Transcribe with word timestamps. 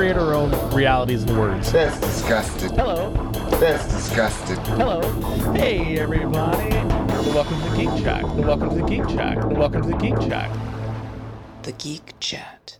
create 0.00 0.16
our 0.16 0.32
own 0.32 0.50
realities 0.74 1.24
and 1.24 1.38
words. 1.38 1.70
That's 1.72 2.00
disgusting. 2.00 2.70
Hello. 2.70 3.12
That's 3.60 3.84
disgusting. 3.84 4.56
Hello. 4.64 5.02
Hey, 5.52 5.98
everybody. 5.98 6.70
Welcome 7.28 7.60
to 7.60 7.68
the 7.68 7.76
Geek 7.76 8.02
Chat. 8.02 8.24
Welcome 8.24 8.70
to 8.70 8.76
the 8.76 8.86
Geek 8.88 9.06
Chat. 9.08 9.44
Welcome 9.52 9.82
to 9.82 9.88
the 9.88 9.96
Geek 9.98 10.18
Shack. 10.22 10.50
The 11.64 11.72
Geek 11.72 12.14
Chat. 12.18 12.78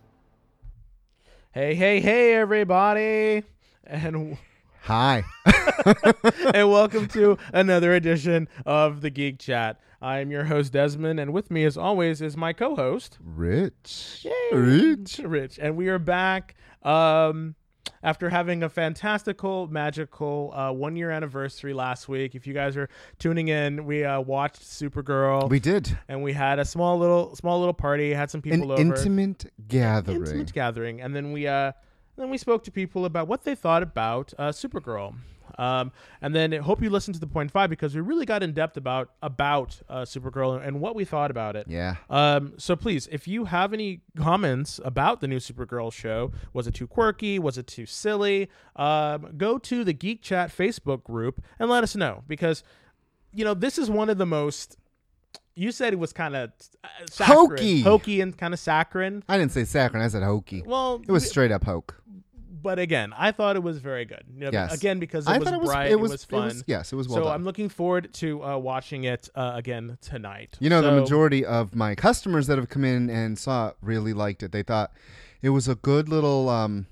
Hey, 1.51 1.75
hey, 1.75 1.99
hey, 1.99 2.33
everybody. 2.33 3.43
And 3.85 4.39
Hi. 4.85 5.23
and 6.55 6.71
welcome 6.71 7.07
to 7.09 7.37
another 7.53 7.93
edition 7.93 8.47
of 8.65 9.01
the 9.01 9.11
Geek 9.11 9.37
Chat. 9.37 9.79
I 10.01 10.17
am 10.17 10.31
your 10.31 10.45
host 10.45 10.73
Desmond, 10.73 11.19
and 11.19 11.31
with 11.31 11.51
me, 11.51 11.65
as 11.65 11.77
always, 11.77 12.23
is 12.23 12.35
my 12.35 12.53
co-host 12.53 13.19
Rich. 13.23 14.21
Yay. 14.23 14.57
Rich. 14.57 15.19
Rich, 15.23 15.59
and 15.61 15.75
we 15.75 15.87
are 15.89 15.99
back 15.99 16.55
um, 16.83 17.55
after 18.03 18.29
having 18.29 18.63
a 18.63 18.69
fantastical, 18.69 19.67
magical 19.67 20.51
uh, 20.55 20.71
one-year 20.71 21.11
anniversary 21.11 21.73
last 21.73 22.09
week. 22.09 22.35
If 22.35 22.47
you 22.47 22.53
guys 22.53 22.75
are 22.77 22.89
tuning 23.19 23.47
in, 23.49 23.85
we 23.85 24.03
uh, 24.03 24.21
watched 24.21 24.61
Supergirl, 24.61 25.49
We 25.49 25.59
did 25.59 25.97
and 26.07 26.23
we 26.23 26.33
had 26.33 26.59
a 26.59 26.65
small 26.65 26.97
little, 26.97 27.35
small 27.35 27.59
little 27.59 27.73
party. 27.73 28.13
Had 28.13 28.31
some 28.31 28.39
an 28.39 28.49
people 28.51 28.71
over, 28.71 28.81
intimate 28.81 29.51
gathering. 29.67 30.21
intimate 30.21 30.53
gathering, 30.53 31.01
and 31.01 31.15
then 31.15 31.31
we 31.31 31.47
uh, 31.47 31.71
then 32.17 32.29
we 32.29 32.37
spoke 32.37 32.63
to 32.65 32.71
people 32.71 33.05
about 33.05 33.27
what 33.27 33.43
they 33.43 33.55
thought 33.55 33.83
about 33.83 34.33
uh, 34.37 34.49
Supergirl. 34.49 35.15
Um, 35.57 35.91
and 36.21 36.33
then 36.35 36.53
I 36.53 36.57
hope 36.57 36.81
you 36.81 36.89
listened 36.89 37.15
to 37.15 37.19
the 37.19 37.27
point 37.27 37.51
five 37.51 37.69
because 37.69 37.95
we 37.95 38.01
really 38.01 38.25
got 38.25 38.43
in 38.43 38.53
depth 38.53 38.77
about 38.77 39.11
about 39.21 39.81
uh, 39.89 40.01
Supergirl 40.01 40.65
and 40.65 40.79
what 40.81 40.95
we 40.95 41.05
thought 41.05 41.31
about 41.31 41.55
it. 41.55 41.65
Yeah. 41.69 41.95
Um, 42.09 42.53
so 42.57 42.75
please, 42.75 43.07
if 43.11 43.27
you 43.27 43.45
have 43.45 43.73
any 43.73 44.01
comments 44.15 44.79
about 44.83 45.21
the 45.21 45.27
new 45.27 45.37
Supergirl 45.39 45.91
show, 45.93 46.31
was 46.53 46.67
it 46.67 46.73
too 46.73 46.87
quirky? 46.87 47.39
Was 47.39 47.57
it 47.57 47.67
too 47.67 47.85
silly? 47.85 48.49
Um, 48.75 49.33
go 49.37 49.57
to 49.57 49.83
the 49.83 49.93
Geek 49.93 50.21
Chat 50.21 50.49
Facebook 50.55 51.03
group 51.03 51.41
and 51.59 51.69
let 51.69 51.83
us 51.83 51.95
know 51.95 52.23
because, 52.27 52.63
you 53.33 53.43
know, 53.45 53.53
this 53.53 53.77
is 53.77 53.89
one 53.89 54.09
of 54.09 54.17
the 54.17 54.25
most. 54.25 54.77
You 55.53 55.73
said 55.73 55.91
it 55.91 55.99
was 55.99 56.13
kind 56.13 56.33
of 56.35 56.51
uh, 56.83 56.87
Hokey. 57.25 57.81
hokey, 57.81 58.21
and 58.21 58.35
kind 58.37 58.53
of 58.53 58.59
saccharine. 58.59 59.21
I 59.27 59.37
didn't 59.37 59.51
say 59.51 59.65
saccharine. 59.65 60.01
I 60.01 60.07
said 60.07 60.23
hokey. 60.23 60.63
Well, 60.65 61.01
It 61.05 61.11
was 61.11 61.23
we- 61.23 61.29
straight 61.29 61.51
up 61.51 61.65
hoke. 61.65 62.00
But 62.61 62.79
again, 62.79 63.13
I 63.17 63.31
thought 63.31 63.55
it 63.55 63.63
was 63.63 63.79
very 63.79 64.05
good. 64.05 64.23
You 64.33 64.45
know, 64.45 64.49
Yes. 64.53 64.73
Again, 64.73 64.99
because 64.99 65.27
it 65.27 65.31
I 65.31 65.37
was 65.39 65.47
it 65.51 65.59
was. 65.59 65.69
bright, 65.69 65.91
it 65.91 65.99
was. 65.99 66.23
fun. 66.25 66.61
yes, 66.67 66.93
it 66.93 66.95
was 66.95 67.07
well 67.07 67.17
so 67.17 67.23
done. 67.25 67.33
I'm 67.33 67.43
looking 67.43 67.69
forward 67.69 68.13
to 68.15 68.43
uh, 68.43 68.57
watching 68.57 69.03
it 69.05 69.29
uh, 69.35 69.53
again 69.55 69.97
tonight. 70.01 70.57
you 70.59 70.69
know, 70.69 70.81
the 70.81 70.91
majority 70.91 71.45
of 71.45 71.75
my 71.75 71.95
customers 71.95 72.47
that 72.47 72.57
have 72.57 72.69
come 72.69 72.85
in 72.85 73.09
and 73.09 73.37
saw 73.39 73.69
it 73.69 73.75
really 73.81 74.13
liked 74.13 74.43
it. 74.43 74.51
They 74.51 74.63
thought 74.63 74.91
it 75.41 75.49
was 75.49 75.67
a 75.67 75.75
good 75.75 76.07
little. 76.09 76.47
um 76.49 76.85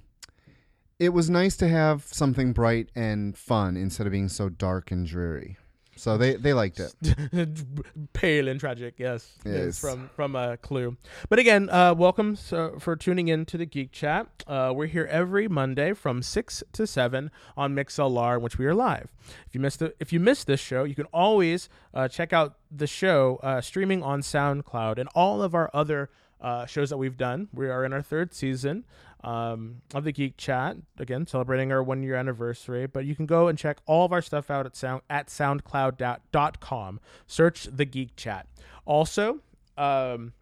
It 0.97 1.09
was 1.13 1.29
nice 1.29 1.55
to 1.57 1.67
have 1.69 2.03
something 2.03 2.51
bright 2.51 2.89
and 2.95 3.37
fun 3.37 3.77
instead 3.77 4.05
of 4.07 4.11
being 4.11 4.27
so 4.29 4.49
dark 4.49 4.91
and 4.91 5.05
dreary. 5.07 5.57
So 5.99 6.17
they 6.17 6.35
they 6.35 6.53
liked 6.53 6.79
it. 6.79 6.93
pale 8.13 8.47
and 8.47 8.57
tragic. 8.59 8.95
Yes, 8.97 9.33
Yes. 9.43 9.77
from 9.77 10.09
from 10.15 10.33
a 10.35 10.55
clue. 10.55 10.95
But 11.27 11.39
again, 11.39 11.69
uh, 11.69 11.93
welcome 11.93 12.37
so, 12.37 12.77
for 12.79 12.95
tuning 12.95 13.27
in 13.27 13.45
to 13.47 13.57
the 13.57 13.65
Geek 13.65 13.91
Chat. 13.91 14.27
Uh, 14.47 14.71
we're 14.73 14.85
here 14.87 15.07
every 15.11 15.49
Monday 15.49 15.91
from 15.91 16.21
six 16.23 16.63
to 16.71 16.87
seven 16.87 17.31
on 17.57 17.75
MixLR, 17.75 18.37
in 18.37 18.41
which 18.41 18.57
we 18.57 18.65
are 18.65 18.73
live. 18.73 19.11
If 19.45 19.53
you 19.53 19.59
missed 19.59 19.79
the, 19.79 19.93
if 19.99 20.13
you 20.13 20.21
missed 20.21 20.47
this 20.47 20.61
show, 20.61 20.85
you 20.85 20.95
can 20.95 21.07
always 21.13 21.67
uh, 21.93 22.07
check 22.07 22.31
out 22.31 22.55
the 22.71 22.87
show 22.87 23.39
uh, 23.43 23.59
streaming 23.59 24.01
on 24.01 24.21
SoundCloud 24.21 24.97
and 24.99 25.09
all 25.13 25.41
of 25.41 25.53
our 25.53 25.69
other. 25.73 26.09
Uh, 26.41 26.65
shows 26.65 26.89
that 26.89 26.97
we've 26.97 27.17
done. 27.17 27.49
We 27.53 27.67
are 27.67 27.83
in 27.83 27.91
our 27.91 28.01
third 28.01 28.33
season 28.33 28.85
um, 29.23 29.81
of 29.93 30.05
the 30.05 30.13
Geek 30.13 30.37
Chat. 30.37 30.77
Again, 30.97 31.27
celebrating 31.27 31.71
our 31.71 31.83
one 31.83 32.01
year 32.01 32.15
anniversary. 32.15 32.87
But 32.87 33.05
you 33.05 33.15
can 33.15 33.25
go 33.25 33.47
and 33.47 33.57
check 33.57 33.79
all 33.85 34.05
of 34.05 34.13
our 34.13 34.21
stuff 34.21 34.49
out 34.49 34.65
at 34.65 34.75
sound 34.75 35.01
at 35.09 35.27
soundcloud.com. 35.27 36.99
Search 37.27 37.63
the 37.65 37.85
Geek 37.85 38.15
Chat. 38.15 38.47
Also, 38.85 39.39
um, 39.77 40.33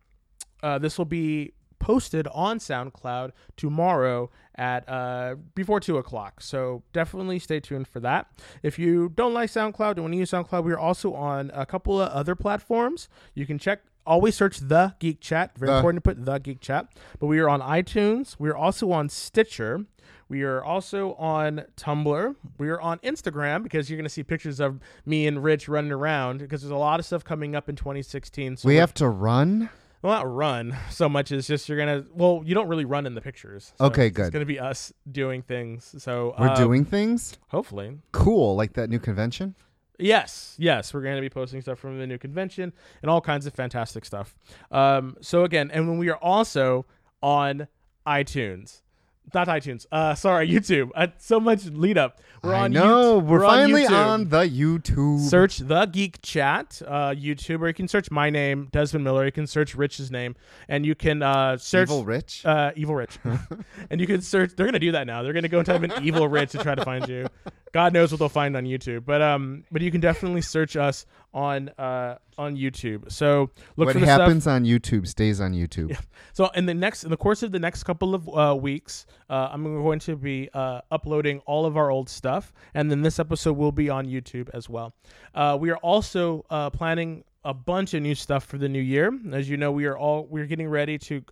uh, 0.62 0.78
this 0.78 0.98
will 0.98 1.06
be 1.06 1.54
posted 1.80 2.28
on 2.30 2.60
SoundCloud 2.60 3.32
tomorrow 3.56 4.30
at 4.56 4.88
uh, 4.90 5.36
before 5.56 5.80
two 5.80 5.98
o'clock. 5.98 6.42
So 6.42 6.84
definitely 6.94 7.40
stay 7.40 7.60
tuned 7.60 7.88
for 7.88 8.00
that. 8.02 8.28
If 8.64 8.80
you 8.80 9.10
don't 9.10 9.34
like 9.34 9.50
SoundCloud 9.50 9.92
and 9.92 10.02
want 10.02 10.14
to 10.14 10.18
use 10.18 10.32
SoundCloud, 10.32 10.64
we 10.64 10.74
are 10.74 10.80
also 10.80 11.14
on 11.14 11.52
a 11.54 11.66
couple 11.66 12.02
of 12.02 12.10
other 12.10 12.36
platforms. 12.36 13.08
You 13.34 13.46
can 13.46 13.60
check. 13.60 13.82
Always 14.08 14.36
search 14.36 14.60
the 14.60 14.96
Geek 15.00 15.20
Chat. 15.22 15.52
Very 15.58 15.70
The. 15.72 15.78
important 15.78 16.04
to 16.04 16.10
put 16.10 16.26
the 16.26 16.38
Geek 16.40 16.62
Chat. 16.62 16.88
But 17.20 17.28
we 17.28 17.40
are 17.40 17.50
on 17.50 17.62
iTunes. 17.62 18.36
We 18.40 18.50
are 18.50 18.56
also 18.56 18.92
on 18.92 19.10
Stitcher. 19.10 19.86
We 20.30 20.44
are 20.44 20.64
also 20.64 21.14
on 21.14 21.64
Tumblr. 21.78 22.36
We 22.58 22.70
are 22.70 22.82
on 22.82 23.00
Instagram 23.00 23.64
because 23.64 23.90
you're 23.90 23.98
going 23.98 24.04
to 24.06 24.10
see 24.10 24.24
pictures 24.24 24.60
of 24.60 24.80
me 25.06 25.26
and 25.28 25.44
Rich 25.44 25.68
running 25.70 25.92
around 25.92 26.40
because 26.40 26.62
there's 26.62 26.72
a 26.72 26.76
lot 26.76 27.00
of 27.00 27.06
stuff 27.06 27.24
coming 27.24 27.56
up 27.56 27.70
in 27.70 27.76
2016. 27.76 28.58
So 28.58 28.68
We 28.68 28.76
have 28.76 28.94
to 28.96 29.08
run. 29.08 29.70
well, 30.02 30.14
not 30.14 30.30
run 30.34 30.76
so 30.90 31.08
much 31.10 31.32
as 31.32 31.48
just 31.48 31.68
you're 31.70 31.78
gonna. 31.78 32.06
Well, 32.14 32.42
you 32.46 32.54
don't 32.56 32.68
really 32.68 32.86
run 32.86 33.06
in 33.06 33.16
the 33.16 33.22
pictures. 33.22 33.74
so 33.78 33.86
Okay, 33.86 34.10
good. 34.10 34.24
It's 34.28 34.32
gonna 34.34 34.46
be 34.46 34.60
us 34.60 34.92
doing 35.12 35.42
things. 35.44 35.96
So 35.98 36.36
We're 36.38 36.50
uh, 36.50 36.56
doing 36.56 36.84
things. 36.86 37.38
Hopefully, 37.50 37.98
Cool, 38.12 38.56
like 38.56 38.74
that 38.74 38.90
new 38.90 39.00
convention. 39.00 39.56
Yes, 39.98 40.56
yes, 40.58 40.94
we're 40.94 41.02
gonna 41.02 41.22
be 41.22 41.30
posting 41.30 41.62
stuff 41.62 41.80
from 41.80 42.00
the 42.00 42.08
new 42.08 42.18
convention 42.18 42.74
and 43.02 43.10
all 43.10 43.22
kinds 43.22 43.46
of 43.46 43.54
fantastic 43.54 44.06
stuff. 44.06 44.36
Um. 44.72 45.18
So 45.22 45.44
again, 45.44 45.72
and 45.72 45.88
when 45.88 45.98
we 45.98 46.10
are 46.10 46.18
also 46.18 46.86
on 47.22 47.68
iTunes. 48.06 48.82
Not 49.34 49.48
iTunes. 49.48 49.86
Uh, 49.92 50.16
sorry, 50.16 50.50
YouTube. 50.52 50.90
Uh, 50.96 51.08
so 51.18 51.40
much 51.40 51.66
lead 51.66 51.98
up. 51.98 52.22
We're 52.44 52.54
I 52.54 52.62
on. 52.66 52.72
know. 52.72 53.20
Yout- 53.20 53.26
we're, 53.26 53.44
on 53.46 53.52
finally 53.52 53.84
YouTube. 53.84 54.08
on 54.08 54.30
the 54.30 54.44
YouTube. 54.48 55.20
Search 55.20 55.58
the 55.58 55.86
Geek 55.86 56.22
Chat 56.22 56.82
uh, 56.88 57.10
YouTube, 57.12 57.62
or 57.62 57.68
you 57.68 57.74
can 57.74 57.88
search 57.88 58.10
my 58.10 58.30
name, 58.30 58.70
Desmond 58.72 59.04
Miller. 59.04 59.26
You 59.26 59.32
can 59.32 59.46
search 59.48 59.76
Rich's 59.76 60.10
name, 60.12 60.36
and 60.70 60.86
you 60.86 60.96
can 60.96 61.22
uh, 61.24 61.58
search 61.58 61.90
Evil 61.90 62.06
Rich. 62.06 62.46
uh, 62.46 62.72
Evil 62.76 62.96
Rich, 62.96 63.18
and 63.90 64.00
you 64.00 64.08
can 64.08 64.22
search. 64.22 64.52
They're 64.56 64.66
gonna 64.68 64.80
do 64.80 64.92
that 64.94 65.08
now. 65.08 65.24
They're 65.24 65.34
gonna 65.34 65.48
go 65.50 65.58
and 65.60 65.66
type 65.66 65.84
in 65.84 65.92
Evil 66.04 66.28
Rich 66.28 66.52
to 66.52 66.60
try 66.60 66.76
to 66.76 66.86
find 66.86 67.08
you. 67.10 67.28
God 67.74 67.92
knows 67.94 68.12
what 68.12 68.20
they'll 68.20 68.30
find 68.30 68.56
on 68.56 68.64
YouTube, 68.64 69.04
but 69.06 69.22
um, 69.22 69.66
but 69.72 69.82
you 69.82 69.92
can 69.92 70.00
definitely 70.00 70.42
search 70.42 70.78
us 70.78 71.06
on 71.38 71.70
uh 71.78 72.18
on 72.38 72.56
YouTube. 72.56 73.12
So 73.12 73.52
look 73.76 73.88
what 73.88 73.94
for 73.94 74.00
the 74.00 74.06
stuff. 74.06 74.22
happens 74.22 74.48
on 74.48 74.64
YouTube 74.66 75.08
stays 75.08 75.40
on 75.40 75.54
YouTube. 75.54 75.98
So 76.34 76.50
in 76.54 76.68
the 76.68 76.74
next, 76.74 77.04
in 77.04 77.10
the 77.10 77.18
course 77.18 77.42
of 77.42 77.52
the 77.52 77.58
next 77.58 77.84
couple 77.84 78.14
of 78.14 78.30
uh, 78.30 78.56
weeks, 78.56 79.08
uh, 79.28 79.50
I'm 79.52 79.64
going 79.64 79.98
to 80.00 80.16
be 80.16 80.50
uh, 80.54 80.82
uploading 80.92 81.40
all 81.48 81.66
of 81.66 81.76
our 81.78 81.90
old 81.90 82.10
stuff, 82.10 82.54
and 82.76 82.92
then 82.92 83.02
this 83.02 83.18
episode 83.18 83.58
will 83.58 83.72
be 83.72 83.90
on 83.90 84.06
YouTube 84.06 84.48
as 84.54 84.70
well. 84.70 84.94
Uh, 85.34 85.58
we 85.60 85.72
are 85.72 85.78
also 85.78 86.46
uh, 86.52 86.70
planning 86.70 87.24
a 87.44 87.56
bunch 87.56 87.96
of 87.96 88.04
new 88.04 88.14
stuff 88.14 88.44
for 88.46 88.60
the 88.60 88.70
new 88.70 88.82
year. 88.82 89.12
As 89.34 89.50
you 89.50 89.58
know, 89.58 89.72
we 89.72 89.86
are 89.86 89.98
all 89.98 90.28
we're 90.30 90.46
getting 90.46 90.70
ready 90.70 91.00
to. 91.00 91.24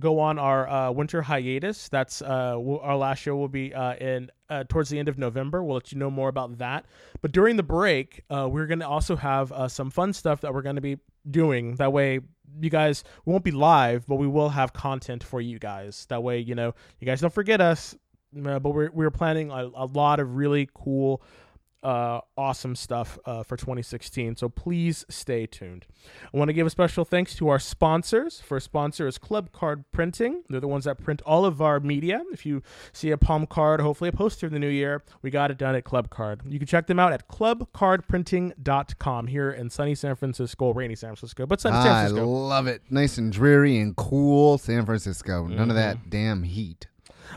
Go 0.00 0.18
on 0.18 0.38
our 0.38 0.68
uh, 0.68 0.90
winter 0.90 1.22
hiatus. 1.22 1.88
That's 1.88 2.22
uh, 2.22 2.58
our 2.82 2.96
last 2.96 3.18
show 3.18 3.36
will 3.36 3.48
be 3.48 3.72
uh, 3.74 3.94
in 3.96 4.30
uh, 4.48 4.64
towards 4.68 4.88
the 4.88 4.98
end 4.98 5.08
of 5.08 5.18
November. 5.18 5.62
We'll 5.62 5.74
let 5.76 5.92
you 5.92 5.98
know 5.98 6.10
more 6.10 6.28
about 6.28 6.58
that. 6.58 6.86
But 7.20 7.32
during 7.32 7.56
the 7.56 7.62
break, 7.62 8.24
uh, 8.30 8.48
we're 8.50 8.66
going 8.66 8.80
to 8.80 8.88
also 8.88 9.14
have 9.14 9.52
uh, 9.52 9.68
some 9.68 9.90
fun 9.90 10.12
stuff 10.12 10.40
that 10.40 10.52
we're 10.52 10.62
going 10.62 10.76
to 10.76 10.82
be 10.82 10.98
doing. 11.30 11.76
That 11.76 11.92
way, 11.92 12.20
you 12.60 12.70
guys 12.70 13.04
won't 13.26 13.44
be 13.44 13.52
live, 13.52 14.06
but 14.06 14.16
we 14.16 14.26
will 14.26 14.48
have 14.48 14.72
content 14.72 15.22
for 15.22 15.40
you 15.40 15.58
guys. 15.58 16.06
That 16.08 16.22
way, 16.22 16.40
you 16.40 16.54
know, 16.54 16.74
you 16.98 17.06
guys 17.06 17.20
don't 17.20 17.32
forget 17.32 17.60
us. 17.60 17.94
But 18.32 18.62
we're 18.62 18.90
we're 18.92 19.10
planning 19.10 19.50
a, 19.50 19.70
a 19.74 19.86
lot 19.86 20.20
of 20.20 20.36
really 20.36 20.68
cool, 20.72 21.20
uh, 21.82 22.20
awesome 22.36 22.76
stuff 22.76 23.18
uh, 23.24 23.42
for 23.42 23.56
2016. 23.56 24.36
So 24.36 24.48
please 24.48 25.04
stay 25.08 25.46
tuned. 25.46 25.86
I 26.32 26.36
want 26.36 26.48
to 26.48 26.52
give 26.52 26.66
a 26.66 26.70
special 26.70 27.04
thanks 27.04 27.34
to 27.36 27.48
our 27.48 27.58
sponsors. 27.58 28.40
First 28.40 28.66
sponsor 28.66 29.06
is 29.06 29.16
Club 29.18 29.50
Card 29.52 29.84
Printing. 29.92 30.42
They're 30.48 30.60
the 30.60 30.68
ones 30.68 30.84
that 30.84 30.98
print 31.02 31.22
all 31.24 31.44
of 31.46 31.62
our 31.62 31.80
media. 31.80 32.22
If 32.32 32.44
you 32.44 32.62
see 32.92 33.10
a 33.12 33.16
palm 33.18 33.46
card, 33.46 33.80
hopefully 33.80 34.08
a 34.08 34.12
poster 34.12 34.46
in 34.46 34.52
the 34.52 34.58
new 34.58 34.68
year, 34.68 35.02
we 35.22 35.30
got 35.30 35.50
it 35.50 35.56
done 35.58 35.74
at 35.74 35.84
Club 35.84 36.10
Card. 36.10 36.42
You 36.46 36.58
can 36.58 36.66
check 36.68 36.86
them 36.86 36.98
out 36.98 37.12
at 37.12 37.28
clubcardprinting.com 37.28 39.26
here 39.26 39.50
in 39.50 39.70
sunny 39.70 39.94
San 39.94 40.14
Francisco, 40.16 40.72
rainy 40.72 40.94
San 40.94 41.10
Francisco, 41.10 41.46
but 41.46 41.60
sunny 41.60 41.76
San 41.82 41.86
I 41.86 42.00
Francisco. 42.06 42.26
love 42.26 42.66
it. 42.66 42.82
Nice 42.90 43.18
and 43.18 43.32
dreary 43.32 43.78
and 43.78 43.96
cool 43.96 44.58
San 44.58 44.84
Francisco. 44.86 45.46
None 45.46 45.70
of 45.70 45.76
that 45.76 45.96
Mm-hmm. 45.98 46.10
damn 46.10 46.42
heat. 46.44 46.86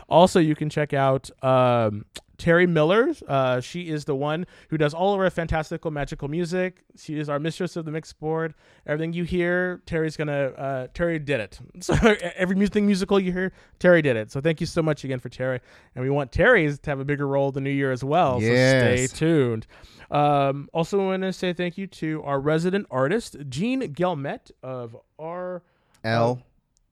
Also, 0.08 0.38
you 0.40 0.54
can 0.54 0.68
check 0.70 0.92
out 0.92 1.30
um, 1.42 2.04
Terry 2.38 2.66
Miller. 2.66 3.12
Uh, 3.26 3.60
she 3.60 3.88
is 3.88 4.04
the 4.04 4.14
one 4.14 4.46
who 4.68 4.78
does 4.78 4.94
all 4.94 5.14
of 5.14 5.20
our 5.20 5.30
fantastical 5.30 5.90
magical 5.90 6.28
music. 6.28 6.84
She 6.96 7.18
is 7.18 7.28
our 7.28 7.38
mistress 7.38 7.76
of 7.76 7.84
the 7.84 7.90
mix 7.90 8.12
board. 8.12 8.54
Everything 8.86 9.12
you 9.12 9.24
hear, 9.24 9.82
Terry's 9.86 10.16
gonna. 10.16 10.46
Uh, 10.56 10.86
Terry 10.94 11.18
did 11.18 11.40
it. 11.40 11.58
So 11.84 11.94
every 12.36 12.56
music 12.56 12.82
musical 12.82 13.20
you 13.20 13.30
hear, 13.30 13.52
Terry 13.78 14.00
did 14.00 14.16
it. 14.16 14.30
So 14.32 14.40
thank 14.40 14.60
you 14.60 14.66
so 14.66 14.82
much 14.82 15.04
again 15.04 15.18
for 15.20 15.28
Terry. 15.28 15.60
And 15.94 16.02
we 16.02 16.08
want 16.10 16.32
Terry's 16.32 16.78
to 16.78 16.90
have 16.90 16.98
a 16.98 17.04
bigger 17.04 17.26
role 17.26 17.52
the 17.52 17.60
new 17.60 17.70
year 17.70 17.92
as 17.92 18.02
well. 18.02 18.40
So 18.40 18.46
stay 18.46 19.06
tuned. 19.06 19.66
Um, 20.10 20.68
also, 20.72 21.04
want 21.04 21.22
to 21.22 21.32
say 21.32 21.52
thank 21.52 21.76
you 21.76 21.86
to 21.88 22.22
our 22.22 22.40
resident 22.40 22.86
artist, 22.90 23.36
Gene 23.48 23.92
Gelmet 23.92 24.50
of 24.62 24.96
R 25.18 25.62
L 26.04 26.42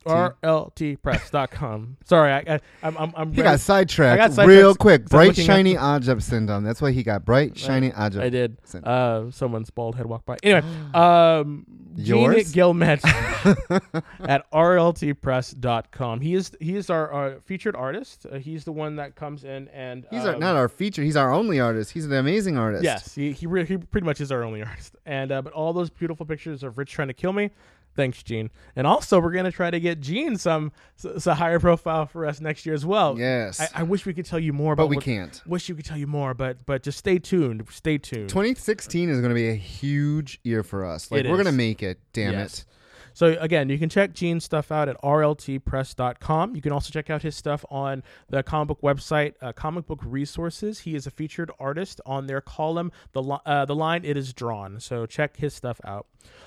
rltpress.com. 0.04 1.96
Sorry, 2.04 2.32
I, 2.32 2.38
I 2.38 2.60
I'm 2.82 2.96
I'm, 2.96 3.12
I'm 3.16 3.32
He 3.32 3.42
got 3.42 3.60
sidetracked, 3.60 4.20
I 4.20 4.26
got 4.26 4.32
sidetracked 4.34 4.58
real 4.58 4.74
quick. 4.74 5.06
Bright, 5.06 5.36
shiny 5.36 5.76
object 5.76 6.22
syndrome. 6.22 6.64
That's 6.64 6.82
why 6.82 6.92
he 6.92 7.02
got 7.02 7.24
bright, 7.24 7.58
shiny 7.58 7.92
object. 7.92 8.24
I 8.24 8.28
did. 8.28 8.58
Uh, 8.82 9.30
someone's 9.30 9.70
bald 9.70 9.96
head 9.96 10.06
walked 10.06 10.26
by. 10.26 10.36
Anyway, 10.42 10.66
um, 10.94 11.66
Gene? 11.96 12.32
Gilmet 12.52 13.04
at 14.28 14.50
rltpress.com. 14.50 16.20
He 16.20 16.34
is 16.34 16.52
he 16.60 16.76
is 16.76 16.90
our, 16.90 17.12
uh 17.12 17.40
featured 17.40 17.76
artist. 17.76 18.26
Uh, 18.30 18.38
he's 18.38 18.64
the 18.64 18.72
one 18.72 18.96
that 18.96 19.14
comes 19.14 19.44
in 19.44 19.68
and 19.68 20.06
He's 20.10 20.24
our, 20.24 20.34
um, 20.34 20.40
not 20.40 20.56
our 20.56 20.68
feature. 20.68 21.02
He's 21.02 21.16
our 21.16 21.32
only 21.32 21.60
artist. 21.60 21.92
He's 21.92 22.06
an 22.06 22.12
amazing 22.12 22.56
artist. 22.56 22.84
Yes, 22.84 23.14
he 23.14 23.32
he, 23.32 23.46
re- 23.46 23.64
he 23.64 23.76
pretty 23.76 24.04
much 24.04 24.20
is 24.20 24.32
our 24.32 24.42
only 24.42 24.62
artist. 24.62 24.96
And 25.06 25.32
uh, 25.32 25.42
but 25.42 25.52
all 25.52 25.72
those 25.72 25.90
beautiful 25.90 26.26
pictures 26.26 26.62
of 26.62 26.78
Rich 26.78 26.92
trying 26.92 27.08
to 27.08 27.14
kill 27.14 27.32
me. 27.32 27.50
Thanks, 27.94 28.22
Gene. 28.22 28.50
And 28.74 28.86
also, 28.86 29.20
we're 29.20 29.32
gonna 29.32 29.52
try 29.52 29.70
to 29.70 29.78
get 29.78 30.00
Gene 30.00 30.36
some 30.36 30.72
s- 31.04 31.26
a 31.26 31.34
higher 31.34 31.58
profile 31.60 32.06
for 32.06 32.24
us 32.24 32.40
next 32.40 32.64
year 32.64 32.74
as 32.74 32.86
well. 32.86 33.18
Yes. 33.18 33.60
I, 33.60 33.68
I 33.80 33.82
wish 33.82 34.06
we 34.06 34.14
could 34.14 34.24
tell 34.24 34.38
you 34.38 34.52
more, 34.52 34.72
about 34.72 34.84
but 34.84 34.88
we 34.88 34.96
what- 34.96 35.04
can't. 35.04 35.42
Wish 35.46 35.68
you 35.68 35.74
could 35.74 35.84
tell 35.84 35.98
you 35.98 36.06
more, 36.06 36.32
but 36.34 36.64
but 36.64 36.82
just 36.82 36.98
stay 36.98 37.18
tuned. 37.18 37.66
Stay 37.70 37.98
tuned. 37.98 38.28
2016 38.30 39.08
is 39.10 39.18
going 39.20 39.28
to 39.30 39.34
be 39.34 39.48
a 39.50 39.54
huge 39.54 40.40
year 40.42 40.62
for 40.62 40.84
us. 40.84 41.10
Like 41.10 41.24
It 41.24 41.30
we're 41.30 41.36
going 41.36 41.46
to 41.46 41.52
make 41.52 41.82
it. 41.82 41.98
Damn 42.12 42.32
Yes. 42.32 42.60
it. 42.60 42.64
So 43.14 43.36
again, 43.40 43.68
you 43.68 43.78
can 43.78 43.88
check 43.88 44.12
Gene's 44.12 44.44
stuff 44.44 44.70
out 44.72 44.88
at 44.88 45.00
rltpress.com. 45.02 46.54
You 46.56 46.62
can 46.62 46.72
also 46.72 46.90
check 46.90 47.10
out 47.10 47.22
his 47.22 47.36
stuff 47.36 47.64
on 47.70 48.02
the 48.28 48.42
comic 48.42 48.68
book 48.68 48.80
website, 48.82 49.34
uh, 49.40 49.52
Comic 49.52 49.86
Book 49.86 50.00
Resources. 50.04 50.80
He 50.80 50.94
is 50.94 51.06
a 51.06 51.10
featured 51.10 51.50
artist 51.58 52.00
on 52.06 52.26
their 52.26 52.40
column, 52.40 52.92
the 53.12 53.22
li- 53.22 53.38
uh, 53.46 53.64
the 53.64 53.74
line 53.74 54.04
it 54.04 54.16
is 54.16 54.32
drawn. 54.32 54.80
So 54.80 55.06
check 55.06 55.36
his 55.36 55.54
stuff 55.54 55.80
out. 55.84 56.06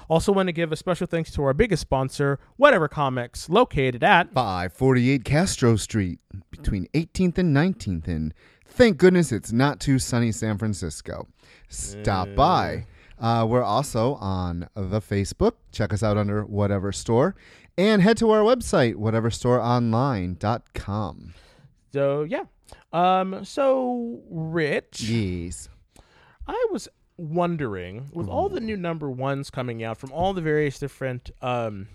Also, 0.10 0.32
want 0.32 0.48
to 0.48 0.54
give 0.54 0.72
a 0.72 0.76
special 0.76 1.08
thanks 1.08 1.32
to 1.32 1.44
our 1.44 1.54
biggest 1.54 1.82
sponsor, 1.82 2.40
Whatever 2.58 2.88
Comics, 2.88 3.50
located 3.50 4.04
at 4.04 4.34
548 4.34 5.26
Castro 5.26 5.76
Street 5.76 6.20
between 6.52 6.88
18th 6.94 7.38
and 7.38 7.56
19th. 7.56 8.08
And 8.08 8.34
thank 8.66 8.98
goodness 8.98 9.32
it's 9.32 9.52
not 9.52 9.80
too 9.80 10.00
sunny 10.00 10.32
San 10.32 10.58
Francisco. 10.58 11.28
Stop 11.68 12.30
by. 12.36 12.86
Uh, 13.20 13.46
we're 13.48 13.64
also 13.64 14.16
on 14.16 14.68
the 14.76 15.00
Facebook. 15.02 15.54
Check 15.72 15.94
us 15.94 16.04
out 16.04 16.18
under 16.18 16.44
Whatever 16.44 16.92
Store. 16.92 17.36
And 17.78 18.02
head 18.02 18.18
to 18.18 18.30
our 18.32 18.42
website, 18.42 18.96
whateverstoreonline.com. 18.96 21.34
so 21.94 22.24
yeah. 22.24 22.44
Um. 22.94 23.44
So 23.46 24.22
Rich, 24.30 25.02
Yes. 25.02 25.70
I 26.48 26.68
was 26.72 26.88
wondering 27.18 28.10
with 28.14 28.28
all 28.28 28.50
the 28.50 28.60
new 28.60 28.78
number 28.78 29.10
ones 29.10 29.50
coming 29.50 29.84
out 29.84 29.98
from 29.98 30.12
all 30.12 30.34
the 30.34 30.42
various 30.42 30.80
different 30.80 31.32
um 31.42 31.88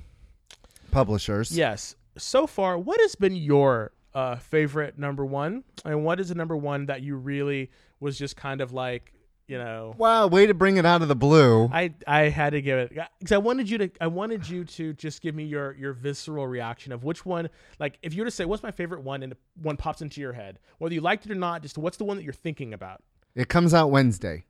Publishers. 0.91 1.57
Yes. 1.57 1.95
So 2.19 2.47
far, 2.47 2.77
what 2.79 3.01
has 3.01 3.15
been 3.15 3.37
your 3.37 3.93
uh, 4.13 4.37
favorite 4.37 4.99
number 4.99 5.25
one, 5.25 5.63
and 5.85 6.05
what 6.05 6.19
is 6.19 6.31
the 6.31 6.35
number 6.35 6.57
one 6.57 6.87
that 6.87 7.03
you 7.03 7.15
really 7.17 7.71
was 8.01 8.19
just 8.19 8.37
kind 8.37 8.61
of 8.61 8.73
like, 8.73 9.13
you 9.51 9.59
know, 9.59 9.95
Wow, 9.99 10.29
way 10.29 10.47
to 10.47 10.55
bring 10.55 10.77
it 10.77 10.87
out 10.87 11.03
of 11.03 11.09
the 11.09 11.17
blue. 11.17 11.69
I 11.73 11.93
I 12.07 12.29
had 12.29 12.51
to 12.51 12.63
give 12.63 12.79
it 12.79 12.97
uh, 12.99 13.07
because 13.19 13.33
I 13.33 13.39
wanted 13.39 13.69
you 13.69 13.79
to 13.79 13.91
I 14.01 14.07
wanted 14.07 14.49
you 14.49 14.65
to 14.65 14.93
just 14.95 15.21
give 15.21 15.35
me 15.35 15.45
your 15.45 15.73
your 15.75 15.93
visceral 15.93 16.47
reaction 16.47 16.93
of 16.93 17.03
which 17.05 17.27
one 17.27 17.49
like 17.79 17.99
if 18.03 18.15
you 18.15 18.23
were 18.23 18.27
to 18.27 18.31
say 18.31 18.45
what's 18.45 18.63
my 18.63 18.71
favorite 18.71 19.03
one 19.03 19.23
and 19.25 19.35
one 19.63 19.77
pops 19.77 20.01
into 20.03 20.21
your 20.21 20.33
head 20.33 20.59
whether 20.79 20.95
you 20.95 21.01
liked 21.01 21.27
it 21.27 21.33
or 21.33 21.35
not 21.35 21.63
just 21.63 21.77
what's 21.77 21.97
the 21.97 22.05
one 22.05 22.17
that 22.17 22.23
you're 22.23 22.33
thinking 22.33 22.73
about 22.73 23.03
It 23.35 23.49
comes 23.49 23.75
out 23.75 23.91
Wednesday. 23.91 24.45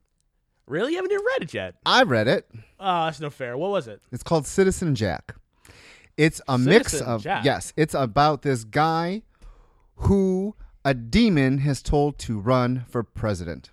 really 0.67 0.91
you 0.91 0.97
haven't 0.97 1.11
even 1.11 1.25
read 1.25 1.43
it 1.43 1.53
yet 1.53 1.75
I 1.85 2.03
read 2.03 2.27
it. 2.27 2.47
oh 2.79 3.05
that's 3.05 3.19
no 3.19 3.29
fair 3.31 3.57
what 3.57 3.71
was 3.71 3.87
it 3.87 4.01
It's 4.11 4.23
called 4.23 4.45
Citizen 4.45 4.93
Jack. 4.95 5.35
It's 6.17 6.41
a 6.47 6.57
mix 6.59 7.01
of 7.01 7.23
Jack. 7.23 7.43
yes, 7.43 7.73
it's 7.75 7.95
about 7.95 8.43
this 8.43 8.63
guy 8.63 9.23
who 9.95 10.55
a 10.85 10.93
demon 10.93 11.59
has 11.59 11.81
told 11.81 12.17
to 12.19 12.39
run 12.39 12.85
for 12.89 13.01
president. 13.03 13.69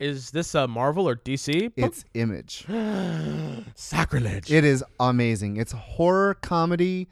Is 0.00 0.30
this 0.30 0.54
a 0.54 0.66
Marvel 0.66 1.06
or 1.08 1.14
DC? 1.14 1.72
It's 1.76 2.04
Image. 2.14 2.64
sacrilege 3.74 4.50
It 4.50 4.64
is 4.64 4.82
amazing. 4.98 5.58
It's 5.58 5.72
horror 5.72 6.34
comedy 6.34 7.08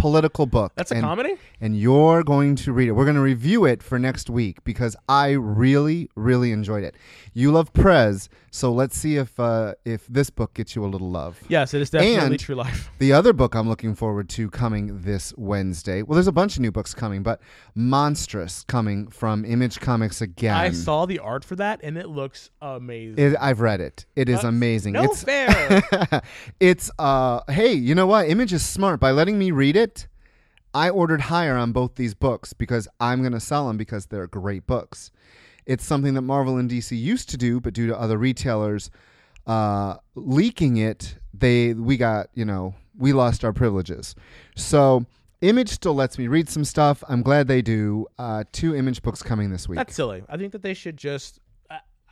political 0.00 0.46
book. 0.46 0.72
that's 0.76 0.90
a 0.90 0.94
and, 0.94 1.04
comedy 1.04 1.34
And 1.60 1.78
you're 1.78 2.22
going 2.22 2.56
to 2.56 2.72
read 2.72 2.88
it. 2.88 2.92
We're 2.92 3.04
going 3.04 3.16
to 3.16 3.20
review 3.34 3.64
it 3.66 3.82
for 3.82 3.98
next 3.98 4.30
week 4.30 4.62
because 4.64 4.96
I 5.08 5.30
really, 5.32 6.08
really 6.16 6.50
enjoyed 6.52 6.84
it. 6.84 6.94
You 7.34 7.52
love 7.52 7.72
Prez, 7.72 8.28
so 8.50 8.72
let's 8.72 8.96
see 8.96 9.16
if 9.16 9.38
uh, 9.38 9.74
if 9.84 10.06
this 10.08 10.30
book 10.30 10.54
gets 10.54 10.74
you 10.74 10.84
a 10.84 10.90
little 10.94 11.10
love. 11.10 11.38
yes 11.48 11.72
it 11.74 11.80
is 11.80 11.90
definitely 11.90 12.18
And- 12.36 12.40
true 12.40 12.56
life 12.56 12.90
The 12.98 13.12
other 13.12 13.32
book 13.32 13.54
I'm 13.54 13.68
looking 13.68 13.94
forward 13.94 14.28
to 14.30 14.42
coming 14.50 15.02
this 15.02 15.32
Wednesday. 15.36 15.98
Well, 16.02 16.14
there's 16.16 16.26
a 16.36 16.38
bunch 16.42 16.56
of 16.56 16.60
new 16.62 16.72
books 16.72 16.92
coming, 16.94 17.22
but 17.22 17.40
Monstress 17.76 18.64
coming 18.66 19.08
from 19.08 19.44
Image 19.44 19.80
Comics 19.80 20.20
again. 20.20 20.54
I 20.54 20.70
saw 20.70 21.06
the 21.06 21.18
art 21.18 21.44
for 21.44 21.56
that 21.56 21.80
and 21.82 21.96
it 21.98 22.08
looks 22.08 22.50
amazing. 22.62 23.18
it. 23.24 23.36
I've 23.40 23.60
read 23.60 23.80
it. 23.80 24.06
It 24.16 24.28
is 24.28 24.44
Uh, 24.44 24.48
amazing. 24.48 24.92
no 24.94 25.04
it's 25.04 25.22
fair. 25.22 26.22
it's 26.60 26.90
uh 26.98 27.40
hey, 27.48 27.72
you 27.88 27.94
know 27.94 28.06
what? 28.06 28.28
Image 28.28 28.52
is 28.52 28.64
smart 28.64 28.98
by 29.00 29.10
letting 29.20 29.38
me 29.38 29.48
read 29.62 29.76
it. 29.76 29.89
I 30.74 30.90
ordered 30.90 31.22
higher 31.22 31.56
on 31.56 31.72
both 31.72 31.96
these 31.96 32.14
books 32.14 32.52
because 32.52 32.86
I'm 33.00 33.20
going 33.20 33.32
to 33.32 33.40
sell 33.40 33.66
them 33.66 33.76
because 33.76 34.06
they're 34.06 34.26
great 34.26 34.66
books. 34.66 35.10
It's 35.66 35.84
something 35.84 36.14
that 36.14 36.22
Marvel 36.22 36.56
and 36.56 36.70
DC 36.70 36.98
used 36.98 37.28
to 37.30 37.36
do, 37.36 37.60
but 37.60 37.74
due 37.74 37.86
to 37.86 37.98
other 37.98 38.18
retailers 38.18 38.90
uh, 39.46 39.96
leaking 40.14 40.76
it, 40.76 41.16
they 41.34 41.74
we 41.74 41.96
got 41.96 42.28
you 42.34 42.44
know 42.44 42.74
we 42.98 43.12
lost 43.12 43.44
our 43.44 43.52
privileges. 43.52 44.14
So 44.56 45.06
Image 45.40 45.70
still 45.70 45.94
lets 45.94 46.18
me 46.18 46.28
read 46.28 46.48
some 46.48 46.64
stuff. 46.64 47.02
I'm 47.08 47.22
glad 47.22 47.48
they 47.48 47.62
do. 47.62 48.06
Uh, 48.18 48.44
two 48.52 48.76
Image 48.76 49.02
books 49.02 49.22
coming 49.22 49.50
this 49.50 49.68
week. 49.68 49.78
That's 49.78 49.94
silly. 49.94 50.22
I 50.28 50.36
think 50.36 50.52
that 50.52 50.62
they 50.62 50.74
should 50.74 50.96
just. 50.96 51.40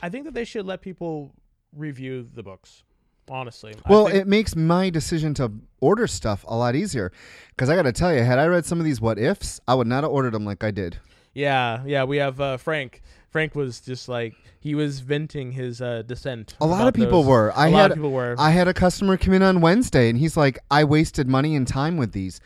I, 0.01 0.07
think 0.07 0.23
that 0.25 0.33
they 0.33 0.45
should 0.45 0.65
let 0.65 0.81
people 0.81 1.33
review 1.75 2.25
the 2.33 2.41
books. 2.41 2.83
Honestly. 3.29 3.75
Well, 3.87 4.07
it 4.07 4.27
makes 4.27 4.55
my 4.55 4.89
decision 4.89 5.33
to 5.35 5.51
order 5.79 6.07
stuff 6.07 6.43
a 6.47 6.55
lot 6.55 6.75
easier 6.75 7.11
because 7.49 7.69
I 7.69 7.75
got 7.75 7.83
to 7.83 7.91
tell 7.91 8.13
you, 8.13 8.23
had 8.23 8.39
I 8.39 8.47
read 8.47 8.65
some 8.65 8.79
of 8.79 8.85
these 8.85 8.99
what 8.99 9.17
ifs, 9.19 9.59
I 9.67 9.75
would 9.75 9.87
not 9.87 10.03
have 10.03 10.11
ordered 10.11 10.33
them 10.33 10.45
like 10.45 10.63
I 10.63 10.71
did. 10.71 10.97
yeah, 11.33 11.83
yeah. 11.85 12.03
We 12.03 12.17
have 12.17 12.41
uh, 12.41 12.57
Frank. 12.57 13.01
Frank 13.29 13.53
was 13.53 13.79
just 13.79 14.09
like 14.09 14.33
he 14.59 14.73
was 14.73 15.01
venting 15.01 15.51
his 15.51 15.81
uh, 15.81 16.01
dissent. 16.01 16.55
A 16.59 16.65
lot 16.65 16.87
of 16.87 16.95
people 16.95 17.21
those. 17.21 17.29
were. 17.29 17.53
I 17.55 17.67
a 17.67 17.69
had 17.69 17.77
lot 17.77 17.91
of 17.91 17.97
people 17.97 18.11
were. 18.11 18.35
I 18.39 18.49
had 18.49 18.67
a 18.67 18.73
customer 18.73 19.17
come 19.17 19.33
in 19.33 19.43
on 19.43 19.61
Wednesday 19.61 20.09
and 20.09 20.17
he's 20.17 20.35
like, 20.35 20.57
I 20.71 20.83
wasted 20.83 21.27
money 21.27 21.55
and 21.55 21.67
time 21.67 21.95
with 21.97 22.11
these. 22.11 22.41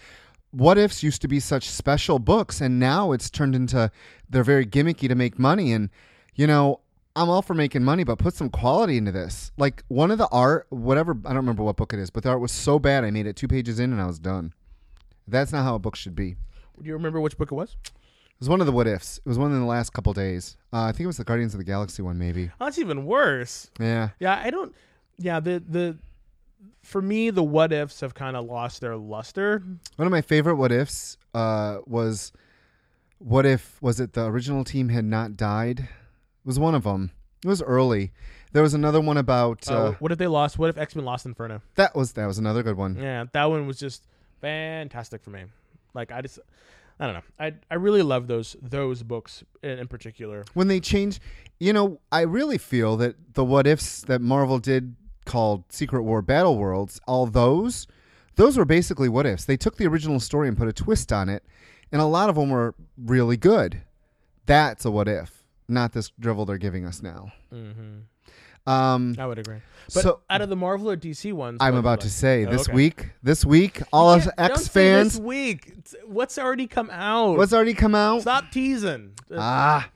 What 0.52 0.78
ifs 0.78 1.02
used 1.02 1.22
to 1.22 1.28
be 1.28 1.40
such 1.40 1.70
special 1.70 2.20
books 2.20 2.60
and 2.60 2.80
now 2.80 3.14
it's 3.14 3.30
turned 3.30 3.56
into 3.56 3.90
they're 4.30 4.44
very 4.44 4.66
gimmicky 4.66 5.08
to 5.08 5.16
make 5.16 5.40
money 5.40 5.72
and 5.72 5.90
you 6.36 6.48
know, 6.48 6.80
I'm 7.16 7.30
all 7.30 7.42
for 7.42 7.54
making 7.54 7.84
money, 7.84 8.04
but 8.04 8.18
put 8.18 8.34
some 8.34 8.50
quality 8.50 8.98
into 8.98 9.12
this. 9.12 9.52
Like 9.58 9.84
one 9.88 10.10
of 10.10 10.18
the 10.18 10.28
art, 10.30 10.66
whatever 10.70 11.12
I 11.26 11.30
don't 11.30 11.38
remember 11.38 11.64
what 11.64 11.78
book 11.78 11.94
it 11.94 12.00
is, 12.00 12.10
but 12.10 12.24
the 12.24 12.30
art 12.30 12.40
was 12.40 12.52
so 12.52 12.80
bad 12.80 13.04
I 13.04 13.12
made 13.12 13.28
it 13.28 13.36
two 13.36 13.48
pages 13.48 13.80
in 13.80 13.92
and 13.92 14.02
I 14.02 14.08
was 14.08 14.20
done. 14.20 14.54
That's 15.28 15.52
not 15.52 15.64
how 15.64 15.76
a 15.76 15.80
book 15.80 15.96
should 15.96 16.16
be. 16.16 16.36
Do 16.82 16.88
you 16.88 16.94
remember 16.94 17.22
which 17.22 17.38
book 17.38 17.52
it 17.52 17.56
was? 17.56 17.78
It 17.86 18.40
was 18.40 18.50
one 18.50 18.60
of 18.60 18.66
the 18.66 18.72
what 18.72 18.88
ifs. 18.88 19.20
It 19.20 19.30
was 19.30 19.38
one 19.38 19.52
in 19.52 19.60
the 19.60 19.66
last 19.66 19.94
couple 19.94 20.12
days. 20.14 20.58
Uh, 20.74 20.84
I 20.84 20.92
think 20.92 21.02
it 21.02 21.08
was 21.08 21.18
the 21.18 21.24
Guardians 21.24 21.54
of 21.54 21.60
the 21.60 21.64
Galaxy 21.64 22.02
one, 22.02 22.18
maybe. 22.18 22.50
Oh, 22.60 22.66
that's 22.66 22.80
even 22.80 23.06
worse. 23.06 23.70
Yeah. 23.80 24.10
Yeah, 24.20 24.42
I 24.44 24.50
don't. 24.50 24.74
Yeah, 25.18 25.40
the 25.40 25.64
the 25.66 25.98
for 26.82 27.02
me 27.02 27.30
the 27.30 27.44
what 27.44 27.72
ifs 27.72 28.02
have 28.02 28.16
kind 28.16 28.36
of 28.36 28.46
lost 28.46 28.82
their 28.82 28.98
luster. 28.98 29.64
One 29.96 30.08
of 30.08 30.12
my 30.12 30.22
favorite 30.22 30.56
what 30.56 30.72
ifs 30.72 31.18
uh, 31.34 31.78
was 31.86 32.34
what 33.20 33.46
if 33.46 33.82
was 33.82 34.00
it 34.00 34.14
the 34.14 34.26
original 34.26 34.64
team 34.64 34.90
had 34.90 35.06
not 35.06 35.38
died? 35.38 35.88
Was 36.46 36.60
one 36.60 36.76
of 36.76 36.84
them. 36.84 37.12
It 37.44 37.48
was 37.48 37.62
early. 37.62 38.12
There 38.54 38.64
was 38.64 38.74
another 38.74 39.02
one 39.02 39.18
about 39.18 39.70
uh, 39.70 39.74
Uh, 39.74 39.92
what 40.00 40.12
if 40.12 40.18
they 40.18 40.28
lost? 40.28 40.58
What 40.60 40.70
if 40.70 40.78
X 40.78 40.96
Men 40.96 41.06
lost 41.06 41.26
Inferno? 41.26 41.62
that 41.76 41.96
was 41.96 42.14
that 42.14 42.26
was 42.26 42.38
another 42.38 42.64
good 42.64 42.78
one. 42.78 42.96
Yeah, 42.96 43.26
that 43.34 43.46
one 43.46 43.68
was 43.68 43.80
just 43.80 44.04
fantastic 44.42 45.24
for 45.24 45.30
me. 45.32 45.46
Like 45.94 46.12
I 46.12 46.22
just, 46.22 46.40
I 47.00 47.06
don't 47.06 47.16
know. 47.16 47.22
I 47.40 47.54
I 47.72 47.76
really 47.76 48.02
love 48.02 48.28
those 48.28 48.56
those 48.62 49.04
books 49.04 49.44
in, 49.62 49.80
in 49.80 49.88
particular. 49.88 50.44
When 50.54 50.68
they 50.68 50.80
change, 50.80 51.20
you 51.60 51.74
know, 51.74 52.00
I 52.12 52.22
really 52.22 52.58
feel 52.58 52.98
that 52.98 53.16
the 53.34 53.44
what 53.44 53.68
ifs 53.68 54.02
that 54.02 54.22
Marvel 54.22 54.60
did 54.60 54.96
called 55.26 55.64
Secret 55.70 56.04
War 56.04 56.22
Battle 56.22 56.58
Worlds, 56.58 57.00
all 57.08 57.26
those, 57.26 57.88
those 58.36 58.58
were 58.58 58.66
basically 58.66 59.08
what 59.10 59.26
ifs. 59.26 59.46
They 59.46 59.58
took 59.58 59.78
the 59.78 59.88
original 59.88 60.20
story 60.20 60.48
and 60.50 60.58
put 60.58 60.68
a 60.68 60.74
twist 60.74 61.12
on 61.14 61.30
it, 61.30 61.44
and 61.92 62.02
a 62.02 62.06
lot 62.06 62.30
of 62.30 62.36
them 62.36 62.50
were 62.50 62.76
really 62.98 63.38
good. 63.38 63.82
That's 64.46 64.84
a 64.84 64.92
what 64.92 65.08
if, 65.08 65.43
not 65.74 65.92
this 65.94 66.12
drivel 66.20 66.46
they're 66.46 66.58
giving 66.58 66.86
us 66.86 67.02
now. 67.02 67.32
Mm-hmm. 67.54 68.70
Um, 68.72 69.16
I 69.20 69.26
would 69.28 69.40
agree. 69.40 69.58
But 69.94 70.04
so 70.04 70.22
out 70.30 70.42
of 70.42 70.48
the 70.48 70.56
Marvel 70.56 70.90
or 70.90 70.96
DC 70.96 71.34
ones, 71.34 71.58
I'm 71.60 71.76
about 71.76 72.00
to 72.02 72.10
say 72.10 72.46
like? 72.46 72.52
this 72.56 72.62
Okay. 72.70 72.74
week, 72.76 73.10
this 73.22 73.44
week, 73.46 73.82
all 73.92 74.10
us 74.12 74.26
Yeah, 74.26 74.48
don't 74.48 74.52
X 74.58 74.68
fans, 74.70 75.14
This 75.14 75.22
week, 75.22 75.74
what's 76.06 76.38
already 76.38 76.68
come 76.68 76.90
out? 76.90 77.36
what's 77.38 77.52
already 77.52 77.74
come 77.74 77.94
out? 77.94 78.22
Stop 78.22 78.52
teasing. 78.52 79.12
Uh, 79.30 79.36
Ah, 79.38 79.90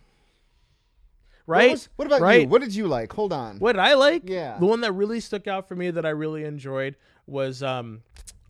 right? 1.46 1.68
What, 1.68 1.72
was- 1.72 1.90
what 1.96 2.06
about 2.08 2.22
right? 2.22 2.42
you? 2.42 2.48
What 2.50 2.62
did 2.62 2.76
you 2.76 2.88
like? 2.88 3.14
Hold 3.14 3.32
on. 3.32 3.60
What 3.60 3.74
did 3.74 3.80
I 3.80 3.94
like? 3.94 4.24
Yeah. 4.26 4.58
The 4.60 4.66
one 4.66 4.82
that 4.82 4.92
really 4.92 5.20
stuck 5.22 5.48
out 5.48 5.68
for 5.68 5.76
me 5.76 5.92
that 5.92 6.06
I 6.06 6.10
really 6.10 6.44
enjoyed 6.44 6.96
was 7.26 7.64
um, 7.64 8.02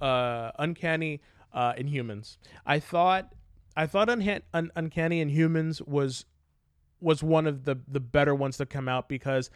uh, 0.02 0.52
Uncanny 0.58 1.22
uh, 1.54 1.74
Inhumans. 1.74 2.38
I 2.66 2.80
thought 2.80 3.32
I 3.76 3.86
thought 3.86 4.08
Unha- 4.08 4.42
Un- 4.54 4.72
Uncanny 4.76 5.24
Inhumans 5.24 5.88
was 5.88 6.26
was 7.00 7.24
one 7.24 7.48
of 7.48 7.66
the 7.66 7.78
the 7.88 8.00
better 8.00 8.34
ones 8.34 8.58
to 8.58 8.66
come 8.66 8.88
out 8.88 9.10
because 9.10 9.50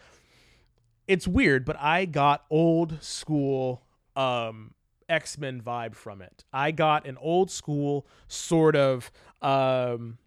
it's 1.08 1.26
weird, 1.26 1.64
but 1.64 1.76
I 1.78 2.04
got 2.04 2.44
old 2.50 3.02
school 3.02 3.82
um 4.16 4.74
X 5.08 5.38
Men 5.38 5.60
vibe 5.60 5.94
from 5.94 6.22
it. 6.22 6.44
I 6.52 6.70
got 6.70 7.06
an 7.06 7.18
old 7.20 7.50
school 7.50 8.06
sort 8.28 8.76
of. 8.76 9.10
Um, 9.40 10.18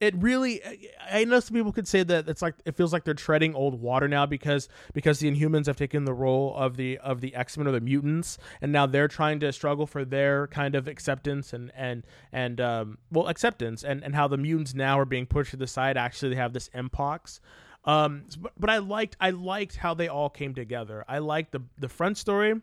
it 0.00 0.14
really, 0.16 0.62
I 1.10 1.24
know 1.24 1.40
some 1.40 1.56
people 1.56 1.72
could 1.72 1.88
say 1.88 2.04
that 2.04 2.28
it's 2.28 2.40
like 2.40 2.54
it 2.64 2.76
feels 2.76 2.92
like 2.92 3.04
they're 3.04 3.14
treading 3.14 3.54
old 3.54 3.80
water 3.80 4.06
now 4.06 4.26
because 4.26 4.68
because 4.92 5.18
the 5.18 5.30
Inhumans 5.30 5.66
have 5.66 5.76
taken 5.76 6.04
the 6.04 6.12
role 6.12 6.54
of 6.56 6.76
the 6.76 6.98
of 6.98 7.20
the 7.20 7.34
X 7.34 7.58
Men 7.58 7.66
or 7.66 7.72
the 7.72 7.80
mutants, 7.80 8.38
and 8.60 8.70
now 8.70 8.86
they're 8.86 9.08
trying 9.08 9.40
to 9.40 9.52
struggle 9.52 9.86
for 9.86 10.04
their 10.04 10.46
kind 10.48 10.76
of 10.76 10.86
acceptance 10.86 11.52
and 11.52 11.72
and 11.74 12.04
and 12.32 12.60
um, 12.60 12.98
well 13.10 13.26
acceptance 13.26 13.82
and 13.82 14.04
and 14.04 14.14
how 14.14 14.28
the 14.28 14.36
mutants 14.36 14.72
now 14.72 14.98
are 15.00 15.04
being 15.04 15.26
pushed 15.26 15.50
to 15.50 15.56
the 15.56 15.66
side. 15.66 15.96
Actually, 15.96 16.30
they 16.30 16.40
have 16.40 16.52
this 16.52 16.68
mpox. 16.70 17.40
Um, 17.84 18.24
but, 18.40 18.52
but 18.58 18.70
I 18.70 18.78
liked 18.78 19.16
I 19.20 19.30
liked 19.30 19.76
how 19.76 19.94
they 19.94 20.06
all 20.06 20.30
came 20.30 20.54
together. 20.54 21.04
I 21.08 21.18
liked 21.18 21.50
the 21.50 21.62
the 21.76 21.88
front 21.88 22.18
story 22.18 22.60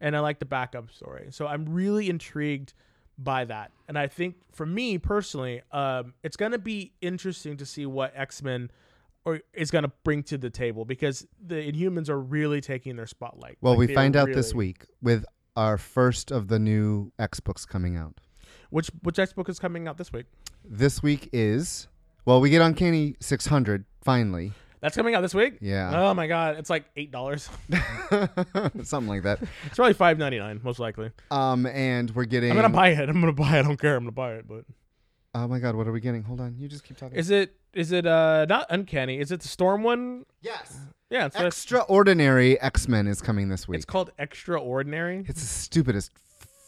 and 0.00 0.16
I 0.16 0.20
like 0.20 0.38
the 0.38 0.46
backup 0.46 0.92
story. 0.92 1.28
So 1.30 1.46
I'm 1.46 1.66
really 1.66 2.08
intrigued 2.08 2.74
by 3.18 3.44
that. 3.44 3.72
And 3.88 3.98
I 3.98 4.06
think 4.08 4.36
for 4.52 4.66
me 4.66 4.98
personally, 4.98 5.62
um, 5.72 6.14
it's 6.22 6.36
gonna 6.36 6.58
be 6.58 6.92
interesting 7.00 7.56
to 7.58 7.66
see 7.66 7.86
what 7.86 8.12
X 8.14 8.42
Men 8.42 8.70
or 9.24 9.40
is 9.52 9.70
gonna 9.70 9.92
bring 10.04 10.22
to 10.24 10.38
the 10.38 10.50
table 10.50 10.84
because 10.84 11.26
the 11.44 11.54
Inhumans 11.56 12.08
are 12.08 12.20
really 12.20 12.60
taking 12.60 12.96
their 12.96 13.06
spotlight. 13.06 13.56
Well, 13.60 13.72
Like, 13.74 13.88
we 13.88 13.94
find 13.94 14.16
out 14.16 14.28
this 14.32 14.54
week 14.54 14.86
with 15.02 15.24
our 15.56 15.78
first 15.78 16.30
of 16.30 16.48
the 16.48 16.58
new 16.58 17.12
X 17.18 17.40
books 17.40 17.64
coming 17.64 17.96
out. 17.96 18.20
Which 18.70 18.88
which 19.02 19.18
X 19.18 19.32
book 19.32 19.48
is 19.48 19.58
coming 19.58 19.88
out 19.88 19.96
this 19.96 20.12
week? 20.12 20.26
This 20.64 21.02
week 21.02 21.28
is 21.32 21.88
well, 22.24 22.40
we 22.40 22.50
get 22.50 22.60
Uncanny 22.60 23.14
600 23.20 23.84
finally. 24.02 24.52
That's 24.86 24.96
coming 24.96 25.16
out 25.16 25.20
this 25.20 25.34
week. 25.34 25.58
Yeah. 25.60 25.90
Oh 25.92 26.14
my 26.14 26.28
god, 26.28 26.58
it's 26.58 26.70
like 26.70 26.84
eight 26.94 27.10
dollars. 27.10 27.50
Something 28.84 29.08
like 29.08 29.24
that. 29.24 29.40
it's 29.64 29.74
probably 29.74 29.94
five 29.94 30.16
ninety 30.16 30.38
nine, 30.38 30.60
most 30.62 30.78
likely. 30.78 31.10
Um, 31.32 31.66
and 31.66 32.08
we're 32.14 32.24
getting. 32.24 32.50
I'm 32.52 32.56
gonna 32.56 32.68
buy 32.68 32.90
it. 32.90 33.08
I'm 33.08 33.20
gonna 33.20 33.32
buy 33.32 33.56
it. 33.56 33.58
I 33.58 33.62
don't 33.62 33.80
care. 33.80 33.96
I'm 33.96 34.04
gonna 34.04 34.12
buy 34.12 34.34
it. 34.34 34.46
But 34.46 34.64
Oh 35.34 35.48
my 35.48 35.58
God, 35.58 35.74
what 35.74 35.88
are 35.88 35.92
we 35.92 36.00
getting? 36.00 36.22
Hold 36.22 36.40
on, 36.40 36.54
you 36.56 36.68
just 36.68 36.84
keep 36.84 36.96
talking. 36.96 37.18
is 37.18 37.30
it 37.30 37.56
is 37.74 37.90
it 37.90 38.06
uh 38.06 38.46
not 38.48 38.66
uncanny? 38.70 39.18
Is 39.18 39.32
it 39.32 39.40
the 39.40 39.48
Storm 39.48 39.82
one? 39.82 40.24
yes. 40.40 40.78
Yeah, 41.10 41.26
it's, 41.26 41.34
it's, 41.34 41.44
Extraordinary 41.44 42.60
X 42.60 42.86
Men 42.86 43.08
is 43.08 43.20
coming 43.20 43.48
this 43.48 43.66
week. 43.66 43.78
it's 43.78 43.84
called 43.84 44.12
Extraordinary. 44.18 45.24
It's 45.26 45.40
the 45.40 45.46
stupidest 45.48 46.12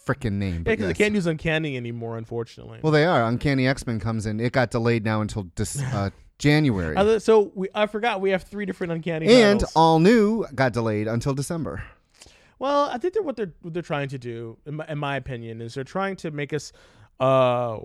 freaking 0.04 0.32
name. 0.32 0.54
Yeah, 0.54 0.58
But 0.58 0.70
because 0.72 0.87
they 0.88 0.94
can't 0.94 1.14
use 1.14 1.26
uncanny 1.26 1.76
anymore, 1.76 2.18
unfortunately. 2.18 2.80
Well, 2.82 2.92
they 2.92 3.04
are. 3.04 3.25
Uncanny 3.25 3.68
X 3.68 3.87
Men 3.87 4.00
comes 4.00 4.26
in. 4.26 4.40
It 4.40 4.52
got 4.52 4.72
delayed 4.72 5.04
now 5.04 5.20
until 5.20 5.44
dis- 5.54 5.80
uh, 5.92 6.10
January. 6.38 6.97
Other- 6.97 7.21
so 7.21 7.50
we 7.54 7.68
I 7.75 7.87
forgot 7.87 8.21
we 8.21 8.30
have 8.30 8.42
three 8.45 8.64
different 8.66 8.92
uncanny. 8.92 9.26
and 9.26 9.61
titles. 9.61 9.73
all 9.76 9.99
new 10.00 10.47
got 10.54 10.73
delayed 10.73 11.09
until 11.09 11.35
December. 11.35 11.83
well, 12.59 12.85
I 12.92 12.99
think 12.99 13.14
they're 13.14 13.23
what 13.23 13.37
they're 13.37 13.52
what 13.62 13.75
they're 13.75 13.83
trying 13.83 14.09
to 14.09 14.18
do, 14.18 14.57
in 14.66 14.76
my, 14.76 14.87
in 14.88 14.99
my 14.99 15.16
opinion, 15.16 15.61
is 15.61 15.75
they're 15.75 15.85
trying 15.85 16.16
to 16.16 16.30
make 16.30 16.52
us. 16.52 16.73
Uh, 17.21 17.78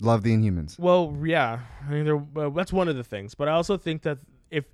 Love 0.00 0.22
the 0.22 0.34
Inhumans. 0.34 0.78
well, 0.78 1.16
yeah, 1.24 1.60
I 1.86 1.90
mean, 1.92 2.04
they're, 2.04 2.16
well, 2.16 2.50
that's 2.50 2.72
one 2.72 2.88
of 2.88 2.96
the 2.96 3.04
things, 3.04 3.34
but 3.34 3.48
I 3.48 3.52
also 3.52 3.76
think 3.78 4.02
that 4.02 4.18
if 4.50 4.64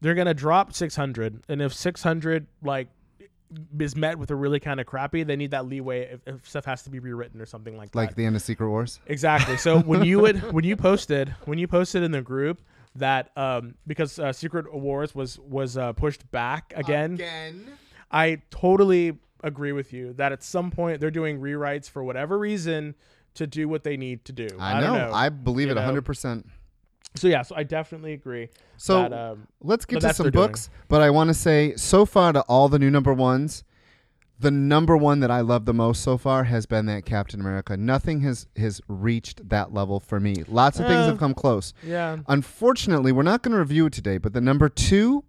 they're 0.00 0.14
gonna 0.14 0.34
drop 0.34 0.72
600, 0.72 1.42
and 1.48 1.60
if 1.60 1.74
600 1.74 2.46
like 2.62 2.88
is 3.78 3.96
met 3.96 4.18
with 4.18 4.30
a 4.30 4.34
really 4.34 4.60
kind 4.60 4.80
of 4.80 4.86
crappy, 4.86 5.22
they 5.22 5.36
need 5.36 5.52
that 5.52 5.66
leeway 5.66 6.12
if, 6.12 6.20
if 6.26 6.48
stuff 6.48 6.64
has 6.64 6.82
to 6.82 6.90
be 6.90 6.98
rewritten 6.98 7.40
or 7.40 7.46
something 7.46 7.76
like 7.76 7.92
that. 7.92 7.96
Like 7.96 8.14
the 8.14 8.24
end 8.24 8.36
of 8.36 8.42
Secret 8.42 8.68
Wars. 8.68 9.00
Exactly. 9.06 9.56
So 9.56 9.80
when 9.82 10.04
you 10.04 10.20
would 10.20 10.52
when 10.52 10.64
you 10.64 10.76
posted 10.76 11.34
when 11.44 11.58
you 11.58 11.68
posted 11.68 12.02
in 12.02 12.10
the 12.10 12.22
group 12.22 12.60
that 12.96 13.30
um 13.36 13.74
because 13.86 14.18
uh, 14.18 14.32
Secret 14.32 14.72
Wars 14.72 15.14
was 15.14 15.38
was 15.38 15.76
uh, 15.76 15.92
pushed 15.92 16.30
back 16.30 16.72
again, 16.76 17.14
Again. 17.14 17.72
I 18.10 18.42
totally 18.50 19.18
agree 19.42 19.72
with 19.72 19.92
you 19.92 20.12
that 20.14 20.32
at 20.32 20.42
some 20.42 20.70
point 20.70 21.00
they're 21.00 21.10
doing 21.10 21.40
rewrites 21.40 21.90
for 21.90 22.02
whatever 22.02 22.38
reason 22.38 22.94
to 23.34 23.46
do 23.46 23.68
what 23.68 23.84
they 23.84 23.96
need 23.96 24.24
to 24.24 24.32
do. 24.32 24.48
I, 24.58 24.80
don't 24.80 24.96
know. 24.96 25.12
I 25.12 25.28
believe 25.28 25.68
you 25.68 25.72
it 25.72 25.74
know? 25.76 26.00
100%. 26.00 26.44
So 27.18 27.28
yeah, 27.28 27.42
so 27.42 27.54
I 27.56 27.62
definitely 27.62 28.12
agree. 28.12 28.48
So 28.76 29.00
that, 29.02 29.12
um, 29.12 29.46
let's 29.60 29.84
get 29.84 30.00
to 30.00 30.12
some 30.14 30.24
they're 30.24 30.30
doing. 30.30 30.46
books. 30.48 30.70
But 30.88 31.00
I 31.02 31.10
want 31.10 31.28
to 31.28 31.34
say, 31.34 31.74
so 31.76 32.04
far 32.06 32.32
to 32.32 32.40
all 32.42 32.68
the 32.68 32.78
new 32.78 32.90
number 32.90 33.12
ones, 33.14 33.64
the 34.38 34.50
number 34.50 34.96
one 34.96 35.20
that 35.20 35.30
I 35.30 35.40
love 35.40 35.64
the 35.64 35.72
most 35.72 36.02
so 36.02 36.18
far 36.18 36.44
has 36.44 36.66
been 36.66 36.84
that 36.86 37.06
Captain 37.06 37.40
America. 37.40 37.76
Nothing 37.76 38.20
has 38.20 38.46
has 38.56 38.80
reached 38.86 39.48
that 39.48 39.72
level 39.72 39.98
for 39.98 40.20
me. 40.20 40.44
Lots 40.46 40.78
of 40.78 40.86
things 40.86 41.00
Uh, 41.00 41.06
have 41.06 41.18
come 41.18 41.32
close. 41.34 41.72
yeah. 41.82 42.18
Unfortunately, 42.28 43.12
we're 43.12 43.22
not 43.22 43.42
going 43.42 43.52
to 43.52 43.58
review 43.58 43.86
it 43.86 43.92
today. 43.94 44.18
But 44.18 44.34
the 44.34 44.40
number 44.42 44.68
two 44.68 45.24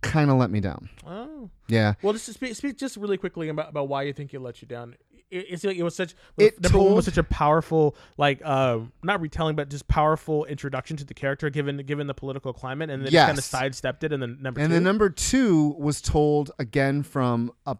kind 0.00 0.30
of 0.30 0.36
let 0.38 0.50
me 0.50 0.60
down. 0.60 0.88
Oh. 1.06 1.50
Yeah. 1.66 1.94
Well, 2.02 2.14
just 2.14 2.32
speak, 2.32 2.54
speak 2.54 2.78
just 2.78 2.96
really 2.96 3.18
quickly 3.18 3.48
about, 3.48 3.68
about 3.68 3.88
why 3.88 4.04
you 4.04 4.12
think 4.14 4.32
it 4.32 4.40
let 4.40 4.62
you 4.62 4.68
down. 4.68 4.94
It, 5.30 5.46
it's 5.50 5.64
like 5.64 5.76
it 5.76 5.82
was 5.82 5.94
such. 5.94 6.14
It 6.36 6.60
number 6.62 6.78
one 6.78 6.94
was 6.94 7.04
such 7.04 7.18
a 7.18 7.22
powerful, 7.22 7.96
like, 8.16 8.40
uh, 8.44 8.78
not 9.02 9.20
retelling, 9.20 9.56
but 9.56 9.68
just 9.68 9.86
powerful 9.88 10.44
introduction 10.46 10.96
to 10.96 11.04
the 11.04 11.14
character, 11.14 11.50
given 11.50 11.76
given 11.78 12.06
the 12.06 12.14
political 12.14 12.52
climate, 12.52 12.90
and 12.90 13.04
then 13.04 13.12
Yes. 13.12 13.26
kind 13.26 13.38
of 13.38 13.44
sidestepped 13.44 14.04
it. 14.04 14.12
And 14.12 14.22
then 14.22 14.38
number 14.40 14.60
And 14.60 14.70
two, 14.70 14.74
then 14.74 14.84
number 14.84 15.10
two 15.10 15.74
was 15.78 16.00
told 16.00 16.50
again 16.58 17.02
from 17.02 17.52
a. 17.66 17.76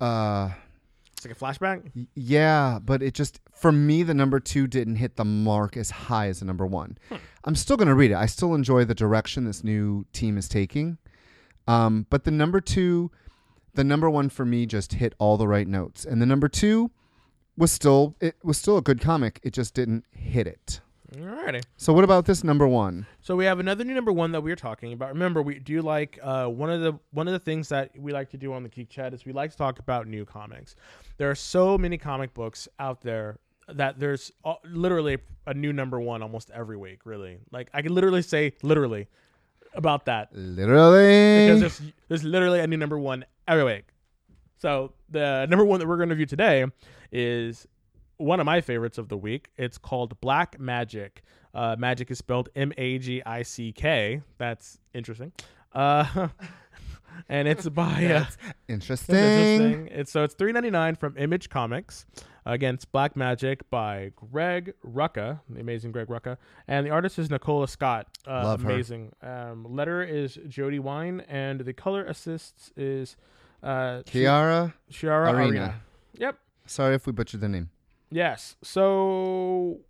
Uh, 0.00 0.50
it's 1.16 1.26
like 1.26 1.34
a 1.36 1.38
flashback. 1.38 1.90
Yeah, 2.14 2.78
but 2.78 3.02
it 3.02 3.12
just 3.12 3.40
for 3.52 3.72
me 3.72 4.04
the 4.04 4.14
number 4.14 4.38
two 4.38 4.68
didn't 4.68 4.96
hit 4.96 5.16
the 5.16 5.24
mark 5.24 5.76
as 5.76 5.90
high 5.90 6.28
as 6.28 6.38
the 6.38 6.44
number 6.46 6.64
one. 6.64 6.96
I'm 7.44 7.56
still 7.56 7.76
gonna 7.76 7.94
read 7.96 8.12
it. 8.12 8.14
I 8.14 8.26
still 8.26 8.54
enjoy 8.54 8.84
the 8.84 8.94
direction 8.94 9.44
this 9.44 9.64
new 9.64 10.06
team 10.12 10.38
is 10.38 10.48
taking, 10.48 10.96
um, 11.66 12.06
but 12.08 12.22
the 12.22 12.30
number 12.30 12.60
two, 12.60 13.10
the 13.78 13.84
number 13.84 14.10
one 14.10 14.28
for 14.28 14.44
me 14.44 14.66
just 14.66 14.94
hit 14.94 15.14
all 15.18 15.36
the 15.36 15.46
right 15.46 15.68
notes, 15.68 16.04
and 16.04 16.20
the 16.20 16.26
number 16.26 16.48
two 16.48 16.90
was 17.56 17.70
still 17.70 18.16
it 18.20 18.34
was 18.42 18.58
still 18.58 18.76
a 18.76 18.82
good 18.82 19.00
comic. 19.00 19.38
It 19.44 19.52
just 19.52 19.72
didn't 19.72 20.04
hit 20.10 20.48
it. 20.48 20.80
Alrighty. 21.14 21.62
So 21.76 21.92
what 21.92 22.02
about 22.02 22.26
this 22.26 22.42
number 22.42 22.66
one? 22.66 23.06
So 23.20 23.36
we 23.36 23.44
have 23.44 23.60
another 23.60 23.84
new 23.84 23.94
number 23.94 24.10
one 24.10 24.32
that 24.32 24.40
we 24.40 24.50
are 24.50 24.56
talking 24.56 24.92
about. 24.92 25.10
Remember, 25.10 25.42
we 25.42 25.60
do 25.60 25.80
like 25.80 26.18
uh, 26.20 26.46
one 26.46 26.70
of 26.70 26.80
the 26.80 26.98
one 27.12 27.28
of 27.28 27.32
the 27.32 27.38
things 27.38 27.68
that 27.68 27.92
we 27.96 28.12
like 28.12 28.30
to 28.30 28.36
do 28.36 28.52
on 28.52 28.64
the 28.64 28.68
Geek 28.68 28.90
Chat 28.90 29.14
is 29.14 29.24
we 29.24 29.32
like 29.32 29.52
to 29.52 29.56
talk 29.56 29.78
about 29.78 30.08
new 30.08 30.24
comics. 30.24 30.74
There 31.16 31.30
are 31.30 31.36
so 31.36 31.78
many 31.78 31.98
comic 31.98 32.34
books 32.34 32.66
out 32.80 33.00
there 33.00 33.38
that 33.68 34.00
there's 34.00 34.32
uh, 34.44 34.54
literally 34.64 35.18
a 35.46 35.54
new 35.54 35.72
number 35.72 36.00
one 36.00 36.20
almost 36.20 36.50
every 36.50 36.76
week. 36.76 37.02
Really, 37.04 37.38
like 37.52 37.70
I 37.72 37.82
can 37.82 37.94
literally 37.94 38.22
say 38.22 38.54
literally 38.64 39.06
about 39.74 40.06
that 40.06 40.28
Literally, 40.32 41.46
because 41.46 41.60
there's 41.60 41.92
there's 42.08 42.24
literally 42.24 42.60
a 42.60 42.66
new 42.66 42.76
number 42.76 42.98
one 42.98 43.24
every 43.46 43.64
week. 43.64 43.84
So 44.56 44.92
the 45.08 45.46
number 45.48 45.64
one 45.64 45.80
that 45.80 45.86
we're 45.86 45.96
going 45.96 46.08
to 46.08 46.14
review 46.14 46.26
today 46.26 46.64
is 47.12 47.66
one 48.16 48.40
of 48.40 48.46
my 48.46 48.60
favorites 48.60 48.98
of 48.98 49.08
the 49.08 49.16
week. 49.16 49.48
It's 49.56 49.78
called 49.78 50.20
Black 50.20 50.58
Magick. 50.58 51.18
Uh, 51.54 51.76
magic 51.78 52.10
is 52.10 52.18
spelled 52.18 52.48
M 52.54 52.72
A 52.76 52.98
G 52.98 53.22
I 53.24 53.42
C 53.42 53.72
K. 53.72 54.22
That's 54.36 54.78
interesting. 54.94 55.32
Uh, 55.72 56.28
and 57.28 57.48
it's 57.48 57.68
by 57.68 58.04
uh, 58.06 58.24
interesting. 58.68 59.14
interesting. 59.14 59.88
It's 59.88 60.10
so 60.10 60.24
it's 60.24 60.34
three 60.34 60.52
ninety 60.52 60.70
nine 60.70 60.94
from 60.94 61.16
Image 61.16 61.48
Comics. 61.48 62.06
Again, 62.48 62.74
it's 62.76 62.86
Black 62.86 63.14
Magick 63.14 63.60
by 63.68 64.12
Greg 64.16 64.72
Rucka, 64.82 65.40
the 65.50 65.60
amazing 65.60 65.92
Greg 65.92 66.08
Rucka, 66.08 66.38
and 66.66 66.86
the 66.86 66.90
artist 66.90 67.18
is 67.18 67.30
Nicola 67.30 67.68
Scott. 67.68 68.06
Uh, 68.26 68.42
Love 68.42 68.62
her. 68.62 68.70
amazing. 68.70 69.12
Um, 69.22 69.66
letter 69.68 70.02
is 70.02 70.38
Jodi 70.48 70.78
Wynne, 70.78 71.20
and 71.28 71.60
the 71.60 71.74
color 71.74 72.04
assists 72.04 72.72
is 72.74 73.16
uh, 73.62 74.02
Chiara, 74.06 74.72
Shiara 74.90 75.32
Arena. 75.34 75.40
Arena. 75.50 75.74
Yep. 76.14 76.38
sorry 76.64 76.94
if 76.94 77.06
we 77.06 77.12
butchered 77.12 77.42
the 77.42 77.48
name. 77.50 77.68
Yes. 78.10 78.56
So 78.62 79.80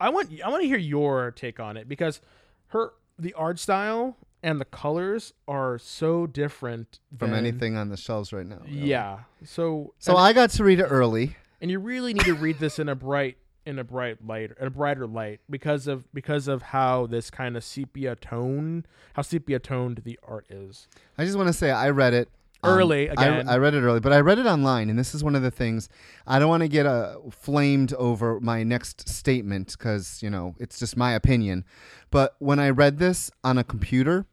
I 0.00 0.08
want 0.08 0.30
I 0.42 0.48
want 0.48 0.62
to 0.62 0.66
hear 0.68 0.78
your 0.78 1.30
take 1.32 1.60
on 1.60 1.76
it 1.76 1.86
because 1.86 2.22
her 2.68 2.92
the 3.18 3.34
art 3.34 3.58
style 3.58 4.16
and 4.42 4.58
the 4.58 4.64
colors 4.64 5.34
are 5.46 5.78
so 5.78 6.26
different 6.26 6.98
From 7.18 7.30
than- 7.32 7.38
anything 7.40 7.76
on 7.76 7.90
the 7.90 7.98
shelves 7.98 8.32
right 8.32 8.46
now. 8.46 8.60
really. 8.64 8.88
Yeah. 8.88 9.18
So 9.44 9.92
So 9.98 10.16
I 10.16 10.32
got 10.32 10.48
to 10.50 10.64
read 10.64 10.80
it 10.80 10.84
early. 10.84 11.36
And 11.60 11.70
you 11.70 11.78
really 11.78 12.12
need 12.14 12.24
to 12.24 12.34
read 12.34 12.58
this 12.58 12.78
in 12.78 12.88
a 12.88 12.94
bright 12.94 13.36
in 13.66 13.78
a 13.78 13.84
bright 13.84 14.24
light 14.26 14.50
in 14.58 14.66
a 14.66 14.70
brighter 14.70 15.06
light 15.06 15.40
because 15.50 15.86
of 15.86 16.10
because 16.14 16.48
of 16.48 16.62
how 16.62 17.06
this 17.06 17.30
kind 17.30 17.56
of 17.56 17.62
sepia 17.64 18.16
tone 18.16 18.86
how 19.14 19.22
sepia 19.22 19.58
toned 19.58 20.00
the 20.04 20.18
art 20.26 20.46
is. 20.48 20.88
I 21.18 21.24
just 21.24 21.36
want 21.36 21.48
to 21.48 21.52
say 21.52 21.70
I 21.70 21.90
read 21.90 22.14
it 22.14 22.28
um, 22.62 22.70
Early, 22.78 23.08
I- 23.08 23.12
again. 23.12 23.48
I, 23.48 23.56
read 23.56 23.72
it 23.74 23.80
early, 23.80 24.00
but 24.00 24.12
I 24.12 24.20
read 24.20 24.38
it 24.38 24.44
online, 24.46 24.90
and 24.90 24.98
this 24.98 25.14
is 25.14 25.24
one 25.24 25.34
of 25.34 25.40
the 25.40 25.50
things 25.50 25.88
I 26.26 26.38
don't 26.38 26.50
want 26.50 26.62
to 26.62 26.68
get 26.68 26.84
uh, 26.84 27.16
flamed 27.30 27.94
over 27.94 28.38
my 28.40 28.62
next 28.64 29.08
statement 29.08 29.74
because 29.78 30.22
you 30.22 30.28
know 30.30 30.54
it's 30.58 30.78
just 30.78 30.94
my 30.96 31.12
opinion. 31.12 31.64
But 32.10 32.34
when 32.38 32.58
I 32.58 32.68
read 32.70 32.98
this 32.98 33.30
on 33.44 33.56
a 33.56 33.64
computer 33.64 34.26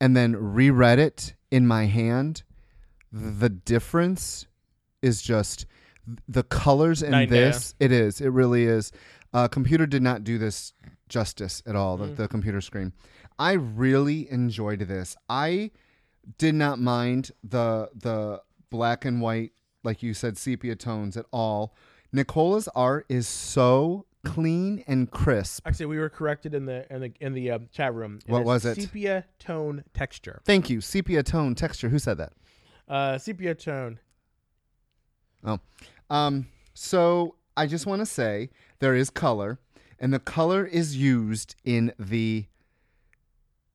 and 0.00 0.16
then 0.16 0.36
reread 0.36 0.98
it 1.00 1.34
in 1.50 1.66
my 1.66 1.86
hand, 1.86 2.42
the 3.12 3.48
difference 3.48 4.46
is 5.02 5.22
just 5.22 5.66
the 6.28 6.42
colors 6.44 7.02
in 7.02 7.10
Night 7.10 7.22
and 7.22 7.30
day, 7.30 7.40
this 7.40 7.74
it 7.80 7.92
is. 7.92 8.20
It 8.20 8.28
really 8.28 8.64
is. 8.64 8.92
Uh, 9.32 9.48
computer 9.48 9.86
did 9.86 10.02
not 10.02 10.24
do 10.24 10.38
this 10.38 10.72
justice 11.08 11.62
at 11.66 11.76
all 11.76 11.96
the, 11.96 12.06
the 12.06 12.28
computer 12.28 12.60
screen. 12.60 12.92
I 13.38 13.52
really 13.52 14.30
enjoyed 14.30 14.80
this. 14.80 15.16
I 15.28 15.70
did 16.38 16.54
not 16.54 16.78
mind 16.78 17.32
the 17.44 17.90
the 17.94 18.42
black 18.70 19.04
and 19.04 19.20
white 19.20 19.52
like 19.84 20.02
you 20.02 20.14
said 20.14 20.36
sepia 20.36 20.74
tones 20.76 21.16
at 21.16 21.26
all. 21.32 21.74
Nicola's 22.12 22.68
art 22.74 23.06
is 23.08 23.28
so 23.28 24.06
clean 24.24 24.82
and 24.86 25.10
crisp. 25.10 25.66
Actually, 25.66 25.86
we 25.86 25.98
were 25.98 26.08
corrected 26.08 26.54
in 26.54 26.66
the 26.66 26.92
in 26.92 27.00
the 27.00 27.12
in 27.20 27.32
the 27.32 27.50
um, 27.52 27.68
chat 27.72 27.94
room. 27.94 28.18
What 28.26 28.44
was 28.44 28.64
it? 28.64 28.76
Sepia 28.80 29.24
tone 29.38 29.84
texture. 29.94 30.42
thank 30.44 30.68
you. 30.68 30.80
Sepia 30.80 31.22
tone 31.22 31.54
texture. 31.54 31.88
Who 31.88 31.98
said 31.98 32.18
that? 32.18 32.32
Uh, 32.88 33.18
sepia 33.18 33.54
tone. 33.54 33.98
Oh, 35.44 35.60
um, 36.10 36.46
so 36.74 37.36
I 37.56 37.66
just 37.66 37.86
want 37.86 38.00
to 38.00 38.06
say 38.06 38.50
there 38.78 38.94
is 38.94 39.10
color, 39.10 39.58
and 39.98 40.12
the 40.12 40.18
color 40.18 40.64
is 40.64 40.96
used 40.96 41.54
in 41.64 41.92
the 41.98 42.46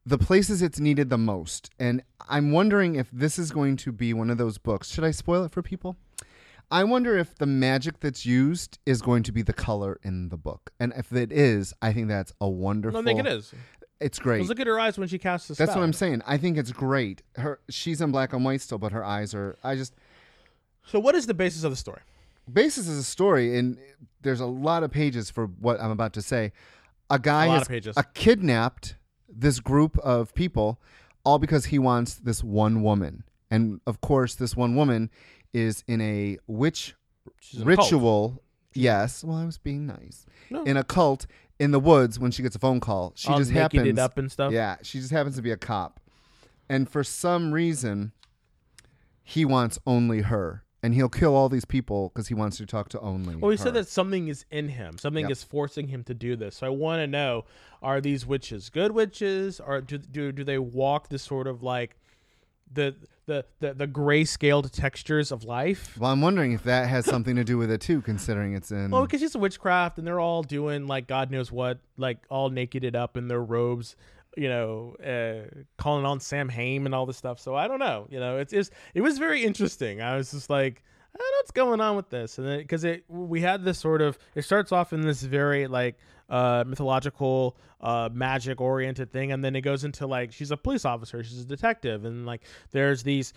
the 0.05 0.17
places 0.17 0.61
it's 0.63 0.79
needed 0.79 1.09
the 1.09 1.17
most. 1.17 1.69
And 1.79 2.01
I'm 2.27 2.51
wondering 2.51 2.95
if 2.95 3.07
this 3.11 3.37
is 3.37 3.51
going 3.51 3.77
to 3.77 3.91
be 3.91 4.13
one 4.13 4.31
of 4.31 4.37
those 4.39 4.57
books. 4.57 4.89
Should 4.89 5.03
I 5.03 5.11
spoil 5.11 5.43
it 5.43 5.51
for 5.51 5.61
people? 5.61 5.95
I 6.71 6.83
wonder 6.85 7.17
if 7.17 7.35
the 7.35 7.45
magic 7.45 7.99
that's 7.99 8.25
used 8.25 8.79
is 8.85 9.01
going 9.01 9.23
to 9.23 9.31
be 9.31 9.41
the 9.41 9.53
color 9.53 9.99
in 10.03 10.29
the 10.29 10.37
book, 10.37 10.71
and 10.79 10.93
if 10.95 11.11
it 11.11 11.31
is, 11.31 11.73
I 11.81 11.91
think 11.91 12.07
that's 12.07 12.31
a 12.39 12.47
wonderful. 12.49 12.99
don't 13.01 13.05
think 13.05 13.19
it 13.19 13.27
is. 13.27 13.51
It's 13.99 14.17
It's 14.17 14.19
great. 14.19 14.47
look 14.47 14.59
at 14.59 14.67
her 14.67 14.79
eyes 14.79 14.97
when 14.97 15.07
she 15.09 15.19
casts 15.19 15.49
the 15.49 15.55
spell. 15.55 15.67
That's 15.67 15.75
what 15.75 15.83
I'm 15.83 15.91
saying. 15.93 16.21
I 16.25 16.37
think 16.37 16.57
it's 16.57 16.71
great. 16.71 17.21
Her 17.35 17.59
she's 17.69 17.99
in 17.99 18.11
black 18.11 18.31
and 18.33 18.45
white 18.45 18.61
still, 18.61 18.77
but 18.77 18.93
her 18.93 19.03
eyes 19.03 19.35
are. 19.35 19.57
I 19.63 19.75
just 19.75 19.93
So, 20.87 20.99
what 20.99 21.13
is 21.13 21.27
the 21.27 21.33
basis 21.33 21.63
of 21.65 21.71
the 21.71 21.75
story? 21.77 22.01
Basis 22.51 22.87
is 22.87 22.97
a 22.97 23.03
story 23.03 23.57
and 23.57 23.77
there's 24.21 24.39
a 24.39 24.45
lot 24.45 24.83
of 24.83 24.91
pages 24.91 25.29
for 25.31 25.47
what 25.47 25.79
i'm 25.79 25.91
about 25.91 26.13
to 26.13 26.21
say. 26.21 26.51
A 27.09 27.19
guy 27.19 27.47
A 27.47 27.49
has 27.59 27.97
uh, 27.97 28.03
kidnapped 28.13 28.95
this 29.27 29.59
group 29.59 29.97
of 29.99 30.33
people 30.33 30.79
all 31.25 31.39
because 31.39 31.65
he 31.65 31.77
wants 31.79 32.15
this 32.15 32.43
one 32.43 32.81
woman. 32.83 33.23
And 33.49 33.81
of 33.85 33.99
course 34.01 34.35
this 34.35 34.55
one 34.55 34.75
woman 34.75 35.09
is 35.53 35.83
in 35.87 35.99
a 36.01 36.37
witch 36.47 36.95
She's 37.39 37.61
a 37.61 37.65
ritual. 37.65 38.41
Yes. 38.73 39.23
Well 39.23 39.37
i 39.37 39.45
was 39.45 39.57
being 39.57 39.85
nice. 39.85 40.25
No. 40.49 40.63
in 40.63 40.77
a 40.77 40.83
cult 40.83 41.27
in 41.59 41.71
the 41.71 41.79
woods 41.79 42.17
when 42.17 42.31
she 42.31 42.41
gets 42.41 42.55
a 42.55 42.59
phone 42.59 42.79
call. 42.79 43.13
She 43.15 43.27
All 43.29 43.37
just 43.37 43.51
happens 43.51 43.99
up 43.99 44.17
and 44.17 44.31
stuff. 44.31 44.51
yeah. 44.51 44.77
She 44.81 44.99
just 44.99 45.11
happens 45.11 45.35
to 45.35 45.41
be 45.41 45.51
a 45.51 45.57
cop. 45.57 45.99
And 46.69 46.89
for 46.89 47.03
some 47.03 47.51
reason 47.51 48.13
he 49.23 49.45
wants 49.45 49.79
only 49.85 50.21
her 50.21 50.63
and 50.83 50.93
he'll 50.95 51.09
kill 51.09 51.35
all 51.35 51.47
these 51.49 51.65
people 51.65 52.09
because 52.09 52.27
he 52.27 52.33
wants 52.33 52.57
to 52.57 52.65
talk 52.65 52.89
to 52.89 52.99
only 53.01 53.35
Well, 53.35 53.51
he 53.51 53.57
her. 53.57 53.63
said 53.63 53.73
that 53.75 53.87
something 53.87 54.27
is 54.27 54.45
in 54.51 54.69
him. 54.69 54.97
Something 54.97 55.25
Yep. 55.25 55.31
is 55.31 55.43
forcing 55.43 55.87
him 55.89 56.03
to 56.05 56.13
do 56.13 56.35
this. 56.35 56.55
So 56.57 56.67
I 56.67 56.69
want 56.69 56.99
to 57.01 57.07
know: 57.07 57.45
Are 57.81 58.01
these 58.01 58.25
witches 58.25 58.69
good 58.69 58.91
witches, 58.91 59.59
or 59.59 59.81
do 59.81 59.97
do 59.97 60.31
do 60.31 60.43
they 60.43 60.57
walk 60.57 61.09
this 61.09 61.23
sort 61.23 61.47
of 61.47 61.61
like 61.63 61.97
the 62.73 62.95
the 63.27 63.45
the, 63.59 63.73
the 63.73 63.87
gray 63.87 64.23
scaled 64.25 64.71
textures 64.73 65.31
of 65.31 65.43
life? 65.43 65.97
Well, 65.99 66.11
I'm 66.11 66.21
wondering 66.21 66.53
if 66.53 66.63
that 66.63 66.87
has 66.89 67.05
something 67.05 67.35
to 67.35 67.43
do 67.43 67.57
with 67.57 67.69
it 67.71 67.81
too, 67.81 68.01
considering 68.01 68.53
it's 68.53 68.71
in. 68.71 68.91
Well, 68.91 69.03
because 69.03 69.21
it's 69.21 69.35
a 69.35 69.39
witchcraft, 69.39 69.97
and 69.97 70.07
they're 70.07 70.19
all 70.19 70.41
doing 70.43 70.87
like 70.87 71.07
God 71.07 71.29
knows 71.31 71.51
what, 71.51 71.79
like 71.97 72.17
all 72.29 72.49
nakeded 72.49 72.95
up 72.95 73.17
in 73.17 73.27
their 73.27 73.43
robes, 73.43 73.95
you 74.37 74.47
know, 74.47 74.95
uh, 75.05 75.47
calling 75.77 76.05
on 76.05 76.19
Samhain 76.19 76.85
and 76.85 76.95
all 76.95 77.05
this 77.05 77.17
stuff. 77.17 77.39
So 77.39 77.55
I 77.55 77.67
don't 77.67 77.79
know, 77.79 78.07
you 78.09 78.19
know, 78.19 78.37
it's, 78.37 78.53
it's 78.53 78.69
it 78.93 79.01
was 79.01 79.17
very 79.17 79.43
interesting. 79.43 80.01
I 80.01 80.15
was 80.15 80.31
just 80.31 80.49
like, 80.49 80.83
I 81.13 81.17
don't 81.17 81.31
know 81.31 81.37
what's 81.39 81.51
going 81.51 81.81
on 81.81 81.95
with 81.95 82.09
this, 82.09 82.37
and 82.37 82.47
then 82.47 82.59
because 82.59 82.83
it 82.83 83.03
we 83.09 83.41
had 83.41 83.63
this 83.63 83.79
sort 83.79 84.01
of 84.01 84.17
it 84.35 84.43
starts 84.43 84.71
off 84.71 84.93
in 84.93 85.01
this 85.01 85.21
very 85.21 85.67
like 85.67 85.97
uh 86.29 86.63
mythological 86.65 87.57
uh 87.81 88.09
magic 88.13 88.61
oriented 88.61 89.11
thing 89.11 89.33
and 89.33 89.43
then 89.43 89.53
it 89.53 89.61
goes 89.61 89.83
into 89.83 90.07
like 90.07 90.31
she's 90.31 90.49
a 90.49 90.55
police 90.55 90.85
officer 90.85 91.21
she's 91.23 91.41
a 91.41 91.45
detective 91.45 92.05
and 92.05 92.25
like 92.25 92.43
there's 92.71 93.03
these 93.03 93.33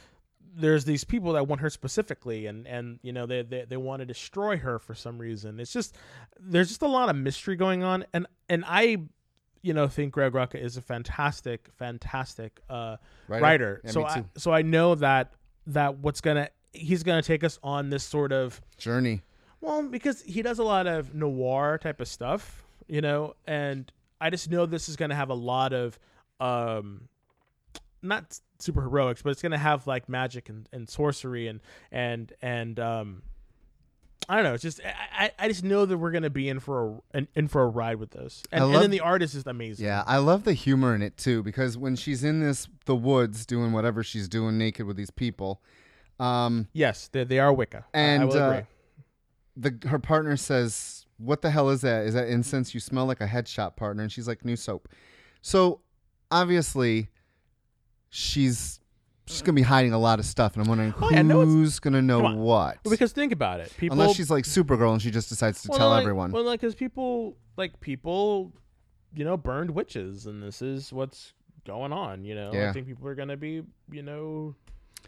there's 0.57 0.85
these 0.85 1.03
people 1.03 1.33
that 1.33 1.49
want 1.49 1.61
her 1.61 1.71
specifically 1.71 2.47
and 2.47 2.66
and 2.66 3.01
you 3.03 3.12
know 3.12 3.27
they, 3.27 3.42
they 3.42 3.64
they 3.69 3.77
want 3.77 4.01
to 4.01 4.07
destroy 4.07 4.57
her 4.57 4.79
for 4.79 4.95
some 4.95 5.19
reason 5.19 5.59
it's 5.59 5.73
just 5.73 5.97
there's 6.38 6.69
just 6.69 6.83
a 6.83 6.87
lot 6.87 7.09
of 7.09 7.16
mystery 7.16 7.57
going 7.57 7.83
on 7.83 8.05
and 8.12 8.27
and 8.49 8.64
i 8.66 8.97
you 9.64 9.72
know 9.72 9.88
think 9.88 10.12
greg 10.12 10.33
rucka 10.33 10.57
is 10.57 10.77
a 10.77 10.83
fantastic 10.83 11.68
fantastic 11.77 12.61
uh 12.68 12.96
Writer? 13.29 13.42
writer, 13.42 13.81
Yeah, 13.85 13.90
so 13.90 14.05
i 14.05 14.24
so 14.37 14.53
i 14.53 14.62
know 14.62 14.94
that 14.96 15.33
that 15.68 15.98
what's 15.98 16.20
gonna 16.20 16.50
he's 16.72 17.03
gonna 17.03 17.22
take 17.22 17.42
us 17.42 17.59
on 17.62 17.88
this 17.90 18.05
sort 18.05 18.31
of 18.33 18.61
Journey. 18.77 19.22
well, 19.61 19.83
because 19.88 20.20
he 20.22 20.42
does 20.42 20.59
a 20.59 20.64
lot 20.64 20.87
of 20.87 21.14
noir 21.14 21.79
type 21.79 22.00
of 22.00 22.09
stuff, 22.09 22.64
you 22.87 23.00
know, 23.00 23.35
and 23.46 23.90
I 24.20 24.29
just 24.31 24.50
know 24.50 24.66
this 24.66 24.88
is 24.88 24.96
going 24.96 25.09
to 25.11 25.14
have 25.14 25.31
a 25.31 25.35
lot 25.35 25.72
of, 25.72 25.98
um, 26.40 27.09
not 28.03 28.38
super 28.59 28.83
heroics, 28.83 29.22
but 29.22 29.31
it's 29.31 29.40
going 29.40 29.53
to 29.53 29.59
have 29.59 29.87
like 29.87 30.09
magic 30.09 30.48
and, 30.48 30.68
and 30.72 30.88
sorcery 30.88 31.46
and 31.48 31.61
and 31.90 32.33
and 32.42 32.79
um, 32.79 33.22
I 34.29 34.37
don't 34.37 34.45
know. 34.45 34.55
It's 34.55 34.63
just 34.63 34.81
I, 34.85 35.31
I 35.39 35.49
just 35.49 35.65
know 35.65 35.85
that 35.87 35.99
we're 35.99 36.11
going 36.11 36.23
to 36.23 36.31
be 36.31 36.49
in 36.49 36.61
for 36.61 37.01
a 37.15 37.19
in, 37.19 37.29
in 37.35 37.49
for 37.49 37.63
a 37.63 37.67
ride 37.67 37.97
with 37.97 38.11
this, 38.11 38.43
and, 38.51 38.65
I 38.65 38.67
and 38.67 38.77
then 38.77 38.91
the 38.91 39.01
artist 39.01 39.35
is 39.35 39.47
amazing. 39.47 39.85
Yeah, 39.87 40.03
I 40.07 40.19
love 40.19 40.45
the 40.45 40.55
humor 40.55 40.95
in 40.95 41.03
it 41.03 41.17
too 41.17 41.43
because 41.43 41.77
when 41.77 41.97
she's 41.97 42.25
in 42.25 42.41
this 42.41 42.69
the 42.87 42.97
woods 42.97 43.45
doing 43.45 43.73
whatever 43.73 44.03
she's 44.03 44.29
doing 44.29 44.57
naked 44.57 44.87
with 44.87 44.97
these 44.97 45.11
people, 45.11 45.63
um, 46.19 46.69
Yes, 46.73 47.09
they, 47.09 47.25
they 47.25 47.39
are 47.39 47.53
Wicca. 47.53 47.85
And, 47.93 48.33
uh, 48.33 48.37
agree. 48.37 48.67
the 49.57 49.89
her 49.89 49.99
partner 49.99 50.37
says, 50.37 51.05
"What 51.19 51.43
the 51.43 51.51
hell 51.51 51.69
is 51.71 51.83
that? 51.83 52.07
Is 52.07 52.15
that 52.15 52.29
incense? 52.29 52.73
You 52.73 52.81
smell 52.81 53.07
like 53.07 53.21
a 53.21 53.27
head 53.27 53.47
shop, 53.47 53.77
partner." 53.77 54.03
And 54.03 54.11
she's 54.11 54.29
like, 54.29 54.45
"New 54.45 54.57
soap." 54.57 54.89
So 55.43 55.81
obviously, 56.31 57.09
she's 58.09 58.81
she's 59.27 59.43
gonna 59.43 59.57
be 59.57 59.63
hiding 59.63 59.93
a 59.93 59.99
lot 59.99 60.19
of 60.19 60.27
stuff, 60.27 60.55
and 60.55 60.63
I'm 60.63 60.69
wondering 60.69 60.95
Oh, 61.01 61.11
yeah, 61.11 61.23
no, 61.23 61.41
it's- 61.43 61.53
who's 61.55 61.79
gonna 61.79 62.03
know 62.03 62.19
come 62.19 62.27
on. 62.27 62.39
what. 62.39 62.79
Well, 62.85 62.91
because 62.91 63.13
think 63.13 63.33
about 63.33 63.61
it, 63.61 63.73
people 63.79 63.99
Unless 64.01 64.17
she's 64.17 64.31
like 64.31 64.45
Supergirl 64.45 64.93
and 64.93 65.03
she 65.03 65.11
just 65.11 65.29
decides 65.29 65.63
to 65.63 65.69
Well, 65.71 65.79
tell 65.79 65.89
like, 65.91 66.03
everyone. 66.03 66.33
Well, 66.33 66.45
like, 66.45 66.61
because 66.61 66.75
people, 66.75 67.37
like, 67.57 67.81
people, 67.81 68.53
you 69.15 69.25
know, 69.25 69.37
burned 69.37 69.71
witches, 69.71 70.27
and 70.27 70.43
this 70.43 70.61
is 70.63 70.93
what's 70.93 71.33
going 71.67 71.93
on. 71.93 72.25
You 72.25 72.35
know, 72.35 72.51
I 72.51 72.55
Yeah. 72.55 72.73
think 72.73 72.87
people 72.87 73.07
are 73.09 73.15
gonna 73.15 73.37
be, 73.37 73.63
you 73.91 74.03
know, 74.03 74.55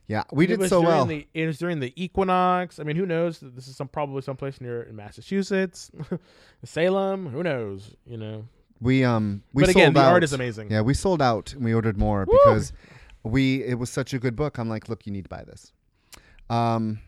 yeah, 0.08 0.22
we 0.32 0.44
it 0.44 0.48
did 0.48 0.58
was 0.60 0.68
so 0.70 0.80
during 0.82 0.94
well. 0.96 1.04
The, 1.06 1.26
it 1.34 1.46
was 1.46 1.58
during 1.58 1.80
the 1.80 1.92
equinox. 2.02 2.78
I 2.78 2.84
mean, 2.84 2.94
who 2.96 3.06
knows? 3.06 3.40
This 3.40 3.66
is 3.66 3.76
some 3.76 3.88
probably 3.88 4.22
someplace 4.22 4.60
near 4.60 4.82
in 4.82 4.94
Massachusetts, 4.94 5.90
Salem. 6.64 7.26
Who 7.28 7.42
knows? 7.42 7.94
You 8.06 8.16
know. 8.16 8.48
we 8.80 9.04
um 9.04 9.42
we 9.52 9.62
but 9.62 9.70
again, 9.70 9.86
sold 9.86 9.94
the 9.96 10.00
out. 10.00 10.12
art 10.12 10.24
is 10.24 10.32
amazing. 10.32 10.70
Yeah, 10.70 10.82
we 10.82 10.94
sold 10.94 11.20
out 11.22 11.52
and 11.54 11.64
we 11.64 11.74
ordered 11.74 11.98
more 11.98 12.26
because 12.26 12.72
we 13.26 13.62
it 13.64 13.78
was 13.78 13.90
such 13.90 14.14
a 14.14 14.18
good 14.18 14.36
book. 14.36 14.58
I'm 14.58 14.68
like, 14.68 14.88
look, 14.88 15.06
you 15.06 15.12
need 15.12 15.24
to 15.24 15.28
buy 15.30 15.44
this. 15.44 15.72
Um, 16.48 17.00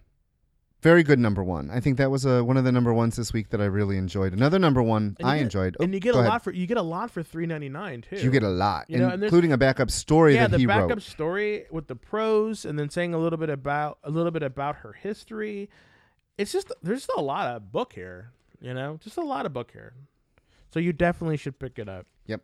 very 0.81 1.03
good 1.03 1.19
number 1.19 1.43
one. 1.43 1.71
I 1.71 1.81
think 1.81 1.99
that 1.99 2.09
was 2.11 2.25
a, 2.25 2.45
one 2.45 2.57
of 2.57 2.63
the 2.65 2.71
number 2.71 2.95
ones 2.95 3.17
this 3.17 3.33
week 3.33 3.51
that 3.51 3.61
I 3.61 3.65
really 3.65 3.97
enjoyed. 3.97 4.33
Another 4.33 4.61
number 4.61 4.81
one 4.81 5.17
And 5.19 5.29
I 5.29 5.37
get- 5.39 5.43
enjoyed. 5.43 5.77
and 5.81 5.91
Oh, 5.91 5.95
you 5.95 5.99
get 6.01 6.15
a 6.15 6.19
ahead. 6.19 6.29
lot 6.31 6.45
for 6.45 6.53
you 6.53 6.67
get 6.69 6.77
a 6.77 6.83
lot 6.83 7.11
for 7.11 7.23
three 7.23 7.47
ninety 7.47 7.69
nine 7.69 8.03
too. 8.03 8.17
You 8.17 8.31
get 8.31 8.43
a 8.45 8.49
lot, 8.49 8.87
You 8.89 8.99
know, 8.99 9.09
and 9.11 9.23
including 9.25 9.53
a 9.53 9.59
backup 9.59 9.91
story 9.91 10.35
yeah, 10.35 10.47
the 10.47 10.59
he 10.59 10.67
backup 10.67 10.91
wrote. 10.91 11.03
story 11.03 11.67
with 11.73 11.89
the 11.89 11.97
prose, 11.97 12.65
and 12.65 12.79
then 12.79 12.91
saying 12.91 13.13
a 13.15 13.19
little 13.19 13.39
bit 13.39 13.51
about 13.51 13.99
a 14.05 14.11
little 14.11 14.31
bit 14.31 14.43
about 14.45 14.77
her 14.77 14.93
history. 14.93 15.69
It's 16.37 16.53
just 16.53 16.71
there's 16.83 17.07
just 17.07 17.19
a 17.19 17.21
lot 17.21 17.49
of 17.49 17.73
book 17.73 17.93
here, 17.93 18.31
you 18.61 18.73
know, 18.73 18.99
just 19.03 19.17
a 19.17 19.23
lot 19.23 19.47
of 19.47 19.53
book 19.53 19.73
here. 19.73 19.95
So 20.73 20.79
you 20.79 20.93
definitely 20.93 21.39
should 21.39 21.59
pick 21.59 21.79
it 21.81 21.89
up. 21.89 22.07
Yep. 22.27 22.43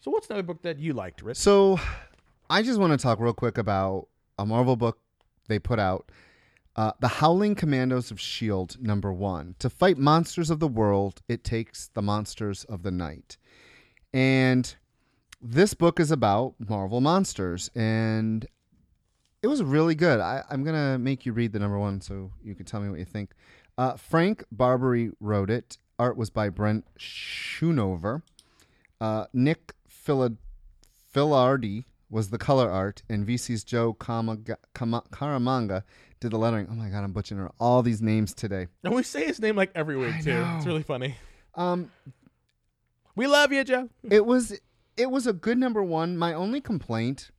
So 0.00 0.10
what's 0.10 0.26
another 0.28 0.42
book 0.42 0.62
that 0.62 0.78
you 0.80 0.92
liked, 0.92 1.22
Rich? 1.22 1.36
So, 1.36 1.78
I 2.50 2.62
just 2.62 2.80
want 2.80 2.92
to 2.92 2.96
talk 2.96 3.20
real 3.20 3.34
quick 3.34 3.58
about 3.58 4.08
a 4.38 4.46
Marvel 4.46 4.76
book 4.76 4.98
they 5.48 5.58
put 5.58 5.78
out. 5.78 6.10
Uh, 6.76 6.92
the 7.00 7.08
Howling 7.08 7.54
Commandos 7.54 8.10
of 8.10 8.18
S.H.I.E.L.D. 8.18 8.76
Number 8.80 9.12
one. 9.12 9.54
To 9.58 9.68
fight 9.68 9.98
monsters 9.98 10.48
of 10.48 10.58
the 10.58 10.68
world, 10.68 11.20
it 11.28 11.44
takes 11.44 11.90
the 11.92 12.00
monsters 12.00 12.64
of 12.64 12.84
the 12.84 12.90
night. 12.90 13.36
And 14.14 14.74
this 15.42 15.74
book 15.74 16.00
is 16.00 16.10
about 16.10 16.54
Marvel 16.58 17.02
monsters. 17.02 17.68
And 17.74 18.46
it 19.42 19.48
was 19.48 19.62
really 19.62 19.94
good. 19.94 20.20
I, 20.20 20.42
I'm 20.48 20.64
going 20.64 20.76
to 20.76 20.98
make 20.98 21.26
you 21.26 21.32
read 21.32 21.52
the 21.52 21.58
number 21.58 21.78
one 21.78 22.00
so 22.00 22.30
you 22.42 22.54
can 22.54 22.64
tell 22.64 22.80
me 22.80 22.88
what 22.88 22.98
you 22.98 23.04
think. 23.04 23.32
Uh, 23.76 23.96
Frank 23.96 24.44
Barbiere 24.54 25.12
wrote 25.20 25.50
it. 25.50 25.76
Art 25.98 26.16
was 26.16 26.30
by 26.30 26.48
Brent 26.48 26.86
Schoonover. 26.98 28.22
Uh, 29.00 29.26
Nick 29.34 29.74
Filardi 31.14 31.84
was 32.10 32.30
the 32.30 32.38
color 32.38 32.70
art, 32.70 33.02
and 33.08 33.26
VC's 33.26 33.64
Joe 33.64 33.94
Kamaga- 33.94 34.56
Kama- 34.74 35.04
Karamanga 35.12 35.82
did 36.20 36.30
the 36.30 36.38
lettering. 36.38 36.66
Oh 36.70 36.74
my 36.74 36.88
god, 36.88 37.04
I'm 37.04 37.12
butchering 37.12 37.48
all 37.60 37.82
these 37.82 38.00
names 38.02 38.34
today. 38.34 38.68
And 38.84 38.94
we 38.94 39.02
say 39.02 39.26
his 39.26 39.40
name 39.40 39.56
like 39.56 39.70
every 39.74 39.96
week 39.96 40.14
I 40.14 40.20
too. 40.22 40.32
know. 40.32 40.54
It's 40.56 40.66
really 40.66 40.82
funny. 40.82 41.16
Um, 41.54 41.90
We 43.16 43.26
love 43.26 43.52
you, 43.52 43.64
Joe. 43.64 43.88
it 44.08 44.24
was 44.24 44.58
it 44.96 45.10
was 45.10 45.26
a 45.26 45.32
good 45.32 45.58
number 45.58 45.82
one. 45.82 46.16
My 46.16 46.32
only 46.34 46.60
complaint 46.60 47.30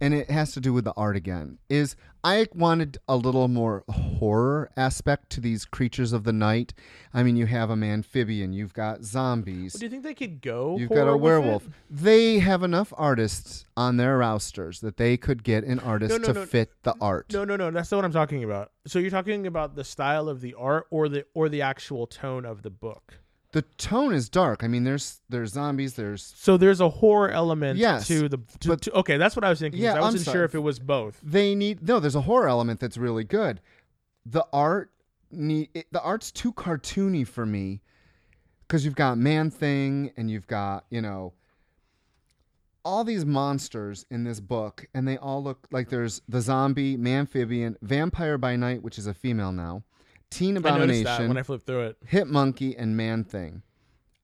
and 0.00 0.14
it 0.14 0.30
has 0.30 0.52
to 0.52 0.60
do 0.60 0.72
with 0.72 0.84
the 0.84 0.92
art 0.96 1.16
again. 1.16 1.58
Is 1.68 1.96
I 2.24 2.46
wanted 2.54 2.98
a 3.08 3.16
little 3.16 3.46
more 3.48 3.84
horror 3.88 4.70
aspect 4.76 5.30
to 5.30 5.40
these 5.40 5.64
creatures 5.64 6.12
of 6.12 6.24
the 6.24 6.32
night. 6.32 6.74
I 7.14 7.22
mean, 7.22 7.36
you 7.36 7.46
have 7.46 7.70
an 7.70 7.82
amphibian, 7.82 8.52
you've 8.52 8.74
got 8.74 9.04
zombies, 9.04 9.74
Do 9.74 9.84
you 9.86 9.90
think 9.90 10.02
they 10.02 10.14
could 10.14 10.42
go? 10.42 10.76
you've 10.76 10.90
got 10.90 11.08
a 11.08 11.16
werewolf. 11.16 11.68
They 11.88 12.40
have 12.40 12.62
enough 12.62 12.92
artists 12.96 13.64
on 13.76 13.96
their 13.96 14.18
rosters 14.18 14.80
that 14.80 14.96
they 14.96 15.16
could 15.16 15.44
get 15.44 15.64
an 15.64 15.78
artist 15.80 16.10
No, 16.12 16.18
no, 16.18 16.26
to 16.26 16.40
no. 16.40 16.46
fit 16.46 16.70
the 16.82 16.94
art. 17.00 17.32
No, 17.32 17.44
no, 17.44 17.56
no. 17.56 17.70
That's 17.70 17.90
not 17.90 17.98
what 17.98 18.04
I'm 18.04 18.12
talking 18.12 18.42
about. 18.44 18.72
So 18.86 18.98
you're 18.98 19.10
talking 19.10 19.46
about 19.46 19.76
the 19.76 19.84
style 19.84 20.28
of 20.28 20.40
the 20.40 20.54
art, 20.54 20.86
or 20.90 21.08
the 21.08 21.24
or 21.34 21.48
the 21.48 21.62
actual 21.62 22.06
tone 22.06 22.44
of 22.44 22.62
the 22.62 22.70
book. 22.70 23.20
The 23.52 23.62
tone 23.62 24.12
is 24.12 24.28
dark. 24.28 24.62
I 24.62 24.68
mean, 24.68 24.84
there's 24.84 25.20
there's 25.30 25.52
zombies. 25.52 25.94
There's 25.94 26.34
So 26.36 26.56
there's 26.58 26.80
a 26.80 26.88
horror 26.90 27.30
element 27.30 27.78
Yes, 27.78 28.06
to 28.08 28.28
the. 28.28 28.38
To, 28.60 28.68
but- 28.68 28.82
to- 28.82 28.92
okay, 28.92 29.16
that's 29.16 29.34
what 29.36 29.44
I 29.44 29.48
was 29.48 29.58
thinking. 29.58 29.80
Yeah, 29.80 29.94
I 29.94 30.00
wasn't 30.00 30.24
sure 30.24 30.44
if 30.44 30.54
it 30.54 30.58
was 30.58 30.78
both. 30.78 31.18
they 31.22 31.54
need 31.54 31.86
no. 31.86 31.98
There's 31.98 32.14
a 32.14 32.20
horror 32.22 32.48
element 32.48 32.78
that's 32.80 32.98
really 32.98 33.24
good. 33.24 33.60
The 34.26 34.46
art 34.52 34.90
need 35.30 35.70
it, 35.72 35.86
the 35.92 36.02
art's 36.02 36.30
too 36.30 36.52
cartoony 36.52 37.26
for 37.26 37.46
me 37.46 37.80
because 38.66 38.84
you've 38.84 38.94
got 38.96 39.16
Man 39.16 39.50
Thing 39.50 40.12
and 40.18 40.30
you've 40.30 40.46
got 40.46 40.84
you 40.90 41.00
know 41.00 41.32
all 42.84 43.04
these 43.04 43.24
monsters 43.26 44.06
in 44.10 44.24
this 44.24 44.40
book, 44.40 44.86
and 44.94 45.06
they 45.06 45.16
all 45.18 45.42
look 45.42 45.66
like 45.70 45.88
there's 45.90 46.22
the 46.28 46.40
zombie, 46.40 46.96
Manphibian, 46.96 47.76
Vampire 47.82 48.38
by 48.38 48.56
Night, 48.56 48.82
which 48.82 48.98
is 48.98 49.06
a 49.06 49.12
female 49.14 49.52
now, 49.52 49.82
Teen 50.30 50.56
I 50.56 50.60
that 50.60 50.68
Abomination, 50.68 51.28
when 51.28 51.36
I 51.38 51.42
flipped 51.42 51.66
through 51.66 51.86
it. 51.86 51.96
Hit 52.06 52.26
Monkey, 52.26 52.76
and 52.76 52.96
Man 52.96 53.24
Thing. 53.24 53.62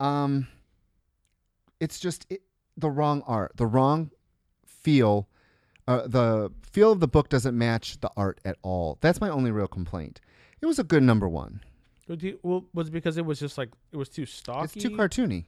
Um, 0.00 0.48
it's 1.80 1.98
just 1.98 2.26
it, 2.30 2.42
the 2.76 2.90
wrong 2.90 3.22
art, 3.26 3.52
the 3.56 3.66
wrong 3.66 4.10
feel. 4.66 5.28
Uh, 5.86 6.06
the 6.06 6.50
feel 6.62 6.92
of 6.92 7.00
the 7.00 7.08
book 7.08 7.28
doesn't 7.28 7.56
match 7.56 8.00
the 8.00 8.10
art 8.16 8.40
at 8.44 8.56
all. 8.62 8.98
That's 9.02 9.20
my 9.20 9.28
only 9.28 9.50
real 9.50 9.68
complaint. 9.68 10.20
It 10.60 10.66
was 10.66 10.78
a 10.78 10.84
good 10.84 11.02
number 11.02 11.28
one. 11.28 11.60
You- 12.06 12.38
Well, 12.42 12.64
was 12.74 12.88
it 12.88 12.92
because 12.92 13.16
it 13.16 13.24
was 13.24 13.38
just 13.38 13.56
like 13.58 13.70
it 13.92 13.96
was 13.96 14.08
too 14.08 14.26
stocky? 14.26 14.64
It's 14.64 14.82
too 14.82 14.90
cartoony. 14.90 15.46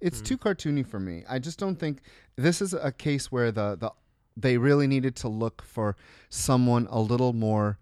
It's 0.00 0.20
Hmm. 0.20 0.24
too 0.26 0.38
cartoony 0.38 0.86
for 0.86 1.00
me. 1.00 1.24
I 1.28 1.38
just 1.38 1.58
don't 1.58 1.76
think 1.76 2.00
this 2.36 2.60
is 2.60 2.74
a 2.74 2.92
case 2.92 3.30
where 3.32 3.50
the, 3.52 3.76
the 3.76 3.90
they 4.36 4.58
really 4.58 4.86
needed 4.86 5.14
to 5.16 5.28
look 5.28 5.62
for 5.62 5.96
someone 6.28 6.86
a 6.90 7.00
little 7.00 7.32
more 7.32 7.78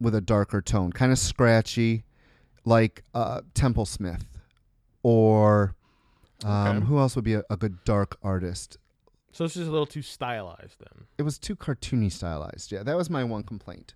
with 0.00 0.14
a 0.14 0.20
darker 0.20 0.60
tone, 0.60 0.92
kind 0.92 1.12
of 1.12 1.18
scratchy, 1.18 2.04
like 2.64 3.02
uh, 3.14 3.40
Templesmith, 3.54 4.22
or 5.02 5.74
um, 6.44 6.76
Okay. 6.78 6.86
who 6.86 6.98
else 6.98 7.14
would 7.16 7.24
be 7.24 7.34
a, 7.34 7.42
a 7.50 7.56
good 7.56 7.82
dark 7.84 8.16
artist? 8.22 8.78
So 9.32 9.44
it's 9.44 9.54
just 9.54 9.68
a 9.68 9.70
little 9.70 9.86
too 9.86 10.02
stylized 10.02 10.78
then. 10.80 11.06
It 11.18 11.22
was 11.22 11.38
too 11.38 11.54
cartoony 11.56 12.10
stylized. 12.10 12.72
Yeah, 12.72 12.82
that 12.82 12.96
was 12.96 13.08
my 13.10 13.24
one 13.24 13.42
complaint. 13.42 13.94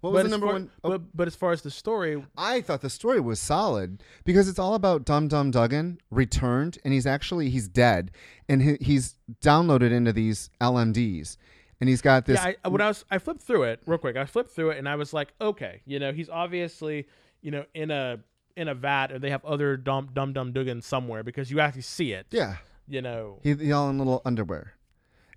What 0.00 0.12
was 0.12 0.18
but 0.20 0.22
the 0.24 0.28
number 0.30 0.46
far, 0.46 0.52
one? 0.54 0.70
oh, 0.84 0.90
But 0.90 1.02
but 1.16 1.26
as 1.28 1.34
far 1.34 1.52
as 1.52 1.62
the 1.62 1.70
story, 1.70 2.22
I 2.36 2.60
thought 2.60 2.82
the 2.82 2.90
story 2.90 3.20
was 3.20 3.40
solid 3.40 4.02
because 4.24 4.48
it's 4.48 4.58
all 4.58 4.74
about 4.74 5.04
Dum 5.06 5.28
Dum 5.28 5.50
Dugan 5.50 5.98
returned, 6.10 6.78
and 6.84 6.92
he's 6.92 7.06
actually 7.06 7.48
he's 7.48 7.68
dead, 7.68 8.10
and 8.48 8.60
he, 8.60 8.76
he's 8.80 9.16
downloaded 9.42 9.90
into 9.92 10.12
these 10.12 10.50
LMDs, 10.60 11.38
and 11.80 11.88
he's 11.88 12.00
got 12.02 12.26
this. 12.26 12.36
yeah, 12.42 12.52
I, 12.64 12.68
when 12.68 12.80
I 12.80 12.88
was 12.88 13.04
I 13.10 13.18
flipped 13.18 13.42
through 13.42 13.64
it 13.64 13.80
real 13.86 13.98
quick. 13.98 14.16
I 14.16 14.24
flipped 14.24 14.50
through 14.50 14.70
it 14.70 14.78
and 14.78 14.88
I 14.88 14.96
was 14.96 15.12
like, 15.12 15.32
okay, 15.40 15.82
you 15.86 15.98
know, 15.98 16.12
he's 16.12 16.28
obviously 16.28 17.06
you 17.42 17.50
know 17.50 17.64
in 17.74 17.90
a 17.90 18.18
in 18.56 18.68
a 18.68 18.74
vat, 18.74 19.10
or 19.12 19.18
they 19.18 19.30
have 19.30 19.44
other 19.44 19.76
dumb 19.76 20.10
dumb 20.14 20.32
dum 20.32 20.52
dugan 20.52 20.80
somewhere 20.80 21.22
because 21.24 21.50
you 21.50 21.58
actually 21.60 21.82
see 21.82 22.12
it. 22.12 22.26
yeah, 22.30 22.56
You 22.86 23.02
know. 23.02 23.40
he, 23.42 23.52
he's 23.54 23.72
all 23.72 23.90
in 23.90 23.98
little 23.98 24.22
underwear, 24.24 24.74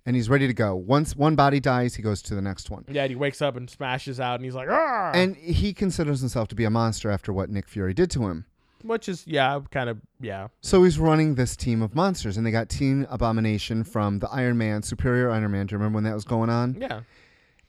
and 0.06 0.14
he's 0.14 0.28
ready 0.30 0.46
to 0.46 0.54
go. 0.54 0.76
Once 0.76 1.16
one 1.16 1.34
body 1.34 1.58
dies, 1.58 1.96
he 1.96 2.02
goes 2.02 2.22
to 2.22 2.36
the 2.36 2.40
next 2.42 2.70
one, 2.70 2.84
Yeah, 2.88 3.02
and 3.02 3.10
he 3.10 3.16
wakes 3.16 3.42
up 3.42 3.56
and 3.56 3.68
smashes 3.68 4.20
out, 4.20 4.36
and 4.36 4.44
he's 4.44 4.54
like, 4.54 4.68
ah, 4.70 5.10
and 5.14 5.34
he 5.34 5.72
considers 5.74 6.20
himself 6.20 6.46
to 6.48 6.54
be 6.54 6.62
a 6.64 6.70
monster 6.70 7.10
after 7.10 7.32
what 7.32 7.50
Nick 7.50 7.66
Fury 7.68 7.92
did 7.92 8.08
to 8.12 8.28
him. 8.28 8.46
Which 8.82 9.08
is 9.08 9.26
yeah, 9.26 9.60
kind 9.70 9.90
of 9.90 9.98
yeah. 10.20 10.48
So 10.60 10.84
he's 10.84 10.98
running 10.98 11.34
this 11.34 11.56
team 11.56 11.82
of 11.82 11.94
monsters, 11.94 12.36
and 12.36 12.46
they 12.46 12.50
got 12.50 12.68
Teen 12.68 13.06
Abomination 13.10 13.84
from 13.84 14.18
the 14.18 14.28
Iron 14.30 14.58
Man, 14.58 14.82
Superior 14.82 15.30
Iron 15.30 15.50
Man. 15.50 15.66
Do 15.66 15.74
you 15.74 15.78
remember 15.78 15.96
when 15.96 16.04
that 16.04 16.14
was 16.14 16.24
going 16.24 16.50
on? 16.50 16.76
Yeah. 16.80 17.00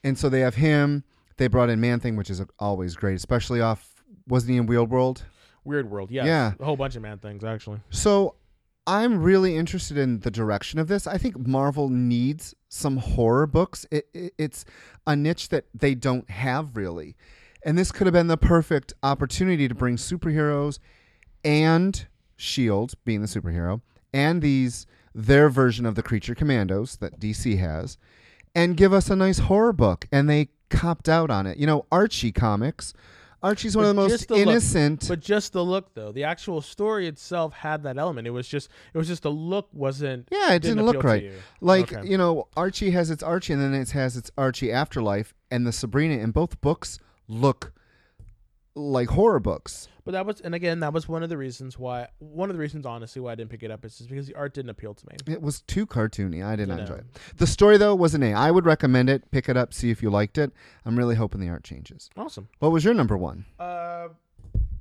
And 0.04 0.18
so 0.18 0.30
they 0.30 0.42
have 0.42 0.56
him. 0.56 1.04
They 1.38 1.48
brought 1.48 1.70
in 1.70 1.80
Man 1.80 2.00
Thing, 2.00 2.16
which 2.16 2.30
is 2.30 2.42
always 2.60 2.96
great, 2.96 3.16
especially 3.16 3.62
off. 3.62 4.04
Wasn't 4.28 4.52
he 4.52 4.58
in 4.58 4.66
Weird 4.66 4.90
World? 4.90 5.24
Weird 5.64 5.90
World, 5.90 6.12
yes. 6.12 6.26
Yeah. 6.26 6.54
A 6.60 6.66
whole 6.66 6.78
bunch 6.78 6.96
of 6.96 7.02
man 7.02 7.18
things, 7.18 7.44
actually. 7.44 7.80
So 7.90 8.36
I'm 8.88 9.22
really 9.22 9.56
interested 9.56 9.98
in 9.98 10.20
the 10.22 10.32
direction 10.32 10.80
of 10.80 10.88
this. 10.88 11.06
I 11.06 11.18
think 11.18 11.38
Marvel 11.38 11.90
needs 11.90 12.56
some 12.70 12.98
horror 12.98 13.46
books. 13.46 13.86
It, 13.92 14.08
it, 14.14 14.34
it's 14.38 14.66
a 15.06 15.16
niche 15.16 15.50
that 15.50 15.66
they 15.74 15.96
don't 15.96 16.30
have 16.30 16.76
really. 16.76 17.16
And 17.64 17.78
this 17.78 17.92
could 17.92 18.08
have 18.08 18.14
been 18.14 18.28
the 18.28 18.38
perfect 18.38 18.94
opportunity 19.04 19.68
to 19.68 19.76
bring 19.76 19.98
superheroes 19.98 20.80
and 21.44 22.08
Shield 22.36 22.94
being 23.04 23.22
the 23.22 23.28
superhero 23.28 23.82
and 24.14 24.42
these 24.42 24.86
their 25.14 25.50
version 25.50 25.86
of 25.86 25.96
the 25.96 26.04
creature 26.04 26.36
commandos 26.36 26.96
that 26.98 27.20
DC 27.20 27.58
has 27.60 27.98
and 28.56 28.78
give 28.78 28.94
us 28.94 29.10
a 29.10 29.16
nice 29.16 29.40
horror 29.40 29.74
book 29.74 30.08
and 30.12 30.30
they 30.30 30.50
copped 30.70 31.10
out 31.10 31.30
on 31.30 31.46
it. 31.46 31.58
You 31.58 31.68
know, 31.68 31.86
Archie 31.92 32.32
comics. 32.32 32.94
Archie's 33.42 33.76
one 33.76 33.86
of 33.86 33.90
the 33.90 34.02
most 34.02 34.28
the 34.28 34.36
look. 34.36 34.48
innocent 34.48 35.06
But 35.08 35.22
just 35.22 35.54
the 35.54 35.64
look, 35.64 35.94
though, 35.94 36.12
the 36.12 36.26
actual 36.26 36.62
story 36.62 37.08
itself 37.08 37.54
had 37.54 37.84
that 37.84 37.98
element. 37.98 38.28
It 38.28 38.32
was 38.32 38.48
just, 38.48 38.70
it 38.94 38.98
was 38.98 39.08
just 39.08 39.24
the 39.24 39.32
look 39.32 39.70
wasn't. 39.72 40.28
Yeah, 40.30 40.54
it 40.54 40.62
didn't, 40.62 40.86
look 40.86 40.96
appeal 40.98 41.02
to 41.02 41.08
right. 41.08 41.24
you. 41.24 41.34
Like 41.62 41.94
Okay. 41.94 42.08
you 42.08 42.18
know, 42.18 42.48
Archie 42.58 42.92
has 42.92 43.10
its 43.10 43.24
Archie, 43.24 43.54
and 43.54 43.62
then 43.62 43.74
it 43.74 43.92
has 43.92 44.18
its 44.18 44.30
Archie 44.38 44.72
Afterlife, 44.74 45.34
and 45.50 45.66
the 45.66 45.72
Sabrina. 45.72 46.22
And 46.22 46.34
both 46.34 46.60
books 46.60 47.00
look 47.30 47.72
like 48.76 49.10
horror 49.10 49.40
books. 49.40 49.88
But 50.06 50.14
that 50.14 50.26
was, 50.26 50.42
and 50.42 50.56
again, 50.56 50.80
that 50.80 50.92
was 50.92 51.08
one 51.08 51.22
of 51.22 51.30
the 51.30 51.38
reasons 51.38 51.78
why. 51.78 52.08
One 52.20 52.50
of 52.50 52.56
the 52.56 52.60
reasons, 52.60 52.86
honestly, 52.86 53.22
why 53.22 53.34
I 53.34 53.36
didn't 53.36 53.52
pick 53.52 53.64
it 53.64 53.70
up 53.70 53.86
is 53.86 53.98
just 53.98 54.10
because 54.10 54.28
the 54.28 54.36
art 54.36 54.54
didn't 54.54 54.70
appeal 54.72 54.94
to 54.94 55.06
me. 55.08 55.18
It 55.32 55.42
was 55.42 55.62
too 55.62 55.86
cartoony. 55.86 56.44
I 56.44 56.56
did 56.56 56.68
not 56.68 56.80
enjoy 56.80 56.96
it. 56.96 57.06
The 57.38 57.46
story 57.46 57.78
though 57.78 57.94
was 57.94 58.16
an 58.16 58.24
A. 58.24 58.34
I 58.34 58.50
would 58.50 58.66
recommend 58.66 59.10
it. 59.10 59.30
Pick 59.32 59.50
it 59.50 59.58
up, 59.58 59.74
see 59.74 59.92
if 59.92 60.02
you 60.02 60.10
liked 60.10 60.38
it. 60.38 60.52
I'm 60.86 60.98
really 60.98 61.16
hoping 61.16 61.42
the 61.42 61.50
art 61.50 61.64
changes. 61.64 62.10
Awesome. 62.18 62.50
What 62.60 62.72
was 62.72 62.84
your 62.84 62.94
number 62.94 63.18
one? 63.18 63.46
Uh, 63.60 64.10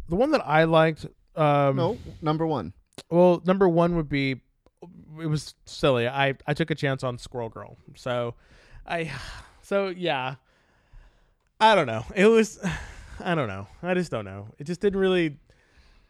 the 0.08 0.16
one 0.16 0.30
that 0.30 0.46
I 0.46 0.64
liked. 0.64 1.04
Um, 1.36 1.76
no, 1.76 1.98
number 2.22 2.46
one. 2.46 2.72
Well, 3.10 3.42
number 3.44 3.68
one 3.68 3.96
would 3.96 4.08
be. 4.08 4.40
It 5.20 5.26
was 5.26 5.54
silly. 5.66 6.08
I 6.08 6.34
I 6.46 6.54
took 6.54 6.70
a 6.70 6.74
chance 6.74 7.04
on 7.04 7.18
Squirrel 7.18 7.48
Girl. 7.48 7.76
So, 7.96 8.34
I, 8.86 9.12
so 9.62 9.88
yeah. 9.88 10.36
I 11.60 11.74
don't 11.74 11.86
know. 11.86 12.04
It 12.14 12.26
was. 12.26 12.58
I 13.20 13.34
don't 13.34 13.48
know. 13.48 13.66
I 13.82 13.94
just 13.94 14.10
don't 14.10 14.24
know. 14.24 14.48
It 14.58 14.64
just 14.64 14.80
didn't 14.80 15.00
really. 15.00 15.36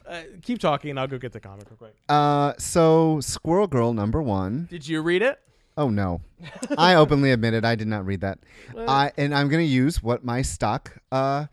Uh, 0.07 0.23
keep 0.43 0.59
talking. 0.59 0.97
I'll 0.97 1.07
go 1.07 1.19
get 1.19 1.33
the 1.33 1.41
comic 1.41 1.69
real 1.69 1.77
quick. 1.77 1.95
Uh, 2.09 2.55
so 2.59 3.21
Squirrel 3.21 3.67
Girl 3.67 3.93
number 3.93 4.23
one. 4.23 4.67
Did 4.71 4.89
you 4.89 5.03
read 5.03 5.21
it? 5.23 5.39
Oh 5.77 5.91
no, 5.91 6.23
I 6.79 6.95
openly 6.95 7.31
admitted 7.31 7.65
I 7.65 7.75
did 7.75 7.87
not 7.89 8.05
read 8.07 8.23
that. 8.23 8.39
Well- 8.75 8.89
I 8.89 9.13
and 9.17 9.35
I'm 9.35 9.49
going 9.49 9.65
to 9.65 9.71
use 9.71 10.03
what 10.03 10.25
my 10.25 10.43
stock 10.43 10.99
uh 11.13 11.47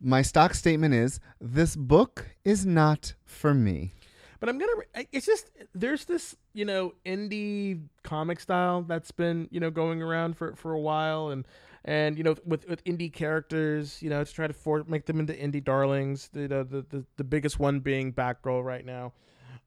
my 0.00 0.22
stock 0.22 0.54
statement 0.54 0.94
is. 0.94 1.20
This 1.40 1.76
book 1.76 2.30
is 2.44 2.64
not 2.64 3.14
for 3.24 3.52
me. 3.54 3.92
But 4.40 4.48
I'm 4.48 4.58
gonna. 4.58 4.72
re- 4.94 5.06
It's 5.12 5.26
just 5.26 5.50
there's 5.74 6.04
this 6.06 6.34
you 6.54 6.64
know 6.64 6.94
indie 7.04 7.82
comic 8.04 8.40
style 8.40 8.82
that's 8.82 9.10
been 9.10 9.48
you 9.50 9.60
know 9.60 9.70
going 9.70 10.00
around 10.00 10.36
for 10.36 10.54
for 10.54 10.72
a 10.72 10.80
while, 10.80 11.28
and 11.30 11.44
and 11.84 12.16
you 12.16 12.24
know 12.24 12.36
with 12.44 12.68
with 12.68 12.82
indie 12.84 13.12
characters, 13.12 14.02
you 14.02 14.10
know 14.10 14.24
to 14.24 14.32
try 14.32 14.46
to 14.46 14.52
for, 14.52 14.84
make 14.86 15.06
them 15.06 15.20
into 15.20 15.32
indie 15.32 15.62
darlings. 15.62 16.28
The, 16.32 16.48
the 16.48 16.64
the 16.64 16.86
the 16.88 17.04
the 17.16 17.24
biggest 17.24 17.58
one 17.58 17.80
being 17.80 18.12
Batgirl 18.12 18.64
right 18.64 18.84
now. 18.84 19.12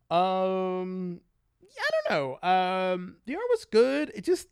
Um, 0.10 1.22
I 1.64 1.90
don't 2.10 2.42
know. 2.44 2.48
Um, 2.48 3.16
the 3.26 3.36
art 3.36 3.46
was 3.50 3.66
good. 3.66 4.12
It 4.14 4.24
just 4.24 4.48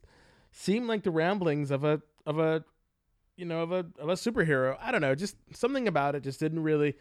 seemed 0.52 0.88
like 0.88 1.04
the 1.04 1.12
ramblings 1.12 1.72
of 1.72 1.84
a 1.84 2.02
of 2.26 2.40
a 2.40 2.64
you 3.36 3.46
know 3.46 3.62
of 3.62 3.72
a 3.72 3.86
of 4.00 4.10
a 4.10 4.14
superhero. 4.14 4.78
I 4.82 4.92
don't 4.92 5.02
know. 5.02 5.16
Just 5.16 5.36
something 5.54 5.88
about 5.88 6.16
it 6.16 6.24
just 6.24 6.40
didn't 6.40 6.64
really 6.64 6.96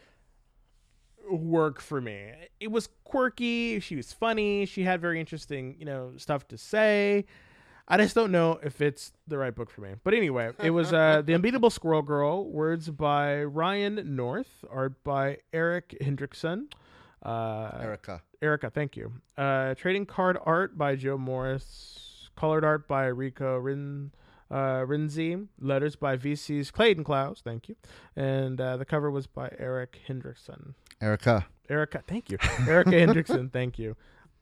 work 1.30 1.80
for 1.80 2.00
me. 2.00 2.32
It 2.60 2.70
was 2.70 2.88
quirky. 3.04 3.80
She 3.80 3.96
was 3.96 4.12
funny. 4.12 4.64
She 4.66 4.82
had 4.82 5.00
very 5.00 5.20
interesting, 5.20 5.76
you 5.78 5.84
know, 5.84 6.12
stuff 6.16 6.48
to 6.48 6.58
say. 6.58 7.26
I 7.90 7.96
just 7.96 8.14
don't 8.14 8.30
know 8.30 8.60
if 8.62 8.82
it's 8.82 9.12
the 9.26 9.38
right 9.38 9.54
book 9.54 9.70
for 9.70 9.80
me. 9.80 9.94
But 10.04 10.12
anyway, 10.12 10.50
it 10.62 10.70
was 10.70 10.92
uh, 10.92 11.22
The 11.24 11.34
Unbeatable 11.34 11.70
Squirrel 11.70 12.02
Girl, 12.02 12.44
words 12.44 12.90
by 12.90 13.42
Ryan 13.42 14.14
North, 14.14 14.64
art 14.70 15.02
by 15.02 15.38
Eric 15.54 15.96
Hendrickson. 16.02 16.66
Uh, 17.22 17.70
Erica. 17.80 18.22
Erica, 18.42 18.68
thank 18.70 18.94
you. 18.94 19.12
Uh, 19.38 19.74
trading 19.74 20.04
card 20.04 20.36
art 20.44 20.76
by 20.76 20.96
Joe 20.96 21.16
Morris. 21.16 22.28
Colored 22.36 22.62
art 22.62 22.86
by 22.86 23.06
Rico 23.06 23.56
Rin, 23.56 24.12
uh, 24.50 24.84
Renzi. 24.84 25.48
Letters 25.58 25.96
by 25.96 26.16
VC's 26.18 26.70
Clayton 26.70 27.04
Klaus, 27.04 27.40
thank 27.42 27.70
you. 27.70 27.76
And 28.14 28.60
uh, 28.60 28.76
the 28.76 28.84
cover 28.84 29.10
was 29.10 29.26
by 29.26 29.50
Eric 29.58 29.98
Hendrickson. 30.06 30.74
Erica. 31.00 31.46
Erica, 31.70 32.02
thank 32.06 32.30
you. 32.30 32.38
Erica 32.68 32.90
Hendrickson, 32.90 33.50
thank 33.52 33.78
you. 33.78 33.96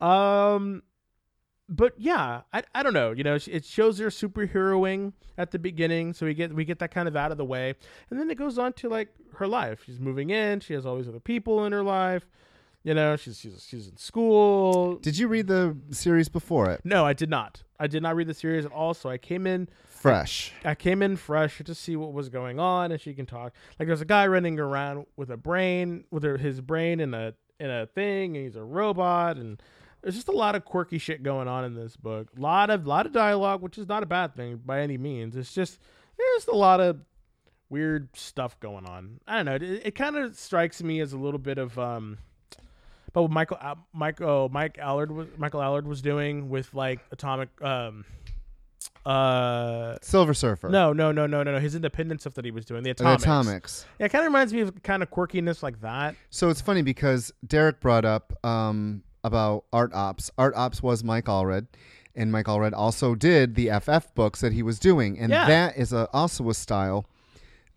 Um, 0.05 0.83
but 1.69 1.95
yeah, 1.97 2.43
I, 2.53 2.63
I 2.75 2.83
don't 2.83 2.95
know. 2.95 3.13
You 3.13 3.25
know, 3.25 3.35
it 3.47 3.65
shows 3.65 3.99
her 3.99 4.09
superheroing 4.09 5.13
at 5.39 5.51
the 5.51 5.59
beginning, 5.59 6.13
so 6.13 6.27
we 6.27 6.35
get 6.35 6.55
we 6.55 6.65
get 6.65 6.79
that 6.79 6.91
kind 6.91 7.09
of 7.09 7.17
out 7.17 7.33
of 7.33 7.39
the 7.39 7.45
way, 7.45 7.75
and 8.11 8.19
then 8.19 8.31
it 8.31 8.37
goes 8.37 8.59
on 8.59 8.73
to 8.75 8.89
like 8.89 9.09
her 9.35 9.47
life. 9.47 9.83
She's 9.85 10.01
moving 10.01 10.31
in. 10.31 10.61
She 10.61 10.75
has 10.75 10.87
all 10.87 10.97
these 10.97 11.09
other 11.09 11.21
people 11.21 11.65
in 11.65 11.73
her 11.73 11.83
life. 11.83 12.27
You 12.85 12.95
know, 12.95 13.17
she's 13.17 13.39
she's 13.39 13.67
she's 13.69 13.89
in 13.89 13.97
school. 13.97 14.97
Did 14.97 15.19
you 15.19 15.29
read 15.29 15.49
the 15.49 15.77
series 15.91 16.29
before 16.29 16.71
it? 16.71 16.83
No, 16.85 17.05
I 17.05 17.13
did 17.13 17.31
not. 17.31 17.63
I 17.81 17.89
did 17.89 18.03
not 18.03 18.15
read 18.15 18.29
the 18.29 18.35
series 18.35 18.65
at 18.65 18.73
all. 18.73 18.95
So 18.95 19.11
I 19.11 19.19
came 19.19 19.47
in 19.47 19.69
Fresh. 19.97 20.53
I 20.65 20.75
came 20.77 21.03
in 21.03 21.17
fresh 21.17 21.61
to 21.65 21.75
see 21.75 21.97
what 21.97 22.13
was 22.13 22.29
going 22.29 22.61
on, 22.61 22.93
and 22.93 23.01
she 23.01 23.13
can 23.15 23.27
talk. 23.27 23.53
Like 23.79 23.89
there's 23.89 24.03
a 24.03 24.07
guy 24.07 24.27
running 24.29 24.61
around 24.61 25.07
with 25.17 25.31
a 25.31 25.37
brain, 25.37 26.05
with 26.13 26.23
her, 26.23 26.37
his 26.37 26.61
brain 26.61 27.01
in 27.01 27.13
a 27.13 27.35
in 27.59 27.71
a 27.71 27.87
thing, 27.87 28.37
and 28.37 28.45
he's 28.45 28.55
a 28.55 28.63
robot, 28.63 29.37
and 29.37 29.61
there's 30.07 30.15
just 30.15 30.29
a 30.29 30.33
lot 30.33 30.55
of 30.55 30.65
quirky 30.65 30.99
shit 30.99 31.25
going 31.25 31.49
on 31.49 31.65
in 31.65 31.75
this 31.75 31.97
book. 31.97 32.29
A 32.39 32.41
lot 32.41 32.71
of 32.71 32.87
lot 32.87 33.07
of 33.07 33.13
dialogue, 33.13 33.61
which 33.61 33.77
is 33.77 33.89
not 33.89 34.05
a 34.05 34.07
bad 34.07 34.37
thing 34.37 34.61
by 34.65 34.81
any 34.81 34.97
means. 34.97 35.35
It's 35.35 35.53
just 35.53 35.81
there's 36.17 36.47
a 36.47 36.55
lot 36.55 36.81
of 36.81 37.01
weird 37.71 38.17
stuff 38.17 38.61
going 38.61 38.87
on. 38.87 39.19
I 39.27 39.35
don't 39.43 39.47
know. 39.47 39.57
It, 39.57 39.63
it 39.85 39.95
kind 39.97 40.15
of 40.17 40.37
strikes 40.37 40.81
me 40.81 41.01
as 41.01 41.13
a 41.13 41.19
little 41.19 41.41
bit 41.41 41.59
of 41.59 41.77
um, 41.77 42.19
but 43.13 43.23
what 43.23 43.33
Michael 43.33 43.59
uh, 43.61 43.75
Michael 43.93 44.49
Mike 44.49 44.77
Allred 44.77 45.11
was 45.11 45.27
Michael 45.39 45.59
Allred 45.61 45.87
was 45.87 46.01
doing 46.03 46.51
with 46.51 46.73
like 46.73 47.01
atomic 47.11 47.49
um 47.61 48.05
uh 49.05 49.97
Silver 50.03 50.35
Surfer. 50.35 50.69
no 50.69 50.93
no 50.93 51.11
no 51.11 51.27
no 51.27 51.43
no 51.43 51.51
no 51.51 51.59
his 51.59 51.75
independent 51.75 52.21
stuff 52.21 52.35
that 52.35 52.45
he 52.45 52.53
was 52.53 52.65
doing 52.65 52.85
the 52.85 52.93
The 52.93 53.03
atomics. 53.03 53.23
Atomics. 53.25 53.87
Yeah, 53.99 54.07
it 54.07 54.09
kind 54.11 54.23
of 54.25 54.29
reminds 54.29 54.53
me 54.53 54.61
of 54.61 54.83
kind 54.85 55.03
of 55.03 55.11
quirkiness 55.11 55.65
like 55.65 55.81
that. 55.81 56.15
So 56.31 56.49
it's 56.49 56.61
funny 56.61 56.83
because 56.83 57.33
Derek 57.45 57.81
brought 57.81 58.05
up 58.05 58.33
um, 58.45 59.03
about 59.27 59.65
Art 59.73 59.93
Ops. 59.93 60.31
Art 60.39 60.55
Ops 60.57 60.83
was 60.83 61.03
Mike 61.05 61.25
Allred, 61.27 61.67
and 62.15 62.31
Mike 62.31 62.47
Allred 62.47 62.73
also 62.73 63.15
did 63.15 63.57
the 63.57 63.69
FF 63.81 64.15
books 64.15 64.41
that 64.41 64.53
he 64.53 64.63
was 64.63 64.79
doing, 64.79 65.19
and 65.19 65.31
Yeah. 65.31 65.47
that 65.47 65.77
is 65.77 65.93
a, 65.93 66.09
also 66.13 66.49
a 66.49 66.55
style 66.55 67.07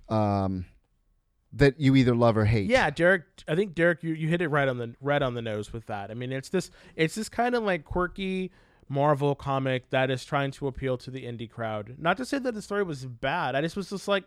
um, 0.09 0.65
that 1.53 1.79
you 1.79 1.95
either 1.95 2.15
love 2.15 2.38
or 2.38 2.45
hate. 2.45 2.69
Yeah, 2.69 2.89
Derek. 2.91 3.23
I 3.47 3.55
think 3.55 3.73
Derek, 3.73 4.03
you, 4.03 4.13
you 4.13 4.27
hit 4.27 4.41
it 4.41 4.49
right 4.49 4.67
on 4.67 4.77
the 4.77 4.95
right 5.01 5.21
on 5.21 5.33
the 5.33 5.41
nose 5.41 5.73
with 5.73 5.88
that. 5.88 6.12
I 6.12 6.13
mean, 6.13 6.31
it's 6.31 6.49
this 6.49 6.69
it's 6.95 7.15
this 7.15 7.29
kind 7.29 7.55
of 7.55 7.63
like 7.63 7.83
quirky 7.83 8.51
Marvel 8.88 9.33
comic 9.35 9.89
that 9.89 10.09
is 10.12 10.23
trying 10.25 10.51
to 10.51 10.67
appeal 10.67 10.97
to 10.99 11.12
the 11.12 11.23
indie 11.23 11.49
crowd. 11.49 11.95
Not 11.97 12.17
to 12.17 12.25
say 12.25 12.38
that 12.39 12.53
the 12.53 12.62
story 12.62 12.83
was 12.83 13.05
bad. 13.05 13.55
I 13.55 13.62
just 13.62 13.75
was 13.75 13.89
just 13.89 14.07
like, 14.07 14.25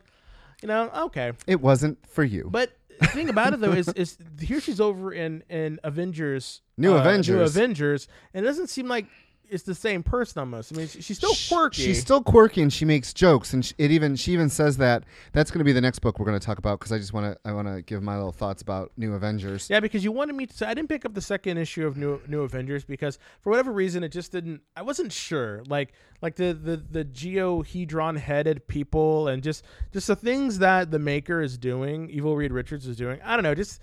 you 0.62 0.68
know, 0.68 0.90
okay. 1.06 1.32
It 1.46 1.60
wasn't 1.60 2.04
for 2.06 2.24
you. 2.24 2.48
But 2.50 2.76
the 3.02 3.08
thing 3.08 3.28
about 3.28 3.52
it 3.52 3.60
though 3.60 3.72
is 3.72 3.88
is 3.88 4.16
here 4.40 4.60
she's 4.60 4.80
over 4.80 5.12
in 5.12 5.42
in 5.48 5.78
Avengers, 5.84 6.62
New 6.76 6.90
uh, 6.90 6.94
New 6.94 7.00
Avengers. 7.00 7.56
Avengers, 7.56 8.08
and 8.32 8.44
it 8.44 8.48
doesn't 8.48 8.68
seem 8.68 8.88
like 8.88 9.06
it's 9.52 9.62
the 9.64 9.74
same 9.74 10.02
person 10.02 10.40
almost. 10.40 10.72
I 10.72 10.78
mean, 10.78 10.88
she's 10.88 11.18
still 11.18 11.34
quirky. 11.48 11.82
She's 11.82 12.00
still 12.00 12.22
quirky 12.22 12.62
and 12.62 12.72
she 12.72 12.84
makes 12.84 13.12
jokes, 13.12 13.52
and 13.52 13.70
it 13.76 13.90
even 13.90 14.16
she 14.16 14.32
even 14.32 14.48
says 14.48 14.78
that 14.78 15.04
that's 15.32 15.50
going 15.50 15.58
to 15.58 15.64
be 15.64 15.72
the 15.72 15.80
next 15.80 15.98
book 15.98 16.18
we're 16.18 16.24
going 16.24 16.38
to 16.38 16.44
talk 16.44 16.58
about 16.58 16.80
because 16.80 16.90
I 16.90 16.98
just 16.98 17.12
want 17.12 17.34
to 17.34 17.48
I 17.48 17.52
want 17.52 17.68
to 17.68 17.82
give 17.82 18.02
my 18.02 18.16
little 18.16 18.32
thoughts 18.32 18.62
about 18.62 18.90
New 18.96 19.12
Avengers. 19.12 19.68
Yeah, 19.68 19.80
because 19.80 20.02
you 20.02 20.10
wanted 20.10 20.34
me 20.34 20.46
to. 20.46 20.68
I 20.68 20.74
didn't 20.74 20.88
pick 20.88 21.04
up 21.04 21.12
the 21.14 21.20
second 21.20 21.58
issue 21.58 21.86
of 21.86 21.96
New 21.96 22.20
New 22.26 22.42
Avengers 22.42 22.84
because 22.84 23.18
for 23.42 23.50
whatever 23.50 23.72
reason 23.72 24.02
it 24.02 24.08
just 24.08 24.32
didn't. 24.32 24.62
I 24.74 24.82
wasn't 24.82 25.12
sure. 25.12 25.62
Like 25.68 25.92
like 26.22 26.36
the 26.36 26.54
the 26.54 26.76
the 26.76 27.04
geohedron 27.04 28.18
headed 28.18 28.66
people 28.66 29.28
and 29.28 29.42
just 29.42 29.64
just 29.92 30.06
the 30.06 30.16
things 30.16 30.58
that 30.60 30.90
the 30.90 30.98
maker 30.98 31.42
is 31.42 31.58
doing, 31.58 32.08
Evil 32.08 32.36
Reed 32.36 32.52
Richards 32.52 32.86
is 32.86 32.96
doing. 32.96 33.20
I 33.22 33.36
don't 33.36 33.42
know. 33.42 33.54
Just 33.54 33.80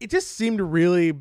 it 0.00 0.10
just 0.10 0.36
seemed 0.36 0.60
really 0.60 1.12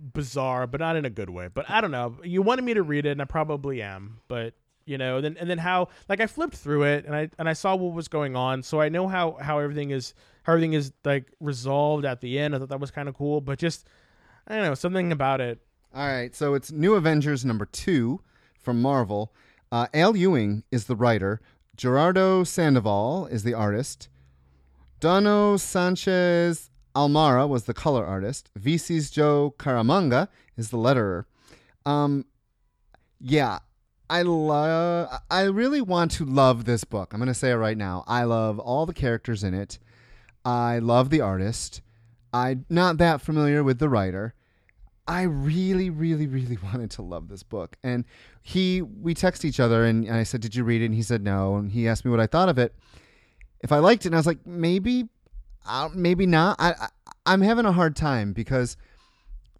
bizarre, 0.00 0.66
but 0.66 0.80
not 0.80 0.96
in 0.96 1.04
a 1.04 1.10
good 1.10 1.30
way. 1.30 1.48
But 1.52 1.68
I 1.68 1.80
don't 1.80 1.90
know. 1.90 2.16
You 2.24 2.42
wanted 2.42 2.64
me 2.64 2.74
to 2.74 2.82
read 2.82 3.06
it, 3.06 3.10
and 3.10 3.22
I 3.22 3.26
probably 3.26 3.82
am. 3.82 4.20
But 4.28 4.54
you 4.86 4.98
know, 4.98 5.16
and 5.16 5.24
then 5.24 5.36
and 5.38 5.48
then 5.48 5.58
how 5.58 5.88
like 6.08 6.20
I 6.20 6.26
flipped 6.26 6.56
through 6.56 6.84
it 6.84 7.04
and 7.04 7.14
I 7.14 7.30
and 7.38 7.48
I 7.48 7.52
saw 7.52 7.74
what 7.76 7.94
was 7.94 8.08
going 8.08 8.36
on, 8.36 8.62
so 8.62 8.80
I 8.80 8.88
know 8.88 9.06
how 9.08 9.36
how 9.40 9.58
everything 9.58 9.90
is 9.90 10.14
how 10.42 10.54
everything 10.54 10.72
is 10.72 10.92
like 11.04 11.32
resolved 11.38 12.04
at 12.04 12.20
the 12.20 12.38
end. 12.38 12.54
I 12.54 12.58
thought 12.58 12.70
that 12.70 12.80
was 12.80 12.90
kind 12.90 13.08
of 13.08 13.14
cool, 13.14 13.40
but 13.40 13.58
just 13.58 13.86
I 14.48 14.56
don't 14.56 14.64
know 14.64 14.74
something 14.74 15.12
about 15.12 15.40
it. 15.40 15.60
All 15.94 16.06
right, 16.06 16.34
so 16.34 16.54
it's 16.54 16.70
New 16.70 16.94
Avengers 16.94 17.44
number 17.44 17.66
two 17.66 18.20
from 18.58 18.80
Marvel. 18.80 19.32
Uh, 19.72 19.86
Al 19.92 20.16
Ewing 20.16 20.64
is 20.70 20.86
the 20.86 20.96
writer. 20.96 21.40
Gerardo 21.76 22.44
Sandoval 22.44 23.26
is 23.26 23.42
the 23.42 23.54
artist. 23.54 24.08
Dono 25.00 25.56
Sanchez 25.56 26.69
Almara 26.94 27.48
was 27.48 27.64
the 27.64 27.74
color 27.74 28.04
artist. 28.04 28.50
VC's 28.58 29.10
Joe 29.10 29.54
Caramagna 29.58 30.28
is 30.56 30.70
the 30.70 30.76
letterer. 30.76 31.24
Um, 31.86 32.26
yeah, 33.20 33.60
I 34.08 34.22
love. 34.22 35.20
I 35.30 35.42
really 35.42 35.80
want 35.80 36.10
to 36.12 36.24
love 36.24 36.64
this 36.64 36.84
book. 36.84 37.12
I'm 37.12 37.20
going 37.20 37.28
to 37.28 37.34
say 37.34 37.50
it 37.50 37.56
right 37.56 37.76
now. 37.76 38.04
I 38.06 38.24
love 38.24 38.58
all 38.58 38.86
the 38.86 38.94
characters 38.94 39.44
in 39.44 39.54
it. 39.54 39.78
I 40.44 40.78
love 40.78 41.10
the 41.10 41.20
artist. 41.20 41.82
I'm 42.32 42.64
not 42.68 42.98
that 42.98 43.20
familiar 43.20 43.62
with 43.62 43.78
the 43.78 43.88
writer. 43.88 44.34
I 45.06 45.22
really, 45.22 45.90
really, 45.90 46.26
really 46.26 46.58
wanted 46.62 46.90
to 46.92 47.02
love 47.02 47.28
this 47.28 47.42
book. 47.42 47.76
And 47.82 48.04
he, 48.42 48.82
we 48.82 49.14
text 49.14 49.44
each 49.44 49.60
other, 49.60 49.84
and 49.84 50.10
I 50.10 50.22
said, 50.24 50.40
"Did 50.40 50.54
you 50.54 50.64
read 50.64 50.82
it?" 50.82 50.86
And 50.86 50.94
he 50.94 51.02
said, 51.02 51.22
"No." 51.22 51.56
And 51.56 51.70
he 51.72 51.88
asked 51.88 52.04
me 52.04 52.10
what 52.10 52.20
I 52.20 52.26
thought 52.26 52.48
of 52.48 52.58
it, 52.58 52.74
if 53.60 53.72
I 53.72 53.78
liked 53.78 54.04
it, 54.04 54.08
and 54.08 54.16
I 54.16 54.18
was 54.18 54.26
like, 54.26 54.44
"Maybe, 54.46 55.08
uh, 55.66 55.88
maybe 55.94 56.26
not." 56.26 56.56
I, 56.58 56.72
I, 56.72 56.88
I'm 57.26 57.42
having 57.42 57.66
a 57.66 57.72
hard 57.72 57.96
time 57.96 58.32
because 58.32 58.76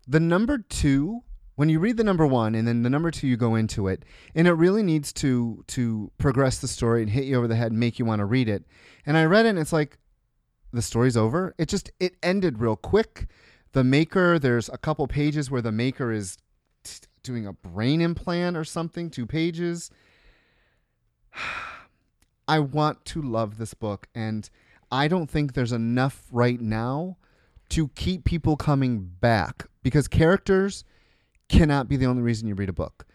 the 0.07 0.21
number 0.21 0.59
two, 0.59 1.21
when 1.57 1.69
you 1.69 1.79
read 1.79 1.97
the 1.97 2.05
number 2.05 2.27
one, 2.27 2.55
and 2.55 2.67
then 2.67 2.83
the 2.83 2.91
number 2.91 3.11
two, 3.11 3.27
you 3.27 3.37
go 3.37 3.55
into 3.55 3.89
it, 3.89 4.05
and 4.35 4.49
it 4.49 4.53
really 4.53 4.83
needs 4.83 5.13
to 5.15 5.65
to 5.69 6.11
progress 6.19 6.59
the 6.59 6.69
story 6.69 7.03
and 7.03 7.11
hit 7.11 7.25
you 7.25 7.37
over 7.37 7.49
the 7.49 7.57
head 7.57 7.73
and 7.73 7.81
make 7.81 7.99
you 7.99 8.05
want 8.05 8.21
to 8.21 8.25
read 8.25 8.49
it. 8.49 8.65
And 9.07 9.17
I 9.17 9.25
read 9.25 9.47
it, 9.47 9.51
and 9.51 9.59
it's 9.59 9.73
like, 9.73 9.99
the 10.73 10.83
story's 10.83 11.17
over. 11.17 11.55
It 11.59 11.69
just 11.69 11.91
it 12.01 12.17
ended 12.23 12.59
real 12.59 12.77
quick. 12.77 13.27
The 13.73 13.85
maker, 13.85 14.39
there's 14.39 14.69
a 14.69 14.79
couple 14.79 15.07
pages 15.07 15.51
where 15.51 15.63
the 15.63 15.73
maker 15.73 16.11
is 16.11 16.39
t- 16.83 17.07
doing 17.23 17.47
a 17.47 17.53
brain 17.53 18.01
implant 18.01 18.57
or 18.57 18.65
something, 18.65 19.11
two 19.11 19.27
pages. 19.27 19.91
I 22.49 22.59
want 22.59 23.05
to 23.07 23.23
love 23.23 23.59
this 23.59 23.75
book 23.75 24.09
and 24.13 24.51
I 24.91 25.09
don't 25.09 25.29
think 25.31 25.55
there's 25.55 25.73
enough 25.73 26.25
right 26.31 26.61
now 26.61 27.17
to 27.71 27.89
keep 27.89 28.25
people 28.25 28.57
coming 28.57 29.01
back 29.21 29.67
because 29.83 30.09
characters 30.09 30.85
cannot 31.49 31.89
be 31.89 31.97
the 31.97 32.07
only 32.07 32.23
reason 32.23 32.49
you 32.49 32.55
read 32.55 32.69
a 32.69 32.73
book. 32.73 33.07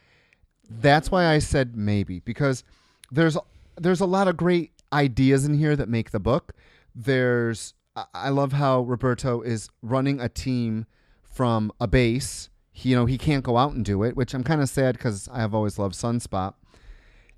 That's 0.69 1.11
why 1.11 1.25
I 1.27 1.39
said 1.39 1.75
maybe 1.75 2.19
because 2.19 2.63
there's 3.11 3.37
there's 3.77 4.01
a 4.01 4.05
lot 4.05 4.27
of 4.27 4.37
great 4.37 4.71
ideas 4.93 5.45
in 5.45 5.53
here 5.55 5.75
that 5.75 5.89
make 5.89 6.11
the 6.11 6.19
book. 6.19 6.53
There's 6.95 7.73
I- 8.13 8.29
love 8.29 8.53
how 8.53 8.81
Roberto 8.81 9.41
is 9.41 9.69
running 9.81 10.19
a 10.19 10.29
team 10.29 10.85
from 11.23 11.71
a 11.79 11.87
base. 11.87 12.49
He, 12.71 12.89
you 12.89 12.95
know, 12.95 13.05
he 13.05 13.17
can't 13.17 13.43
go 13.43 13.57
out 13.57 13.73
and 13.73 13.85
do 13.85 14.03
it, 14.03 14.15
which 14.15 14.33
I'm 14.33 14.43
kind 14.43 14.61
of 14.61 14.69
sad 14.69 14.97
because 14.97 15.29
I 15.31 15.39
have 15.39 15.53
always 15.53 15.79
loved 15.79 15.95
Sunspot. 15.95 16.55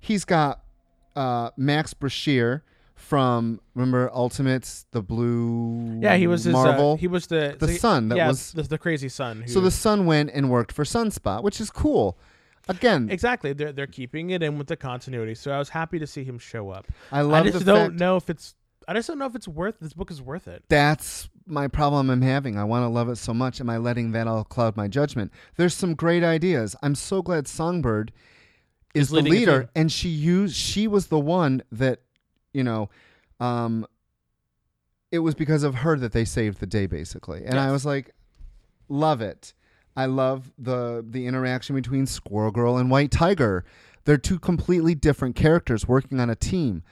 He's 0.00 0.24
got 0.24 0.62
uh, 1.14 1.50
Max 1.56 1.94
Brashear 1.94 2.64
from 2.98 3.60
remember 3.74 4.10
Ultimates, 4.12 4.84
the 4.90 5.00
blue 5.02 5.98
Yeah, 6.02 6.16
he 6.16 6.26
was 6.26 6.44
his, 6.44 6.52
Marvel. 6.52 6.92
Uh, 6.92 6.96
he 6.96 7.06
was 7.06 7.26
the 7.28 7.56
The 7.58 7.68
son 7.68 8.08
that 8.08 8.16
yeah, 8.16 8.28
was- 8.28 8.52
the, 8.52 8.62
the 8.64 8.78
crazy 8.78 9.08
son. 9.08 9.42
Who, 9.42 9.48
so 9.48 9.60
the 9.60 9.70
son 9.70 10.04
went 10.04 10.30
and 10.34 10.50
worked 10.50 10.72
for 10.72 10.84
Sunspot, 10.84 11.42
which 11.42 11.60
is 11.60 11.70
cool. 11.70 12.18
Again, 12.70 13.08
exactly 13.10 13.54
they're 13.54 13.72
they're 13.72 13.86
keeping 13.86 14.28
it 14.30 14.42
in 14.42 14.58
with 14.58 14.66
the 14.66 14.76
continuity. 14.76 15.34
So 15.34 15.50
I 15.52 15.58
was 15.58 15.70
happy 15.70 15.98
to 16.00 16.06
see 16.06 16.22
him 16.22 16.38
show 16.38 16.68
up. 16.68 16.86
I 17.10 17.22
love 17.22 17.46
I 17.46 17.50
just 17.50 17.64
don't 17.64 17.96
know 17.96 18.16
if 18.16 18.28
it's. 18.28 18.54
I 18.86 18.92
just 18.94 19.08
don't 19.08 19.18
know 19.18 19.26
if 19.26 19.34
it's 19.34 19.48
worth. 19.48 19.76
This 19.80 19.94
book 19.94 20.10
is 20.10 20.20
worth 20.20 20.48
it. 20.48 20.64
that's 20.68 21.28
my 21.46 21.66
problem 21.68 22.10
I'm 22.10 22.20
having. 22.20 22.58
I 22.58 22.64
want 22.64 22.82
to 22.84 22.88
love 22.88 23.08
it 23.08 23.16
so 23.16 23.32
much. 23.32 23.58
Am 23.60 23.70
I 23.70 23.78
letting 23.78 24.12
that 24.12 24.26
all 24.26 24.44
cloud 24.44 24.76
my 24.76 24.86
judgment? 24.86 25.32
There's 25.56 25.72
some 25.72 25.94
great 25.94 26.22
ideas. 26.22 26.76
I'm 26.82 26.94
so 26.94 27.22
glad 27.22 27.48
Songbird 27.48 28.12
is 28.94 29.04
Is 29.04 29.10
the 29.10 29.22
leader, 29.22 29.70
and 29.74 29.90
she 29.90 30.08
used. 30.10 30.54
She 30.54 30.86
was 30.86 31.06
the 31.06 31.18
one 31.18 31.62
that, 31.72 32.00
you 32.52 32.64
know, 32.64 32.90
um, 33.40 33.86
it 35.10 35.20
was 35.20 35.34
because 35.34 35.62
of 35.62 35.76
her 35.76 35.96
that 35.96 36.12
they 36.12 36.24
saved 36.24 36.60
the 36.60 36.66
day, 36.66 36.86
basically. 36.86 37.44
And 37.44 37.58
I 37.58 37.72
was 37.72 37.86
like, 37.86 38.14
love 38.88 39.20
it. 39.20 39.54
I 39.96 40.06
love 40.06 40.52
the 40.58 41.04
the 41.08 41.26
interaction 41.26 41.74
between 41.74 42.06
Squirrel 42.06 42.52
Girl 42.52 42.76
and 42.76 42.90
White 42.90 43.10
Tiger. 43.10 43.64
They're 44.04 44.16
two 44.16 44.38
completely 44.38 44.94
different 44.94 45.34
characters 45.34 45.88
working 45.88 46.20
on 46.20 46.30
a 46.30 46.36
team. 46.36 46.82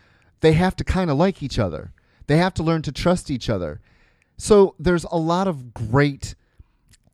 They 0.40 0.52
have 0.52 0.76
to 0.76 0.84
kind 0.84 1.10
of 1.10 1.16
like 1.16 1.42
each 1.42 1.58
other. 1.58 1.92
They 2.26 2.36
have 2.38 2.52
to 2.54 2.62
learn 2.62 2.82
to 2.82 2.92
trust 2.92 3.30
each 3.30 3.48
other. 3.48 3.80
So 4.36 4.74
there's 4.78 5.04
a 5.04 5.16
lot 5.16 5.48
of 5.48 5.72
great 5.72 6.34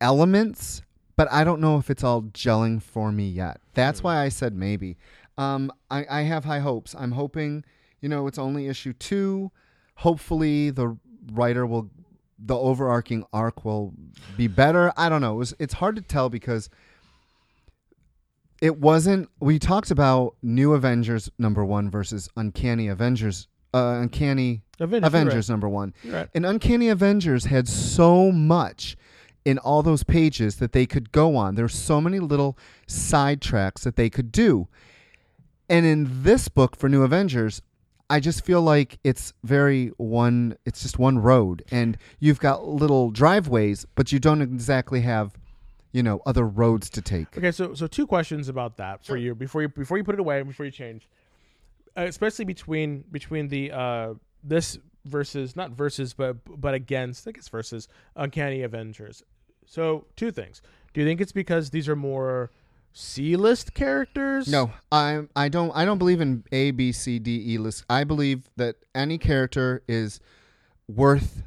elements, 0.01 0.83
but 1.17 1.31
I 1.31 1.45
don't 1.45 1.61
know 1.61 1.79
if 1.79 1.91
it's 1.91 2.03
all 2.03 2.23
gelling 2.23 2.83
for 2.83 3.13
me 3.13 3.29
yet. 3.29 3.61
That's 3.75 4.03
why 4.03 4.19
I 4.19 4.29
said 4.29 4.55
maybe. 4.55 4.97
Um, 5.39 5.71
I, 5.91 6.07
I 6.11 6.23
have 6.23 6.45
high 6.45 6.59
hopes. 6.59 6.95
I'm 6.99 7.13
hoping, 7.13 7.65
you 8.03 8.09
know, 8.09 8.27
it's 8.27 8.38
only 8.38 8.69
issue 8.69 8.93
two. 8.93 9.51
Hopefully, 9.95 10.71
the 10.71 10.97
writer 11.33 11.65
will, 11.65 11.91
the 12.38 12.57
overarching 12.57 13.25
arc 13.33 13.65
will 13.65 13.95
be 14.37 14.49
better. 14.49 14.93
I 14.97 15.09
don't 15.09 15.21
know. 15.21 15.35
It 15.35 15.38
was, 15.38 15.55
it's 15.59 15.75
hard 15.75 15.97
to 15.97 16.03
tell 16.03 16.29
because 16.29 16.69
it 18.61 18.79
wasn't. 18.79 19.31
We 19.41 19.59
talked 19.59 19.91
about 19.91 20.35
New 20.43 20.75
Avengers 20.75 21.31
number 21.38 21.65
one 21.65 21.91
versus 21.91 22.29
Uncanny 22.37 22.88
Avengers. 22.88 23.49
Uh, 23.75 24.01
Uncanny 24.03 24.62
Avengers, 24.81 25.07
Avengers 25.07 25.49
number 25.49 25.69
one. 25.69 25.95
Right. 26.05 26.29
And 26.35 26.45
Uncanny 26.45 26.91
Avengers 26.91 27.47
had 27.47 27.67
so 27.67 28.31
much 28.31 28.97
in 29.45 29.59
all 29.59 29.83
those 29.83 30.05
pages 30.05 30.57
that 30.57 30.73
they 30.73 30.87
could 30.87 31.11
go 31.11 31.37
on. 31.37 31.55
There's 31.55 31.75
so 31.75 32.01
many 32.01 32.19
little 32.19 32.59
side 32.87 33.41
tracks 33.41 33.83
that 33.85 33.97
they 33.97 34.11
could 34.11 34.31
do. 34.31 34.69
And 35.69 35.87
in 35.87 36.23
this 36.23 36.49
book 36.49 36.77
for 36.77 36.88
New 36.88 37.03
Avengers, 37.03 37.62
I 38.12 38.20
just 38.20 38.44
feel 38.44 38.61
like 38.61 38.98
it's 39.05 39.33
very 39.42 39.87
one 39.96 40.59
it's 40.66 40.83
just 40.83 40.98
one 40.98 41.18
road 41.18 41.64
and 41.70 41.96
you've 42.20 42.40
got 42.40 42.68
little 42.68 43.11
driveways, 43.11 43.87
but 43.94 44.12
you 44.12 44.18
don't 44.18 44.42
exactly 44.42 45.01
have, 45.01 45.38
you 45.92 46.03
know, 46.03 46.20
other 46.27 46.46
roads 46.46 46.90
to 46.90 47.01
take. 47.01 47.38
Okay, 47.38 47.51
so 47.51 47.72
so 47.72 47.87
two 47.87 48.07
questions 48.07 48.51
about 48.51 48.77
that 48.77 49.03
for 49.03 49.16
you 49.16 49.35
before 49.35 49.62
you 49.62 49.68
before 49.70 49.96
you 49.96 50.05
put 50.05 50.14
it 50.14 50.20
away 50.20 50.40
and 50.40 50.46
before 50.46 50.66
you 50.66 50.70
change, 50.70 51.09
uh, 51.96 52.03
especially 52.03 52.44
between 52.44 53.03
between 53.11 53.48
the 53.48 53.72
uh 53.72 54.12
this 54.44 54.77
versus 55.07 55.57
not 55.57 55.70
versus 55.70 56.12
but 56.12 56.37
but 56.61 56.75
against 56.75 57.27
I 57.27 57.31
guess 57.31 57.48
versus 57.48 57.88
Uncanny 58.14 58.62
Avengers. 58.62 59.22
So 59.64 60.05
two 60.16 60.31
things. 60.31 60.61
Do 60.92 61.01
you 61.01 61.07
think 61.07 61.22
it's 61.22 61.33
because 61.33 61.70
these 61.70 61.88
are 61.88 61.96
more 61.96 62.51
C-list 62.93 63.75
characters? 63.75 64.49
No, 64.49 64.73
I 64.91 65.23
I 65.35 65.49
don't 65.49 65.71
I 65.75 65.85
don't 65.85 65.99
believe 65.99 66.21
in 66.21 66.45
A 66.53 66.71
B 66.73 66.93
C 66.93 67.19
D 67.19 67.55
E 67.55 67.59
list. 67.59 67.85
I 67.89 68.05
believe 68.05 68.51
that 68.57 68.77
any 68.95 69.19
character 69.19 69.83
is 69.89 70.21
worth 70.89 71.43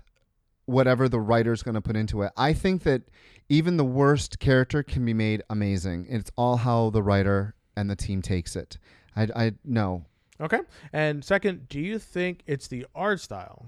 whatever 0.65 1.07
the 1.07 1.19
writer's 1.19 1.61
going 1.61 1.75
to 1.75 1.81
put 1.81 1.95
into 1.95 2.23
it. 2.23 2.31
I 2.35 2.53
think 2.53 2.83
that 2.83 3.03
even 3.49 3.77
the 3.77 3.85
worst 3.85 4.39
character 4.39 4.81
can 4.81 5.05
be 5.05 5.13
made 5.13 5.43
amazing. 5.49 6.07
It's 6.09 6.31
all 6.35 6.57
how 6.57 6.89
the 6.89 7.03
writer 7.03 7.53
and 7.77 7.89
the 7.89 7.95
team 7.95 8.21
takes 8.21 8.55
it. 8.55 8.77
I 9.15 9.27
I 9.35 9.51
no. 9.63 10.05
Okay. 10.41 10.59
And 10.91 11.23
second, 11.23 11.69
do 11.69 11.79
you 11.79 11.99
think 11.99 12.41
it's 12.47 12.67
the 12.67 12.85
art 12.95 13.21
style? 13.21 13.67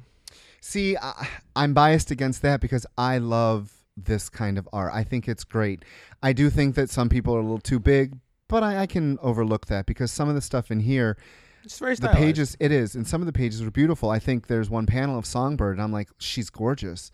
See, 0.59 0.97
I, 0.97 1.29
I'm 1.55 1.73
biased 1.73 2.11
against 2.11 2.41
that 2.41 2.59
because 2.59 2.85
I 2.97 3.19
love 3.19 3.71
this 3.97 4.29
kind 4.29 4.57
of 4.57 4.69
art. 4.71 4.91
I 4.93 5.03
think 5.03 5.27
it's 5.27 5.43
great. 5.43 5.83
I 6.21 6.31
do 6.31 6.49
think 6.49 6.75
that 6.75 6.89
some 6.89 7.09
people 7.09 7.35
are 7.35 7.39
a 7.39 7.43
little 7.43 7.59
too 7.59 7.79
big, 7.79 8.15
but 8.47 8.63
I, 8.63 8.81
I 8.81 8.85
can 8.85 9.17
overlook 9.21 9.65
that 9.67 9.85
because 9.85 10.11
some 10.11 10.29
of 10.29 10.35
the 10.35 10.41
stuff 10.41 10.71
in 10.71 10.79
here 10.79 11.17
It's 11.63 11.79
very 11.79 11.95
the 11.95 12.09
pages 12.09 12.55
it 12.59 12.71
is 12.71 12.95
and 12.95 13.07
some 13.07 13.21
of 13.21 13.25
the 13.25 13.33
pages 13.33 13.61
are 13.61 13.71
beautiful. 13.71 14.09
I 14.09 14.19
think 14.19 14.47
there's 14.47 14.69
one 14.69 14.85
panel 14.85 15.17
of 15.17 15.25
songbird 15.25 15.75
and 15.75 15.81
i'm 15.81 15.91
like 15.91 16.09
she's 16.19 16.49
gorgeous. 16.49 17.11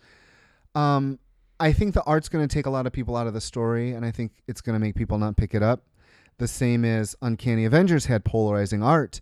Um 0.74 1.18
i 1.60 1.72
think 1.72 1.94
the 1.94 2.02
art's 2.02 2.28
going 2.28 2.46
to 2.46 2.52
take 2.52 2.66
a 2.66 2.70
lot 2.70 2.86
of 2.86 2.92
people 2.92 3.16
out 3.16 3.26
of 3.28 3.32
the 3.32 3.40
story 3.40 3.92
and 3.92 4.04
i 4.04 4.10
think 4.10 4.32
it's 4.48 4.60
going 4.60 4.74
to 4.74 4.80
make 4.80 4.94
people 4.94 5.18
not 5.18 5.36
pick 5.36 5.54
it 5.54 5.62
up. 5.62 5.84
The 6.38 6.48
same 6.48 6.84
as 6.84 7.16
uncanny 7.22 7.64
avengers 7.64 8.06
had 8.06 8.24
polarizing 8.24 8.82
art 8.82 9.20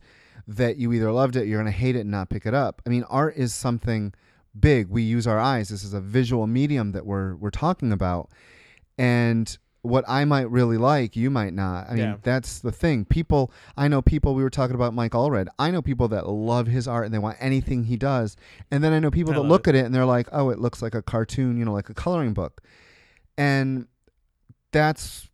that 0.49 0.77
you 0.77 0.93
either 0.93 1.13
loved 1.13 1.37
it 1.37 1.47
you're 1.47 1.63
going 1.63 1.73
to 1.73 1.79
hate 1.79 1.95
it 1.95 2.01
and 2.01 2.11
not 2.11 2.29
pick 2.29 2.47
it 2.47 2.55
up. 2.55 2.83
I 2.87 2.91
mean 2.91 3.05
art 3.05 3.37
is 3.37 3.55
something 3.55 4.13
big 4.59 4.89
we 4.89 5.03
use 5.03 5.27
our 5.27 5.39
eyes 5.39 5.71
this 5.71 5.83
is 5.83 5.95
a 5.95 6.01
visual 6.01 6.47
medium 6.47 6.93
that 6.93 7.07
we're 7.07 7.35
we're 7.37 7.51
talking 7.51 7.91
about 7.93 8.29
and 8.99 9.57
what 9.85 10.05
I 10.07 10.25
might 10.25 10.49
really 10.49 10.77
like, 10.79 11.17
you 11.17 11.29
might 11.29 11.53
not. 11.55 11.89
I 11.89 11.95
mean, 11.95 11.99
Yeah. 12.05 12.17
that's 12.23 12.61
the 12.61 12.71
thing. 12.71 13.05
People, 13.05 13.51
I 13.77 13.89
know 13.89 14.01
people. 14.01 14.33
We 14.37 14.45
were 14.45 14.51
talking 14.51 14.77
about 14.77 14.95
Mike 14.95 15.11
Allred. 15.11 15.49
I 15.59 15.73
know 15.73 15.83
people 15.83 16.07
that 16.07 16.29
love 16.29 16.69
his 16.69 16.87
art 16.87 17.05
and 17.05 17.13
they 17.13 17.19
want 17.19 17.37
anything 17.41 17.83
he 17.83 17.97
does. 17.97 18.37
And 18.71 18.85
then 18.85 18.93
I 18.93 19.01
know 19.01 19.11
people 19.11 19.33
I 19.33 19.39
that 19.39 19.43
look 19.43 19.67
at 19.67 19.75
it 19.75 19.85
and 19.85 19.93
they're 19.93 20.05
like, 20.05 20.29
"Oh, 20.31 20.51
it 20.51 20.61
looks 20.61 20.83
like 20.83 20.95
a 20.95 21.03
cartoon, 21.03 21.57
you 21.57 21.65
know, 21.65 21.73
like 21.73 21.89
a 21.91 21.95
coloring 21.95 22.33
book." 22.33 22.61
And 23.37 23.89
that's, 24.71 25.29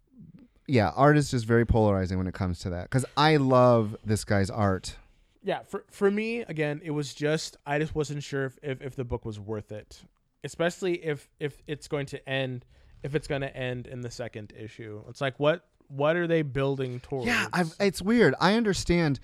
yeah, 0.67 0.93
art 0.97 1.19
is 1.19 1.31
just 1.31 1.45
very 1.45 1.67
polarizing 1.67 2.17
when 2.17 2.27
it 2.27 2.33
comes 2.33 2.59
to 2.61 2.71
that. 2.71 2.85
Because 2.85 3.05
I 3.19 3.37
love 3.37 3.97
this 4.03 4.25
guy's 4.25 4.49
art. 4.49 4.97
Yeah 5.43 5.61
for 5.67 5.85
for 5.91 6.11
me 6.11 6.41
again 6.41 6.81
it 6.85 6.91
was 6.91 7.15
just 7.15 7.57
i 7.67 7.79
just 7.79 7.95
wasn't 7.95 8.23
sure 8.23 8.45
if, 8.45 8.59
if, 8.63 8.83
if 8.83 8.97
the 8.97 9.05
book 9.05 9.25
was 9.25 9.39
worth 9.39 9.73
it 9.73 10.03
especially 10.45 11.05
if 11.05 11.29
if 11.41 11.63
it's 11.67 11.89
going 11.89 12.07
to 12.07 12.29
end 12.29 12.65
if 13.03 13.15
it's 13.15 13.29
going 13.29 13.41
to 13.41 13.57
end 13.57 13.87
in 13.87 14.01
the 14.01 14.11
second 14.11 14.53
issue 14.57 15.03
it's 15.09 15.21
like 15.21 15.39
what 15.39 15.65
what 15.89 16.17
are 16.17 16.27
they 16.27 16.43
building 16.43 17.01
towards 17.01 17.27
Yeah, 17.27 17.49
I've, 17.53 17.75
it's 17.81 18.01
weird. 18.01 18.35
I 18.41 18.55
understand. 18.55 19.21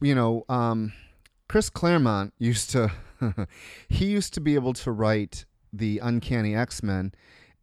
You 0.00 0.14
know, 0.14 0.44
um, 0.48 0.92
Chris 1.48 1.68
Claremont 1.68 2.32
used 2.38 2.70
to. 2.70 2.92
he 3.88 4.06
used 4.06 4.34
to 4.34 4.40
be 4.40 4.54
able 4.54 4.74
to 4.74 4.92
write 4.92 5.44
the 5.72 5.98
Uncanny 5.98 6.54
X 6.54 6.82
Men, 6.82 7.12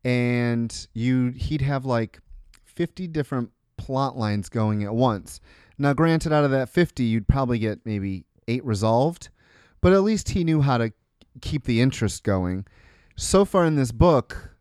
and 0.04 0.88
you 0.93 1.30
he'd 1.30 1.62
have 1.62 1.86
like 1.86 2.19
fifty 2.65 3.08
different 3.08 3.51
plot 3.77 4.17
lines 4.17 4.49
going 4.49 4.84
at 4.84 4.93
once. 4.93 5.39
Now, 5.81 5.93
granted, 5.93 6.31
out 6.31 6.43
of 6.43 6.51
that 6.51 6.69
fifty, 6.69 7.03
you'd 7.05 7.27
probably 7.27 7.57
get 7.57 7.79
maybe 7.85 8.25
eight 8.47 8.63
resolved, 8.63 9.29
but 9.81 9.93
at 9.93 10.03
least 10.03 10.29
he 10.29 10.43
knew 10.43 10.61
how 10.61 10.77
to 10.77 10.93
keep 11.41 11.63
the 11.63 11.81
interest 11.81 12.23
going. 12.23 12.67
So 13.15 13.45
far 13.45 13.65
in 13.65 13.75
this 13.75 13.91
book, 13.91 14.55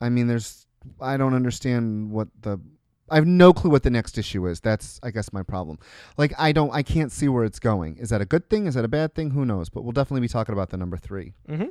I 0.00 0.08
mean, 0.08 0.26
there's 0.26 0.66
I 1.00 1.16
don't 1.16 1.32
understand 1.32 2.10
what 2.10 2.26
the 2.40 2.58
I 3.08 3.14
have 3.14 3.26
no 3.26 3.52
clue 3.52 3.70
what 3.70 3.84
the 3.84 3.90
next 3.90 4.18
issue 4.18 4.48
is. 4.48 4.60
That's 4.60 4.98
I 5.04 5.12
guess 5.12 5.32
my 5.32 5.44
problem. 5.44 5.78
Like 6.16 6.32
I 6.38 6.50
don't 6.50 6.72
I 6.72 6.82
can't 6.82 7.12
see 7.12 7.28
where 7.28 7.44
it's 7.44 7.60
going. 7.60 7.96
Is 7.98 8.10
that 8.10 8.20
a 8.20 8.24
good 8.24 8.50
thing? 8.50 8.66
Is 8.66 8.74
that 8.74 8.84
a 8.84 8.88
bad 8.88 9.14
thing? 9.14 9.30
Who 9.30 9.44
knows? 9.44 9.68
But 9.68 9.82
we'll 9.82 9.92
definitely 9.92 10.22
be 10.22 10.28
talking 10.28 10.54
about 10.54 10.70
the 10.70 10.76
number 10.76 10.96
3. 10.96 11.32
Mm-hmm. 11.48 11.66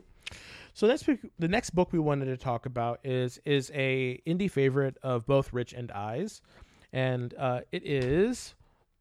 So 0.73 0.87
week, 1.07 1.19
the 1.37 1.49
next 1.49 1.71
book 1.71 1.91
we 1.91 1.99
wanted 1.99 2.25
to 2.25 2.37
talk 2.37 2.65
about 2.65 2.99
is 3.03 3.39
is 3.43 3.69
a 3.75 4.21
indie 4.25 4.49
favorite 4.49 4.97
of 5.03 5.25
both 5.25 5.51
Rich 5.51 5.73
and 5.73 5.91
I's, 5.91 6.41
and 6.93 7.33
uh, 7.37 7.61
it 7.73 7.85
is 7.85 8.55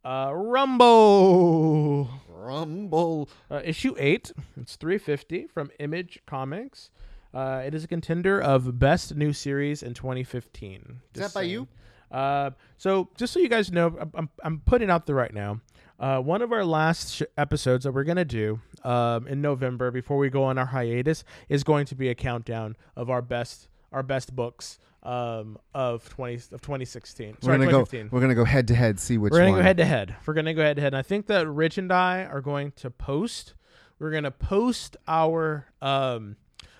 uh, 0.04 0.32
Rumble 0.34 2.08
Rumble. 2.28 3.28
uh, 3.50 3.60
issue 3.64 3.94
eight. 3.98 4.32
It's 4.60 4.76
three 4.76 4.98
fifty 4.98 5.46
from 5.46 5.70
Image 5.78 6.20
Comics. 6.26 6.90
Uh, 7.34 7.62
it 7.64 7.74
is 7.74 7.84
a 7.84 7.88
contender 7.88 8.40
of 8.40 8.78
best 8.78 9.14
new 9.14 9.32
series 9.32 9.82
in 9.82 9.94
2015. 9.94 11.00
Is 11.14 11.20
that 11.20 11.32
by 11.32 11.40
saying. 11.40 11.50
you? 11.50 11.68
Uh, 12.10 12.50
so 12.76 13.08
just 13.16 13.32
so 13.32 13.40
you 13.40 13.48
guys 13.48 13.72
know, 13.72 13.86
I'm- 13.98 14.10
I'm, 14.14 14.28
I'm 14.44 14.60
putting 14.60 14.90
out 14.90 15.06
there 15.06 15.16
right 15.16 15.32
now. 15.32 15.60
Uh, 15.98 16.18
one 16.20 16.42
of 16.42 16.52
our 16.52 16.62
last 16.64 17.14
sh- 17.14 17.22
episodes 17.38 17.84
that 17.84 17.92
we're 17.92 18.04
gonna 18.04 18.24
do 18.26 18.60
um, 18.84 19.26
in 19.28 19.40
November 19.40 19.90
before 19.90 20.18
we 20.18 20.28
go 20.28 20.44
on 20.44 20.58
our 20.58 20.66
hiatus 20.66 21.24
is 21.48 21.64
going 21.64 21.86
to 21.86 21.94
be 21.94 22.08
a 22.10 22.14
countdown 22.14 22.76
of 22.96 23.08
our 23.08 23.22
best 23.22 23.68
our 23.92 24.02
best 24.02 24.34
books 24.36 24.78
um, 25.02 25.58
of 25.74 26.08
20 26.10 26.34
of 26.34 26.60
2016. 26.60 27.26
We're 27.42 27.46
Sorry, 27.46 27.58
gonna 27.58 27.70
go. 27.70 27.80
2015. 27.80 28.08
We're 28.12 28.20
gonna 28.20 28.34
go 28.34 28.44
head 28.44 28.68
to 28.68 28.74
head. 28.74 29.00
See 29.00 29.18
which 29.18 29.32
We're 29.32 29.38
gonna 29.40 29.50
one. 29.50 29.60
go 29.60 29.62
head 29.64 29.76
to 29.78 29.84
head. 29.84 30.16
We're 30.26 30.34
gonna 30.34 30.54
go 30.54 30.62
head 30.62 30.76
to 30.76 30.82
head. 30.82 30.94
And 30.94 30.98
I 30.98 31.02
think 31.02 31.26
that 31.26 31.48
Rich 31.48 31.78
and 31.78 31.92
I 31.92 32.24
are 32.24 32.40
going 32.40 32.72
to 32.76 32.90
post. 32.90 33.54
We're 33.98 34.10
gonna 34.12 34.30
post 34.30 34.96
our 35.08 35.66
um 35.80 36.36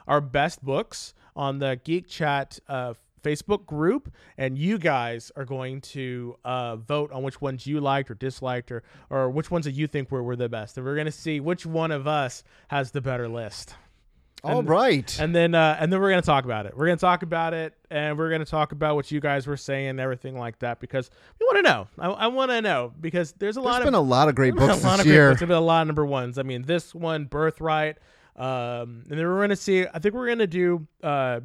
our 0.07 0.21
best 0.21 0.65
books 0.65 1.15
on 1.35 1.59
the 1.59 1.81
Geek 1.85 2.09
Chat 2.09 2.59
uh, 2.69 2.95
Facebook 3.23 3.67
group, 3.67 4.13
and 4.37 4.59
you 4.59 4.79
guys 4.79 5.31
are 5.37 5.45
going 5.45 5.81
to 5.81 6.37
uh, 6.45 6.75
vote 6.77 7.13
on 7.13 7.23
which 7.23 7.41
ones 7.41 7.67
you 7.67 7.81
liked 7.81 8.11
or 8.11 8.15
disliked, 8.15 8.71
or 8.73 8.83
or 9.11 9.31
which 9.31 9.51
ones 9.51 9.65
that 9.65 9.73
you 9.73 9.87
think 9.87 10.11
were, 10.11 10.23
were 10.23 10.37
the 10.37 10.49
best. 10.49 10.77
And 10.77 10.85
we're 10.87 10.97
gonna 10.97 11.13
see 11.13 11.41
which 11.41 11.65
one 11.65 11.91
of 11.91 12.07
us 12.07 12.43
has 12.69 12.91
the 12.91 13.01
better 13.01 13.29
list. 13.29 13.75
All 14.45 14.59
and- 14.61 14.69
right. 14.69 15.17
And 15.21 15.35
then 15.35 15.55
uh, 15.55 15.77
and 15.79 15.93
then 15.93 16.01
we're 16.01 16.11
gonna 16.11 16.23
talk 16.23 16.45
about 16.45 16.67
it. 16.67 16.77
We're 16.77 16.87
gonna 16.87 16.97
talk 16.97 17.23
about 17.23 17.55
it, 17.55 17.75
and 17.91 18.19
we're 18.19 18.31
gonna 18.31 18.45
talk 18.45 18.73
about 18.73 18.97
what 18.97 19.11
you 19.11 19.21
guys 19.21 19.47
were 19.47 19.57
saying, 19.57 19.87
and 19.89 20.01
everything 20.01 20.37
like 20.37 20.59
that, 20.61 20.81
because 20.81 21.11
we 21.39 21.47
want 21.47 21.59
to 21.59 21.63
know. 21.63 21.89
I, 21.99 22.09
I 22.09 22.27
want 22.27 22.51
to 22.51 22.61
know 22.61 22.93
because 23.01 23.33
there's 23.33 23.57
a 23.57 23.61
There's 23.61 23.65
lot 23.73 23.85
been 23.85 23.95
of 23.95 24.01
a 24.05 24.09
lot 24.09 24.29
of 24.29 24.35
great 24.35 24.55
books 24.57 24.83
a 24.83 24.87
lot 24.87 24.97
this 24.99 25.07
of 25.07 25.13
year. 25.13 25.31
books. 25.31 25.41
There's 25.41 25.49
been 25.49 25.57
a 25.57 25.61
lot 25.61 25.83
of 25.83 25.87
number 25.89 26.05
ones. 26.05 26.39
I 26.39 26.43
mean, 26.43 26.63
this 26.63 26.93
one, 26.95 27.27
Birthright, 27.27 27.97
um, 28.37 29.05
and 29.09 29.19
then 29.19 29.27
we're 29.27 29.41
gonna 29.41 29.55
see. 29.57 29.87
I 29.87 29.99
think 29.99 30.15
we're 30.15 30.29
gonna 30.29 30.47
do 30.47 30.87
uh, 31.03 31.41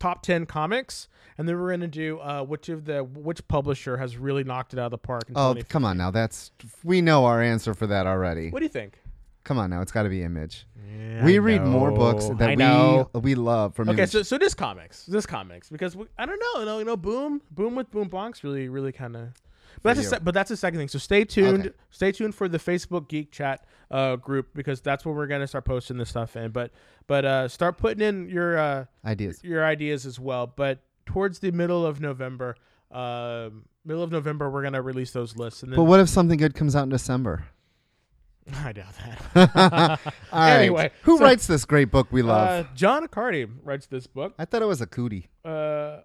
top 0.00 0.22
ten 0.22 0.46
comics, 0.46 1.06
and 1.38 1.48
then 1.48 1.60
we're 1.60 1.70
gonna 1.70 1.86
do 1.86 2.18
uh, 2.18 2.42
which 2.42 2.68
of 2.68 2.84
the 2.84 3.04
which 3.04 3.46
publisher 3.46 3.96
has 3.98 4.16
really 4.16 4.42
knocked 4.44 4.72
it 4.72 4.78
out 4.78 4.86
of 4.86 4.90
the 4.90 4.98
park. 4.98 5.24
Oh, 5.36 5.54
come 5.68 5.84
on 5.84 5.96
now. 5.98 6.10
That's 6.10 6.50
we 6.82 7.00
know 7.00 7.26
our 7.26 7.40
answer 7.42 7.74
for 7.74 7.86
that 7.86 8.06
already. 8.06 8.50
What 8.50 8.58
do 8.60 8.64
you 8.64 8.70
think? 8.70 8.98
Come 9.44 9.58
on 9.58 9.70
now. 9.70 9.80
It's 9.80 9.92
got 9.92 10.02
to 10.04 10.08
be 10.08 10.22
Image. 10.22 10.66
Yeah, 10.76 11.24
we 11.24 11.34
I 11.34 11.38
read 11.38 11.62
more 11.62 11.90
books 11.92 12.28
know. 12.28 12.34
that 12.34 13.14
we 13.14 13.20
we 13.20 13.34
love 13.34 13.74
from 13.74 13.88
Okay, 13.88 13.98
Image. 14.02 14.10
so 14.10 14.22
so 14.22 14.38
this 14.38 14.54
comics, 14.54 15.06
this 15.06 15.24
comics, 15.26 15.70
because 15.70 15.96
we, 15.96 16.06
I 16.18 16.26
don't 16.26 16.38
know, 16.38 16.60
you 16.60 16.66
know, 16.66 16.78
you 16.80 16.84
know, 16.84 16.96
boom, 16.96 17.40
boom 17.50 17.74
with 17.74 17.90
boom 17.90 18.10
bonks, 18.10 18.42
really, 18.42 18.68
really 18.68 18.92
kind 18.92 19.16
of. 19.16 19.28
But 19.82 19.94
that's 19.94 20.06
a 20.06 20.10
se- 20.10 20.18
but 20.22 20.34
that's 20.34 20.50
the 20.50 20.56
second 20.56 20.78
thing. 20.78 20.88
So 20.88 20.98
stay 20.98 21.24
tuned. 21.24 21.66
Okay. 21.66 21.74
Stay 21.90 22.12
tuned 22.12 22.34
for 22.34 22.48
the 22.48 22.58
Facebook 22.58 23.08
Geek 23.08 23.30
Chat 23.30 23.64
uh, 23.90 24.16
group 24.16 24.48
because 24.54 24.80
that's 24.82 25.06
where 25.06 25.14
we're 25.14 25.28
gonna 25.28 25.46
start 25.46 25.64
posting 25.64 25.96
this 25.96 26.10
stuff 26.10 26.36
in. 26.36 26.50
But 26.50 26.72
but 27.06 27.24
uh, 27.24 27.48
start 27.48 27.78
putting 27.78 28.02
in 28.06 28.28
your 28.28 28.58
uh, 28.58 28.84
Ideas. 29.04 29.40
your 29.42 29.64
ideas 29.64 30.04
as 30.06 30.18
well. 30.20 30.46
But 30.48 30.80
towards 31.06 31.38
the 31.38 31.50
middle 31.52 31.86
of 31.86 32.00
November, 32.00 32.56
um, 32.90 33.64
middle 33.84 34.02
of 34.02 34.10
November, 34.12 34.50
we're 34.50 34.62
gonna 34.64 34.82
release 34.82 35.12
those 35.12 35.36
lists. 35.36 35.62
And 35.62 35.72
then 35.72 35.76
But 35.76 35.84
what 35.84 36.00
if 36.00 36.08
something 36.08 36.36
good 36.36 36.54
comes 36.54 36.74
out 36.76 36.82
in 36.82 36.88
December? 36.90 37.44
I 38.64 38.72
doubt 38.72 38.94
that. 39.34 40.00
All 40.32 40.40
right. 40.40 40.56
Anyway, 40.60 40.90
who 41.02 41.18
so- 41.18 41.24
writes 41.24 41.46
this 41.46 41.64
great 41.64 41.90
book 41.90 42.08
we 42.10 42.22
love? 42.22 42.66
uh, 42.66 42.68
John 42.74 43.06
Accardi 43.06 43.48
writes 43.62 43.86
this 43.86 44.06
book. 44.06 44.34
I 44.38 44.44
thought 44.44 44.62
it 44.62 44.66
was 44.66 44.80
a 44.80 44.86
cootie. 44.86 45.28
uh 45.44 45.98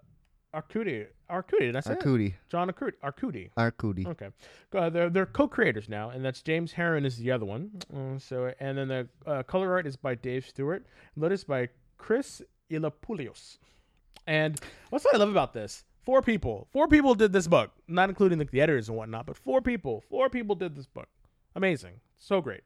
Arcudi. 0.56 1.06
Arcudi. 1.30 1.60
Did 1.60 1.76
I 1.76 1.80
say 1.82 1.90
that? 1.96 2.00
Arcudi. 2.00 2.34
John 2.50 2.70
Arcudi. 2.70 2.94
Arcudi. 3.04 3.50
Arcudi. 3.58 4.08
Okay, 4.08 4.30
uh, 4.74 4.90
they're 4.90 5.10
they're 5.10 5.26
co-creators 5.26 5.90
now, 5.90 6.12
and 6.12 6.24
that's 6.24 6.42
James 6.42 6.72
Harren 6.72 7.06
is 7.06 7.18
the 7.18 7.30
other 7.32 7.46
one. 7.46 7.72
Uh, 7.94 8.18
so 8.18 8.54
and 8.62 8.78
then 8.78 8.88
the 8.88 9.08
uh, 9.26 9.44
color 9.44 9.74
art 9.74 9.86
is 9.86 9.98
by 9.98 10.16
Dave 10.16 10.46
Stewart, 10.48 10.86
letters 11.18 11.44
by 11.44 11.68
Chris 11.98 12.42
Eliopoulos. 12.72 13.58
And 14.28 14.58
what's 14.92 15.04
what 15.04 15.16
I 15.16 15.18
love 15.18 15.30
about 15.30 15.54
this? 15.54 15.84
Four 16.06 16.22
people, 16.22 16.68
four 16.72 16.88
people 16.88 17.16
did 17.16 17.34
this 17.34 17.48
book, 17.48 17.72
not 17.88 18.10
including 18.10 18.40
like 18.40 18.52
the 18.52 18.62
editors 18.62 18.88
and 18.88 18.98
whatnot, 18.98 19.26
but 19.26 19.36
four 19.36 19.60
people, 19.62 20.04
four 20.10 20.30
people 20.30 20.56
did 20.56 20.76
this 20.76 20.86
book. 20.88 21.10
Amazing, 21.56 22.00
so 22.18 22.42
great. 22.42 22.62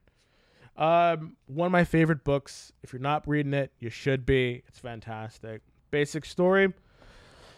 Um, 0.77 1.35
one 1.47 1.65
of 1.65 1.71
my 1.71 1.83
favorite 1.83 2.23
books. 2.23 2.71
If 2.83 2.93
you're 2.93 3.01
not 3.01 3.27
reading 3.27 3.53
it, 3.53 3.71
you 3.79 3.89
should 3.89 4.25
be. 4.25 4.63
It's 4.67 4.79
fantastic. 4.79 5.61
Basic 5.91 6.25
story. 6.25 6.73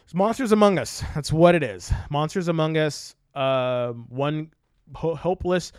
It's 0.04 0.14
Monsters 0.14 0.52
Among 0.52 0.80
Us. 0.80 1.04
That's 1.14 1.32
what 1.32 1.54
it 1.54 1.64
is. 1.64 1.94
Monsters 2.10 2.48
Among 2.48 2.78
Us. 2.78 3.16
Um, 3.36 4.08
one 4.10 4.52
ho- 4.96 5.16
hopeless 5.16 5.72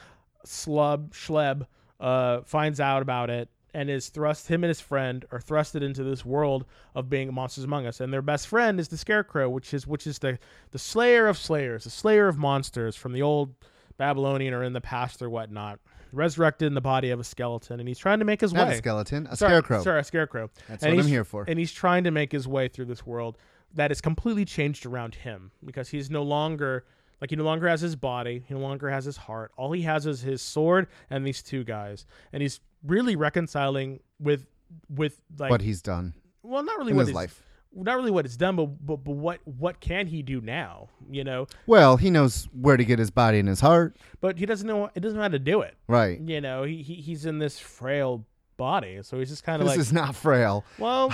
slub 0.46 1.10
schleb 1.10 1.66
uh, 2.00 2.40
finds 2.42 2.80
out 2.80 3.02
about 3.02 3.30
it 3.30 3.48
and 3.74 3.88
is 3.88 4.08
thrust 4.08 4.48
him 4.48 4.64
and 4.64 4.68
his 4.68 4.80
friend 4.80 5.24
are 5.30 5.38
thrusted 5.38 5.82
into 5.82 6.02
this 6.02 6.24
world 6.24 6.64
of 6.94 7.08
being 7.08 7.32
monsters 7.32 7.64
among 7.64 7.86
us 7.86 8.00
and 8.00 8.12
their 8.12 8.22
best 8.22 8.48
friend 8.48 8.78
is 8.80 8.88
the 8.88 8.96
scarecrow 8.96 9.48
which 9.48 9.72
is 9.72 9.86
which 9.86 10.06
is 10.06 10.18
the 10.18 10.38
the 10.72 10.78
slayer 10.78 11.26
of 11.26 11.38
slayers 11.38 11.84
the 11.84 11.90
slayer 11.90 12.28
of 12.28 12.36
monsters 12.36 12.96
from 12.96 13.12
the 13.12 13.22
old 13.22 13.54
babylonian 13.96 14.52
or 14.52 14.62
in 14.62 14.72
the 14.72 14.80
past 14.80 15.22
or 15.22 15.30
whatnot 15.30 15.78
resurrected 16.12 16.66
in 16.66 16.74
the 16.74 16.80
body 16.80 17.10
of 17.10 17.18
a 17.18 17.24
skeleton 17.24 17.80
and 17.80 17.88
he's 17.88 17.98
trying 17.98 18.18
to 18.18 18.24
make 18.24 18.40
his 18.40 18.52
Not 18.52 18.68
way 18.68 18.74
a 18.74 18.76
skeleton, 18.76 19.26
a 19.30 19.36
Sorry- 19.36 19.50
scarecrow. 19.52 19.82
sorry 19.82 20.00
a 20.00 20.04
scarecrow 20.04 20.50
That's 20.68 20.82
And 20.84 20.92
what 20.92 20.98
I'm 21.00 21.04
he's- 21.06 21.10
here 21.10 21.24
for. 21.24 21.44
and 21.48 21.58
he's 21.58 21.72
trying 21.72 22.04
to 22.04 22.10
make 22.10 22.32
his 22.32 22.46
way 22.46 22.68
through 22.68 22.84
this 22.86 23.06
world 23.06 23.38
that 23.74 23.90
is 23.90 24.00
completely 24.00 24.44
changed 24.44 24.84
around 24.86 25.14
him 25.14 25.50
because 25.64 25.88
he's 25.88 26.10
no 26.10 26.22
longer 26.22 26.84
like 27.20 27.30
he 27.30 27.36
no 27.36 27.44
longer 27.44 27.66
has 27.68 27.80
his 27.80 27.96
body 27.96 28.44
he 28.46 28.52
no 28.54 28.60
longer 28.60 28.90
has 28.90 29.04
his 29.04 29.16
heart 29.16 29.52
all 29.56 29.72
he 29.72 29.82
has 29.82 30.06
is 30.06 30.20
his 30.20 30.42
sword 30.42 30.88
and 31.08 31.26
these 31.26 31.42
two 31.42 31.64
guys 31.64 32.04
and 32.32 32.42
he's 32.42 32.60
really 32.86 33.16
reconciling 33.16 34.00
with 34.20 34.46
with 34.90 35.22
like 35.38 35.50
what 35.50 35.62
he's 35.62 35.80
done 35.80 36.12
well 36.42 36.62
not 36.62 36.76
really 36.78 36.90
in 36.90 36.96
what 36.96 37.06
his 37.06 37.14
life. 37.14 37.42
Not 37.74 37.96
really 37.96 38.10
what 38.10 38.24
it's 38.26 38.36
done 38.36 38.56
but, 38.56 38.66
but 38.84 38.96
but 39.04 39.12
what 39.12 39.40
what 39.44 39.80
can 39.80 40.06
he 40.06 40.22
do 40.22 40.40
now 40.40 40.88
you 41.10 41.24
know 41.24 41.46
Well, 41.66 41.96
he 41.96 42.10
knows 42.10 42.48
where 42.52 42.76
to 42.76 42.84
get 42.84 42.98
his 42.98 43.10
body 43.10 43.38
and 43.38 43.48
his 43.48 43.60
heart. 43.60 43.96
but 44.20 44.38
he 44.38 44.46
doesn't 44.46 44.66
know 44.66 44.90
he 44.94 45.00
doesn't 45.00 45.16
know 45.16 45.22
how 45.22 45.28
to 45.28 45.38
do 45.38 45.60
it 45.62 45.76
Right. 45.88 46.20
you 46.20 46.40
know 46.40 46.64
he, 46.64 46.82
he 46.82 46.94
he's 46.94 47.24
in 47.26 47.38
this 47.38 47.58
frail 47.58 48.26
body 48.58 49.00
so 49.02 49.18
he's 49.18 49.30
just 49.30 49.42
kind 49.44 49.60
of 49.62 49.68
This 49.68 49.78
is 49.78 49.92
not 49.92 50.14
frail. 50.14 50.64
Well, 50.78 51.12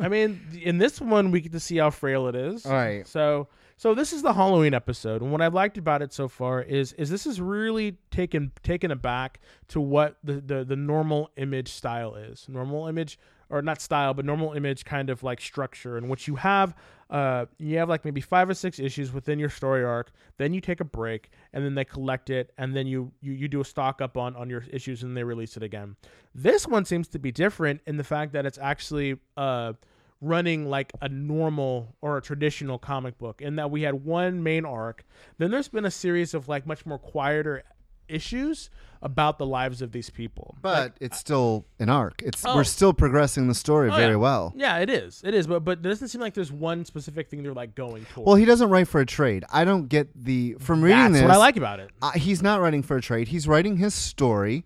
I 0.00 0.08
mean, 0.08 0.40
in 0.60 0.78
this 0.78 1.00
one, 1.00 1.30
we 1.30 1.40
get 1.40 1.52
to 1.52 1.60
see 1.60 1.78
how 1.78 1.90
frail 1.90 2.26
it 2.28 2.34
is. 2.34 2.66
All 2.66 2.72
right. 2.72 3.06
So, 3.06 3.48
so 3.78 3.94
this 3.94 4.12
is 4.12 4.20
the 4.22 4.32
Halloween 4.34 4.74
episode, 4.74 5.22
and 5.22 5.30
what 5.32 5.40
I've 5.40 5.54
liked 5.54 5.78
about 5.78 6.02
it 6.02 6.12
so 6.12 6.28
far 6.28 6.60
is 6.60 6.92
is 6.94 7.08
this 7.08 7.24
is 7.26 7.40
really 7.40 7.96
taken 8.10 8.50
taken 8.62 8.90
aback 8.90 9.40
to 9.68 9.80
what 9.80 10.16
the 10.24 10.34
the, 10.34 10.64
the 10.64 10.76
normal 10.76 11.30
image 11.36 11.68
style 11.72 12.14
is. 12.14 12.46
Normal 12.48 12.88
image, 12.88 13.18
or 13.52 13.62
not 13.62 13.80
style, 13.80 14.14
but 14.14 14.24
normal 14.24 14.54
image 14.54 14.84
kind 14.84 15.10
of 15.10 15.22
like 15.22 15.40
structure, 15.40 15.98
in 15.98 16.08
which 16.08 16.26
you 16.26 16.36
have 16.36 16.74
uh 17.10 17.44
you 17.58 17.76
have 17.76 17.88
like 17.90 18.04
maybe 18.04 18.22
five 18.22 18.48
or 18.48 18.54
six 18.54 18.78
issues 18.78 19.12
within 19.12 19.38
your 19.38 19.50
story 19.50 19.84
arc. 19.84 20.10
Then 20.38 20.54
you 20.54 20.60
take 20.60 20.80
a 20.80 20.84
break, 20.84 21.30
and 21.52 21.64
then 21.64 21.74
they 21.74 21.84
collect 21.84 22.30
it, 22.30 22.52
and 22.58 22.74
then 22.74 22.86
you 22.86 23.12
you, 23.20 23.32
you 23.32 23.48
do 23.48 23.60
a 23.60 23.64
stock 23.64 24.00
up 24.00 24.16
on 24.16 24.34
on 24.34 24.48
your 24.48 24.64
issues, 24.72 25.02
and 25.02 25.16
they 25.16 25.22
release 25.22 25.56
it 25.56 25.62
again. 25.62 25.96
This 26.34 26.66
one 26.66 26.86
seems 26.86 27.08
to 27.08 27.18
be 27.18 27.30
different 27.30 27.82
in 27.86 27.98
the 27.98 28.04
fact 28.04 28.32
that 28.32 28.46
it's 28.46 28.58
actually 28.58 29.18
uh 29.36 29.74
running 30.22 30.70
like 30.70 30.92
a 31.02 31.08
normal 31.08 31.96
or 32.00 32.16
a 32.16 32.22
traditional 32.22 32.78
comic 32.78 33.18
book 33.18 33.42
in 33.42 33.56
that 33.56 33.72
we 33.72 33.82
had 33.82 33.92
one 33.92 34.40
main 34.40 34.64
arc 34.64 35.04
then 35.38 35.50
there's 35.50 35.66
been 35.66 35.84
a 35.84 35.90
series 35.90 36.32
of 36.32 36.46
like 36.46 36.64
much 36.64 36.86
more 36.86 36.96
quieter 36.96 37.64
issues 38.12 38.70
about 39.04 39.36
the 39.38 39.46
lives 39.46 39.82
of 39.82 39.90
these 39.90 40.10
people 40.10 40.54
But 40.62 40.96
it's 41.00 41.18
still 41.18 41.64
an 41.80 41.88
arc. 41.88 42.22
It's 42.22 42.44
Oh. 42.46 42.54
we're 42.54 42.62
still 42.64 42.92
progressing 42.92 43.48
the 43.48 43.54
story 43.54 43.90
Oh, 43.90 43.96
very 43.96 44.12
yeah. 44.12 44.16
well. 44.16 44.52
yeah 44.56 44.78
it 44.78 44.90
is 44.90 45.22
it 45.24 45.34
is 45.34 45.46
but 45.48 45.60
but 45.64 45.78
it 45.78 45.82
doesn't 45.82 46.08
seem 46.08 46.20
like 46.20 46.34
there's 46.34 46.52
one 46.52 46.84
specific 46.84 47.28
thing 47.28 47.42
they're 47.42 47.52
like 47.52 47.74
going 47.74 48.04
towards 48.12 48.26
Well, 48.26 48.36
he 48.36 48.44
doesn't 48.44 48.70
write 48.70 48.86
for 48.86 49.00
a 49.00 49.06
trade. 49.06 49.44
I 49.52 49.64
don't 49.64 49.88
get 49.88 50.06
the 50.14 50.54
from 50.60 50.82
reading 50.82 50.98
that's 51.12 51.14
this. 51.14 51.22
what 51.22 51.30
i 51.32 51.36
like 51.36 51.56
about 51.56 51.80
it 51.80 51.90
uh, 52.00 52.12
he's 52.12 52.42
not 52.42 52.60
writing 52.60 52.82
for 52.82 52.96
a 52.96 53.02
trade. 53.02 53.28
He's 53.28 53.48
writing 53.48 53.78
his 53.78 53.92
story, 53.94 54.64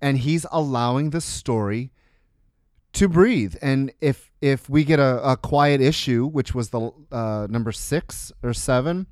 and 0.00 0.18
he's 0.18 0.44
allowing 0.50 1.10
the 1.10 1.20
story 1.20 1.92
to 2.94 3.08
breathe. 3.08 3.54
And 3.62 3.92
if 4.00 4.32
if 4.40 4.68
we 4.68 4.84
get 4.84 4.98
a, 4.98 5.22
a 5.32 5.36
quiet 5.36 5.80
issue, 5.80 6.26
which 6.26 6.54
was 6.54 6.70
the 6.70 6.90
uh, 7.12 7.46
number 7.50 7.72
six 7.72 8.32
or 8.42 8.52
seven, 8.52 9.06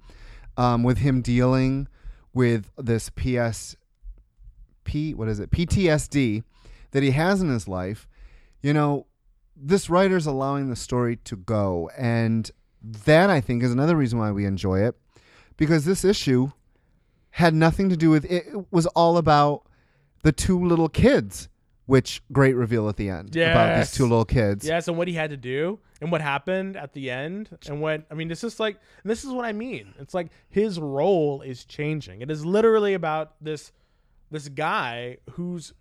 um, 0.57 0.83
with 0.83 0.99
him 0.99 1.21
dealing 1.23 1.89
with 2.35 2.71
this 2.77 3.09
PS 3.11 3.77
P 4.85 5.15
what 5.15 5.29
is 5.29 5.41
it? 5.41 5.51
PTSD 5.51 6.43
that 6.91 7.03
he 7.03 7.13
has 7.13 7.41
in 7.41 7.49
his 7.49 7.67
life, 7.67 8.07
you 8.61 8.75
know, 8.75 9.07
this 9.57 9.89
writer's 9.89 10.27
allowing 10.27 10.69
the 10.69 10.77
story 10.77 11.17
to 11.17 11.37
go, 11.37 11.91
and 11.97 12.51
that 12.83 13.31
I 13.31 13.41
think 13.41 13.63
is 13.63 13.73
another 13.73 13.97
reason 13.97 14.19
why 14.19 14.31
we 14.31 14.45
enjoy 14.45 14.81
it, 14.81 14.97
because 15.57 15.85
this 15.85 16.05
issue 16.05 16.51
had 17.31 17.55
nothing 17.55 17.89
to 17.89 17.97
do 17.97 18.11
with 18.11 18.25
it. 18.27 18.47
It 18.49 18.73
was 18.73 18.87
all 18.89 19.17
about 19.17 19.63
the 20.23 20.33
two 20.33 20.63
little 20.63 20.89
kids, 20.89 21.49
which 21.87 22.23
great 22.33 22.55
reveal 22.55 22.89
at 22.89 22.97
the 22.97 23.09
end 23.09 23.37
about 23.37 23.79
these 23.79 23.93
two 23.93 24.05
little 24.05 24.25
kids. 24.25 24.67
Yes, 24.67 24.89
and 24.89 24.97
what 24.97 25.09
he 25.09 25.15
had 25.15 25.31
to 25.31 25.37
do 25.37 25.79
and 26.01 26.11
what 26.11 26.21
happened 26.21 26.77
at 26.77 26.93
the 26.93 27.11
end 27.11 27.57
and 27.67 27.81
what 27.81 28.05
I 28.11 28.15
mean 28.15 28.29
this 28.29 28.45
is 28.45 28.59
like 28.59 28.79
this 29.05 29.25
is 29.25 29.31
what 29.31 29.45
I 29.45 29.53
mean. 29.53 29.95
It's 29.99 30.15
like 30.15 30.29
his 30.49 30.81
role 30.81 31.43
is 31.43 31.65
changing. 31.65 32.23
It 32.23 32.31
is 32.31 32.45
literally 32.45 32.95
about 32.95 33.35
this 33.41 33.73
this 34.31 34.49
guy 34.49 35.19
whose 35.33 35.73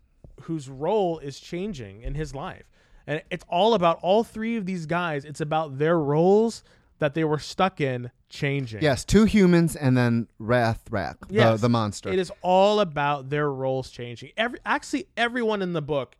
whose 0.41 0.69
role 0.69 1.19
is 1.19 1.39
changing 1.39 2.01
in 2.01 2.15
his 2.15 2.35
life. 2.35 2.65
And 3.05 3.21
it's 3.29 3.43
all 3.49 3.73
about 3.73 3.99
all 4.01 4.23
three 4.23 4.55
of 4.55 4.65
these 4.65 4.85
guys. 4.85 5.25
It's 5.25 5.41
about 5.41 5.77
their 5.77 5.99
roles 5.99 6.63
that 6.99 7.13
they 7.13 7.23
were 7.23 7.39
stuck 7.39 7.81
in 7.81 8.11
changing. 8.29 8.81
Yes, 8.81 9.03
two 9.05 9.25
humans 9.25 9.75
and 9.75 9.95
then 9.97 10.27
Rathraq, 10.39 11.15
Yes. 11.29 11.59
the, 11.61 11.67
the 11.67 11.69
monster. 11.69 12.09
It 12.09 12.19
is 12.19 12.31
all 12.41 12.79
about 12.79 13.29
their 13.29 13.51
roles 13.51 13.89
changing. 13.91 14.31
Every 14.37 14.59
actually 14.65 15.07
everyone 15.17 15.61
in 15.61 15.73
the 15.73 15.81
book 15.81 16.15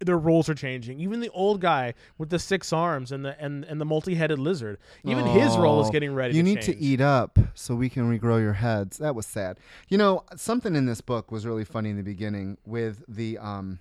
their 0.00 0.18
roles 0.18 0.48
are 0.50 0.54
changing. 0.54 1.00
Even 1.00 1.20
the 1.20 1.30
old 1.30 1.60
guy 1.62 1.94
with 2.18 2.28
the 2.28 2.38
six 2.38 2.72
arms 2.72 3.10
and 3.12 3.24
the 3.24 3.40
and, 3.42 3.64
and 3.64 3.80
the 3.80 3.84
multi-headed 3.86 4.38
lizard. 4.38 4.76
Even 5.04 5.24
his 5.24 5.56
role 5.56 5.80
is 5.80 5.88
Oh, 5.88 5.92
getting 5.92 6.14
ready 6.14 6.34
You 6.36 6.42
to 6.42 6.48
need 6.48 6.54
change. 6.62 6.78
to 6.78 6.84
eat 6.84 7.00
up 7.00 7.38
so 7.54 7.74
we 7.74 7.88
can 7.88 8.10
regrow 8.10 8.38
your 8.40 8.52
heads. 8.54 8.98
That 8.98 9.14
was 9.14 9.24
sad. 9.24 9.58
You 9.88 9.96
know, 9.96 10.24
something 10.36 10.74
in 10.76 10.84
this 10.86 11.00
book 11.00 11.30
was 11.32 11.46
really 11.46 11.64
funny 11.64 11.90
in 11.90 11.96
the 11.96 12.02
beginning 12.02 12.58
with 12.66 13.02
the 13.08 13.38
um 13.38 13.78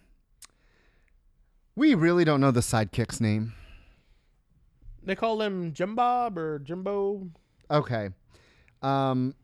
we 1.75 1.93
really 1.95 2.23
don't 2.23 2.39
know 2.39 2.51
the 2.51 2.59
sidekick's 2.61 3.19
name. 3.19 3.53
They 5.05 5.15
call 5.15 5.41
him 5.41 5.73
Jim 5.73 5.95
Bob 5.95 6.37
or 6.37 6.59
Jimbo. 6.59 7.29
Okay. 7.69 8.09
Um 8.81 9.35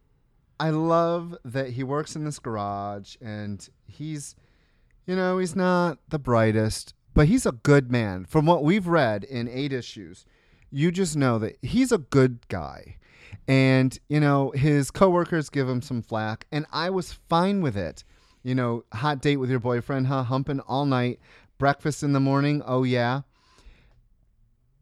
I 0.60 0.72
love 0.72 1.38
that 1.45 1.70
he 1.70 1.84
works 1.84 2.16
in 2.16 2.26
this 2.26 2.39
garage 2.39 3.16
and 3.22 3.68
he's 3.86 4.36
you 5.05 5.16
know, 5.16 5.39
he's 5.39 5.55
not 5.55 5.97
the 6.10 6.20
brightest, 6.20 6.93
but 7.16 7.28
he's 7.28 7.45
a 7.45 7.51
good 7.51 7.91
man. 7.91 8.26
From 8.26 8.45
what 8.45 8.64
we've 8.64 8.88
read 8.88 9.24
in 9.24 9.47
8 9.47 9.74
issues, 9.74 10.24
you 10.70 10.91
just 10.91 11.16
know 11.18 11.39
that 11.39 11.57
he's 11.64 11.91
a 11.91 11.97
good 11.97 12.47
guy. 12.47 12.97
And, 13.47 13.97
you 14.07 14.20
know, 14.20 14.51
his 14.51 14.91
coworkers 14.91 15.49
give 15.49 15.68
him 15.68 15.82
some 15.82 16.03
flack 16.03 16.45
and 16.51 16.66
I 16.72 16.89
was 16.91 17.14
fine 17.14 17.62
with 17.62 17.76
it. 17.76 18.03
You 18.43 18.55
know, 18.55 18.84
hot 18.93 19.22
date 19.22 19.38
with 19.38 19.49
your 19.49 19.60
boyfriend, 19.60 20.07
huh? 20.07 20.24
Humping 20.24 20.60
all 20.62 20.86
night, 20.86 21.20
breakfast 21.57 22.03
in 22.03 22.14
the 22.14 22.20
morning. 22.20 22.62
Oh 22.66 22.84
yeah 22.84 23.22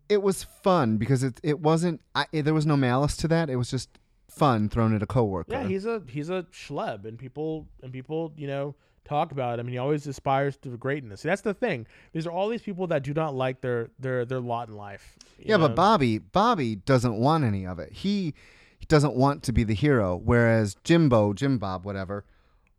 it 0.09 0.21
was 0.21 0.43
fun 0.43 0.97
because 0.97 1.23
it 1.23 1.39
it 1.43 1.59
wasn't 1.59 2.01
I, 2.15 2.25
there 2.31 2.53
was 2.53 2.65
no 2.65 2.77
malice 2.77 3.17
to 3.17 3.27
that. 3.29 3.49
It 3.49 3.55
was 3.55 3.69
just 3.69 3.89
fun 4.29 4.69
thrown 4.69 4.95
at 4.95 5.01
a 5.01 5.07
coworker. 5.07 5.51
Yeah, 5.51 5.67
he's 5.67 5.85
a 5.85 6.01
he's 6.07 6.29
a 6.29 6.43
schleb, 6.51 7.05
and 7.05 7.17
people 7.17 7.67
and 7.81 7.91
people 7.91 8.33
you 8.37 8.47
know 8.47 8.75
talk 9.07 9.31
about 9.31 9.59
him, 9.59 9.67
and 9.67 9.73
he 9.73 9.77
always 9.77 10.05
aspires 10.05 10.57
to 10.57 10.69
greatness. 10.77 11.21
That's 11.21 11.41
the 11.41 11.53
thing. 11.53 11.87
These 12.11 12.27
are 12.27 12.31
all 12.31 12.49
these 12.49 12.61
people 12.61 12.87
that 12.87 13.03
do 13.03 13.13
not 13.13 13.35
like 13.35 13.61
their 13.61 13.89
their 13.99 14.25
their 14.25 14.39
lot 14.39 14.67
in 14.67 14.75
life. 14.75 15.17
yeah, 15.39 15.57
know? 15.57 15.67
but 15.67 15.75
Bobby 15.75 16.17
Bobby 16.17 16.75
doesn't 16.75 17.15
want 17.15 17.43
any 17.43 17.65
of 17.65 17.79
it. 17.79 17.91
He 17.91 18.33
he 18.77 18.85
doesn't 18.85 19.15
want 19.15 19.43
to 19.43 19.51
be 19.51 19.63
the 19.63 19.73
hero, 19.73 20.15
whereas 20.23 20.75
Jimbo, 20.83 21.33
Jim 21.33 21.57
Bob, 21.57 21.85
whatever, 21.85 22.25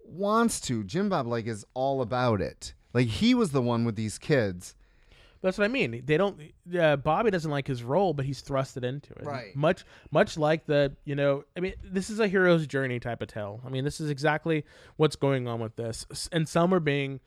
wants 0.04 0.60
to. 0.62 0.84
Jim 0.84 1.08
Bob 1.08 1.26
like 1.26 1.46
is 1.46 1.64
all 1.74 2.00
about 2.00 2.40
it. 2.40 2.74
Like 2.92 3.08
he 3.08 3.34
was 3.34 3.50
the 3.50 3.62
one 3.62 3.84
with 3.84 3.96
these 3.96 4.18
kids. 4.18 4.74
That's 5.40 5.56
what 5.56 5.64
I 5.64 5.68
mean. 5.68 6.02
They 6.04 6.16
don't. 6.16 6.40
Uh, 6.78 6.96
Bobby 6.96 7.30
doesn't 7.30 7.50
like 7.50 7.66
his 7.66 7.82
role, 7.82 8.12
but 8.12 8.24
he's 8.24 8.42
thrusted 8.42 8.84
into 8.84 9.12
it. 9.14 9.24
Right. 9.24 9.54
Much, 9.54 9.84
much 10.10 10.36
like 10.36 10.66
the 10.66 10.96
you 11.04 11.14
know. 11.14 11.44
I 11.56 11.60
mean, 11.60 11.74
this 11.84 12.10
is 12.10 12.18
a 12.18 12.26
hero's 12.26 12.66
journey 12.66 12.98
type 12.98 13.22
of 13.22 13.28
tale. 13.28 13.60
I 13.64 13.68
mean, 13.68 13.84
this 13.84 14.00
is 14.00 14.10
exactly 14.10 14.64
what's 14.96 15.16
going 15.16 15.46
on 15.46 15.60
with 15.60 15.76
this, 15.76 16.06
and 16.32 16.48
some 16.48 16.74
are 16.74 16.80
being 16.80 17.20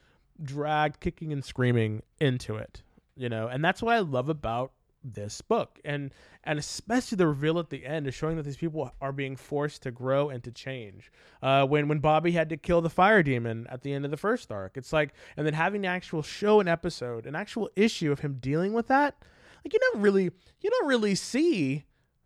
dragged, 0.44 1.00
kicking 1.00 1.32
and 1.32 1.44
screaming 1.44 2.04
into 2.20 2.56
it. 2.56 2.82
You 3.16 3.30
know, 3.30 3.48
and 3.48 3.64
that's 3.64 3.82
what 3.82 3.96
I 3.96 4.00
love 4.00 4.30
about 4.30 4.72
this 5.04 5.42
book. 5.42 5.80
And 5.84 6.14
and 6.44 6.60
especially 6.60 7.16
the 7.16 7.28
reveal 7.28 7.60
at 7.60 7.70
the 7.70 7.86
end 7.86 8.08
is 8.08 8.14
showing 8.14 8.38
that 8.38 8.44
these 8.44 8.58
people 8.58 8.92
are 9.02 9.12
being 9.12 9.36
forced 9.36 9.84
to 9.84 9.92
grow 9.92 10.30
and 10.30 10.44
to 10.44 10.52
change. 10.52 11.12
Uh 11.42 11.66
when 11.66 11.88
when 11.88 12.00
bobby 12.00 12.32
had 12.32 12.50
to 12.50 12.58
kill 12.58 12.82
the 12.82 12.90
fire 12.90 13.24
demon 13.24 13.68
at 13.70 13.82
the 13.82 13.94
end 13.94 14.06
of 14.06 14.12
the 14.12 14.18
first 14.18 14.52
arc 14.52 14.78
it's 14.78 14.94
like 14.94 15.14
and 15.38 15.46
then 15.46 15.54
having 15.54 15.82
the 15.82 15.88
actual 15.88 16.22
show 16.22 16.60
an 16.60 16.68
episode 16.68 17.26
an 17.26 17.36
actual 17.36 17.70
issue 17.76 18.12
of 18.12 18.20
him 18.20 18.38
dealing 18.40 18.74
with 18.74 18.88
that 18.88 19.16
like 19.64 19.74
you 19.74 19.80
don't 19.80 20.02
really 20.02 20.32
you 20.62 20.70
don't 20.70 20.88
really 20.88 21.16
see 21.16 21.84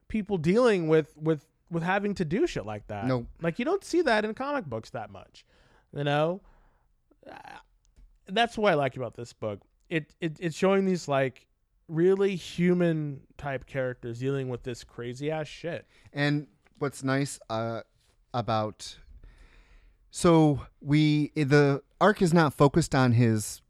people 0.07 0.37
dealing 0.37 0.87
with 0.87 1.15
with 1.17 1.45
with 1.71 1.83
having 1.83 2.13
to 2.13 2.23
do 2.23 2.45
shit 2.45 2.65
like 2.65 2.87
that. 2.87 3.05
Nope. 3.07 3.27
like 3.41 3.59
you 3.59 3.65
don't 3.65 3.83
see 3.83 4.01
that 4.01 4.23
in 4.25 4.33
comic 4.33 4.65
books 4.65 4.91
that 4.91 5.09
much 5.09 5.45
you 5.95 6.03
know? 6.03 6.41
That's 8.27 8.57
what 8.57 8.71
i 8.71 8.75
like 8.75 8.97
about 8.97 9.15
this 9.15 9.33
book. 9.33 9.61
It, 9.89 10.13
it 10.19 10.37
it's 10.39 10.55
showing 10.55 10.85
these 10.85 11.07
like 11.07 11.47
really 11.87 12.35
human 12.35 13.21
type 13.37 13.65
characters 13.65 14.19
dealing 14.19 14.49
with 14.49 14.63
this 14.63 14.83
crazy 14.83 15.29
ass 15.29 15.47
shit 15.47 15.85
And 16.13 16.47
what's 16.79 17.03
nice 17.03 17.39
uh, 17.49 17.81
about 18.33 18.97
so 20.09 20.61
we 20.81 21.31
the 21.35 21.81
arc 21.99 22.21
is 22.21 22.33
not 22.33 22.53
focused 22.53 22.95
on 22.95 23.11
his 23.13 23.61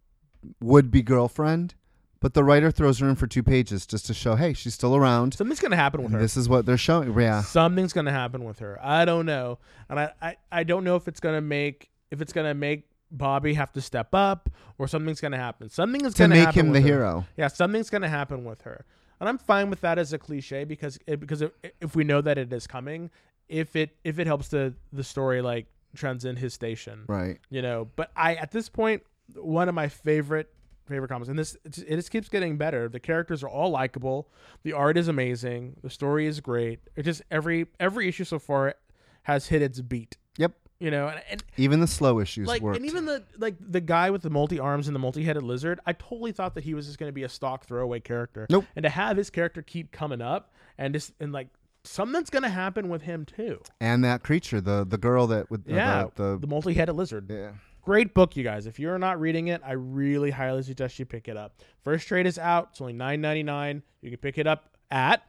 would 0.62 0.92
be 0.92 1.02
girlfriend, 1.02 1.74
but 2.20 2.36
the 2.36 2.44
writer 2.44 2.70
throws 2.70 3.00
her 3.00 3.10
in 3.10 3.16
for 3.16 3.26
two 3.26 3.42
pages 3.42 3.88
just 3.88 4.06
to 4.06 4.14
show, 4.14 4.36
hey, 4.36 4.54
she's 4.54 4.76
still 4.76 4.96
around. 4.96 5.34
something's 5.34 5.60
gonna 5.60 5.76
happen 5.76 6.04
with 6.04 6.12
her 6.12 6.20
this 6.20 6.38
is 6.38 6.48
what 6.48 6.66
they're 6.66 6.78
showing. 6.78 7.18
Yeah, 7.20 7.42
something's 7.42 7.94
gonna 7.94 8.12
happen 8.12 8.44
with 8.44 8.60
her 8.60 8.80
i 8.84 9.06
don't 9.06 9.26
know 9.26 9.58
and 9.90 10.00
I, 10.00 10.12
I 10.22 10.38
i 10.52 10.64
don't 10.64 10.84
know 10.84 10.96
if 10.96 11.08
it's 11.08 11.20
gonna 11.20 11.42
make 11.42 11.90
if 12.12 12.22
it's 12.22 12.32
gonna 12.32 12.54
make 12.54 12.88
bobby 13.18 13.54
have 13.54 13.72
to 13.74 13.82
step 13.82 14.14
up 14.14 14.50
or 14.78 14.88
something's 14.88 15.22
gonna 15.22 15.38
happen 15.38 15.70
something 15.70 16.04
is 16.06 16.14
gonna 16.14 16.36
make 16.36 16.46
happen 16.46 16.68
him 16.68 16.74
the 16.74 16.82
her. 16.82 16.88
hero. 16.88 17.26
Yeah, 17.38 17.48
something's 17.48 17.90
going 17.90 18.02
to 18.02 18.10
happen 18.10 18.44
with 18.46 18.62
her, 18.62 18.86
and 19.20 19.30
I'm 19.30 19.38
fine 19.38 19.70
with 19.70 19.82
that 19.82 19.98
as 19.98 20.14
a 20.14 20.18
cliche 20.18 20.64
because 20.66 21.00
it, 21.08 21.20
because 21.20 21.42
if, 21.42 21.52
if 21.82 21.96
we 21.96 22.04
know 22.04 22.22
that 22.22 22.38
it 22.38 22.52
is 22.52 22.68
coming, 22.68 23.10
if 23.48 23.76
it 23.76 23.96
if 24.04 24.20
it 24.20 24.28
helps 24.28 24.50
the 24.50 24.74
the 24.92 25.04
story 25.04 25.42
like 25.42 25.68
transcend 25.96 26.40
his 26.40 26.54
station, 26.54 27.06
Right. 27.08 27.40
you 27.50 27.62
know. 27.62 27.88
But 27.96 28.12
I 28.16 28.36
at 28.36 28.52
this 28.52 28.68
point, 28.70 29.04
one 29.36 29.70
of 29.70 29.76
my 29.76 29.88
favorite 29.88 30.52
favorite 30.88 31.08
comics, 31.10 31.30
and 31.30 31.40
this 31.40 31.56
it 31.64 31.72
just, 31.72 31.88
it 31.88 31.96
just 31.96 32.12
keeps 32.12 32.28
getting 32.30 32.58
better. 32.58 32.90
The 32.90 33.00
characters 33.00 33.44
are 33.44 33.50
all 33.50 33.70
likable, 33.70 34.28
the 34.64 34.74
art 34.74 34.98
is 34.98 35.08
amazing, 35.08 35.78
the 35.82 35.90
story 35.90 36.28
is 36.28 36.40
great. 36.42 36.80
It 36.96 37.04
just 37.04 37.22
every 37.32 37.68
every 37.80 38.08
issue 38.10 38.26
so 38.26 38.40
far 38.40 38.76
has 39.24 39.48
hit 39.48 39.62
its 39.62 39.80
beat, 39.82 40.18
Yep. 40.38 40.52
You 40.80 40.92
know, 40.92 41.08
and, 41.08 41.22
and 41.30 41.44
Even 41.58 41.80
the 41.80 41.88
slow 41.88 42.20
issues 42.20 42.48
like 42.48 42.62
worked. 42.62 42.78
and 42.78 42.86
even 42.86 43.06
the 43.06 43.24
like 43.38 43.56
the 43.60 43.82
guy 43.82 44.10
with 44.12 44.22
the 44.22 44.30
multi 44.30 44.60
arms 44.60 44.88
and 44.88 44.96
the 44.96 45.00
multi 45.00 45.24
headed 45.24 45.44
lizard, 45.44 45.80
I 45.86 45.94
totally 45.94 46.32
thought 46.32 46.56
that 46.56 46.64
he 46.64 46.74
was 46.74 46.86
just 46.86 47.00
going 47.00 47.10
to 47.10 47.14
be 47.14 47.24
a 47.24 47.30
stock 47.30 47.66
throwaway 47.66 48.00
character. 48.02 48.46
Nope. 48.50 48.66
And 48.76 48.84
to 48.84 48.90
have 48.90 49.18
his 49.18 49.30
character 49.30 49.62
keep 49.62 49.92
coming 49.92 50.22
up 50.22 50.54
and 50.78 50.94
just 50.94 51.14
and 51.20 51.32
like 51.32 51.48
something's 51.84 52.30
going 52.30 52.44
to 52.44 52.50
happen 52.50 52.90
with 52.90 53.04
him 53.04 53.26
too. 53.26 53.62
and 53.80 54.04
that 54.04 54.24
creature, 54.24 54.60
the 54.60 54.86
the 54.86 54.98
girl 54.98 55.28
that 55.28 55.50
with 55.50 55.62
uh, 55.70 55.74
yeah, 55.76 56.06
the, 56.16 56.32
the, 56.32 56.38
the, 56.40 56.48
multi 56.48 56.74
headed 56.74 56.96
lizard. 56.96 57.28
yeah. 57.30 57.52
Great 57.82 58.16
book, 58.16 58.36
you 58.36 58.44
guys. 58.44 58.66
If 58.66 58.80
you're 58.80 58.98
not 58.98 59.20
reading 59.20 59.50
it, 59.50 59.62
I 59.64 59.74
really 59.74 60.32
highly 60.32 60.64
suggest 60.64 60.98
you 60.98 61.06
pick 61.06 61.28
it 61.28 61.38
up. 61.38 61.62
First 61.84 62.08
trade 62.08 62.26
is 62.26 62.40
out. 62.40 62.70
It's 62.72 62.82
only 62.82 62.94
nine 62.94 63.22
ninety 63.22 63.44
nine. 63.44 63.84
You 64.02 64.10
can 64.10 64.18
pick 64.18 64.38
it 64.40 64.48
up 64.48 64.76
at 64.90 65.22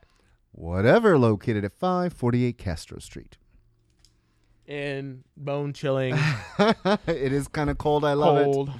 Whatever, 0.53 1.19
located 1.19 1.67
at 1.67 1.73
548 1.75 2.57
Castro 2.57 2.99
Street. 2.99 3.37
In 4.67 5.25
bone 5.37 5.73
chilling, 5.73 6.15
it 6.59 7.33
is 7.33 7.49
kind 7.49 7.71
of 7.71 7.79
cold. 7.79 8.05
I 8.05 8.15
love 8.15 8.45
cold, 8.45 8.71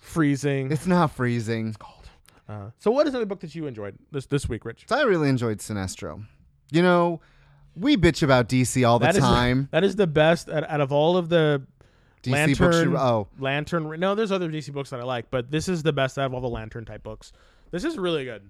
freezing. 0.00 0.66
it. 0.66 0.72
It's 0.72 0.86
not 0.86 1.10
freezing. 1.12 1.68
It's 1.68 1.76
cold. 1.76 2.08
Uh, 2.48 2.70
so, 2.78 2.90
what 2.90 3.06
is 3.06 3.14
another 3.14 3.26
book 3.26 3.40
that 3.40 3.54
you 3.54 3.66
enjoyed 3.66 3.96
this 4.10 4.26
this 4.26 4.48
week, 4.48 4.64
Rich? 4.64 4.86
I 4.90 5.02
really 5.02 5.28
enjoyed 5.28 5.58
Sinestro. 5.58 6.24
You 6.70 6.82
know, 6.82 7.20
we 7.76 7.96
bitch 7.96 8.22
about 8.22 8.48
DC 8.48 8.86
all 8.86 8.98
the 8.98 9.06
That 9.06 9.16
is 9.16 9.22
time. 9.22 9.68
that 9.72 9.84
is 9.84 9.96
the 9.96 10.06
best 10.06 10.48
out, 10.48 10.68
out 10.68 10.80
of 10.80 10.92
all 10.92 11.16
of 11.16 11.28
the 11.28 11.62
DC 12.22 12.58
books. 12.58 12.60
Lantern. 12.60 12.90
You, 12.90 12.98
oh, 12.98 13.28
Lantern. 13.38 14.00
No, 14.00 14.14
there's 14.14 14.32
other 14.32 14.50
DC 14.50 14.72
books 14.72 14.90
that 14.90 15.00
I 15.00 15.04
like, 15.04 15.30
but 15.30 15.50
this 15.50 15.68
is 15.68 15.82
the 15.82 15.92
best 15.92 16.18
out 16.18 16.26
of 16.26 16.34
all 16.34 16.40
the 16.40 16.48
Lantern 16.48 16.84
type 16.84 17.02
books. 17.02 17.32
This 17.70 17.84
is 17.84 17.96
really 17.98 18.24
good. 18.24 18.42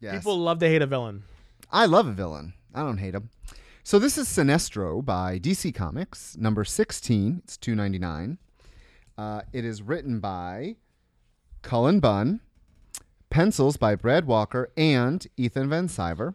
yes. 0.00 0.16
People 0.16 0.38
love 0.38 0.58
to 0.60 0.68
hate 0.68 0.82
a 0.82 0.86
villain. 0.86 1.22
I 1.70 1.86
love 1.86 2.06
a 2.06 2.12
villain. 2.12 2.54
I 2.74 2.80
don't 2.80 2.98
hate 2.98 3.14
him. 3.14 3.30
So 3.86 3.98
this 3.98 4.16
is 4.16 4.26
Sinestro 4.28 5.04
by 5.04 5.38
DC 5.38 5.74
Comics, 5.74 6.38
number 6.38 6.64
16. 6.64 7.42
It's 7.44 7.58
2.99. 7.58 8.38
Uh, 9.18 9.42
it 9.52 9.62
is 9.62 9.82
written 9.82 10.20
by 10.20 10.76
Cullen 11.60 12.00
Bunn, 12.00 12.40
pencils 13.28 13.76
by 13.76 13.94
Brad 13.94 14.26
Walker 14.26 14.72
and 14.74 15.26
Ethan 15.36 15.68
Van 15.68 15.88
Sciver, 15.88 16.34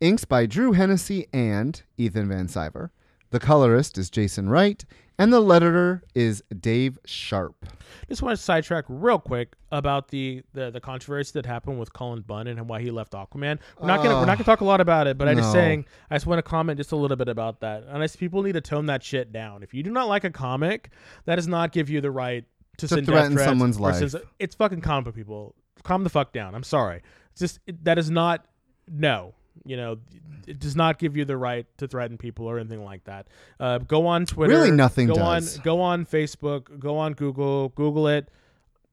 inks 0.00 0.24
by 0.24 0.46
Drew 0.46 0.72
Hennessy 0.72 1.26
and 1.30 1.82
Ethan 1.98 2.26
Van 2.30 2.48
Sciver. 2.48 2.88
The 3.32 3.38
colorist 3.38 3.98
is 3.98 4.08
Jason 4.08 4.48
Wright, 4.48 4.82
and 5.18 5.32
the 5.32 5.40
letterer 5.40 6.02
is 6.14 6.42
Dave 6.60 6.98
Sharpe. 7.04 7.66
Just 8.08 8.22
want 8.22 8.36
to 8.36 8.42
sidetrack 8.42 8.84
real 8.88 9.18
quick 9.18 9.54
about 9.70 10.08
the, 10.08 10.42
the 10.52 10.70
the 10.70 10.80
controversy 10.80 11.32
that 11.34 11.46
happened 11.46 11.78
with 11.78 11.92
Cullen 11.92 12.22
Bunn 12.22 12.46
and 12.46 12.68
why 12.68 12.80
he 12.80 12.90
left 12.90 13.12
Aquaman. 13.12 13.58
We're 13.78 13.86
not 13.86 14.02
gonna 14.02 14.16
we're 14.16 14.26
not 14.26 14.30
ah. 14.30 14.34
gonna 14.34 14.44
talk 14.44 14.60
a 14.60 14.64
lot 14.64 14.80
about 14.80 15.06
it, 15.06 15.18
but 15.18 15.28
I'm 15.28 15.36
just 15.36 15.52
saying 15.52 15.86
I 16.10 16.16
just 16.16 16.26
want 16.26 16.38
to 16.38 16.42
comment 16.42 16.78
just 16.78 16.92
a 16.92 16.96
little 16.96 17.16
bit 17.16 17.28
about 17.28 17.60
that. 17.60 17.84
And 17.88 18.02
I 18.02 18.06
people 18.06 18.42
need 18.42 18.52
to 18.52 18.60
tone 18.60 18.86
that 18.86 19.02
shit 19.02 19.32
down. 19.32 19.62
If 19.62 19.74
you 19.74 19.82
do 19.82 19.90
not 19.90 20.08
like 20.08 20.24
a 20.24 20.30
comic, 20.30 20.90
that 21.24 21.36
does 21.36 21.48
not 21.48 21.72
give 21.72 21.90
you 21.90 22.00
the 22.00 22.10
right 22.10 22.44
to, 22.78 22.88
send 22.88 23.06
death 23.06 23.28
threaten 23.28 23.38
someone's 23.38 23.78
life. 23.78 24.14
It's 24.38 24.54
fucking 24.54 24.80
comic 24.80 25.14
people. 25.14 25.54
Calm 25.82 26.04
the 26.04 26.10
fuck 26.10 26.32
down. 26.32 26.54
I'm 26.54 26.62
sorry. 26.62 27.02
It's 27.32 27.40
just 27.40 27.60
it, 27.66 27.84
that 27.84 27.98
is 27.98 28.10
not 28.10 28.46
no. 28.88 29.34
You 29.64 29.76
know, 29.76 29.98
it 30.46 30.58
does 30.58 30.74
not 30.74 30.98
give 30.98 31.16
you 31.16 31.24
the 31.24 31.36
right 31.36 31.66
to 31.78 31.86
threaten 31.86 32.18
people 32.18 32.46
or 32.46 32.58
anything 32.58 32.84
like 32.84 33.04
that. 33.04 33.28
Uh, 33.60 33.78
go 33.78 34.06
on 34.06 34.26
Twitter. 34.26 34.52
Really 34.54 34.70
nothing 34.70 35.06
Go 35.08 35.14
does. 35.14 35.58
on. 35.58 35.62
Go 35.62 35.80
on 35.80 36.06
Facebook. 36.06 36.78
Go 36.78 36.98
on 36.98 37.12
Google. 37.14 37.68
Google 37.70 38.08
it. 38.08 38.28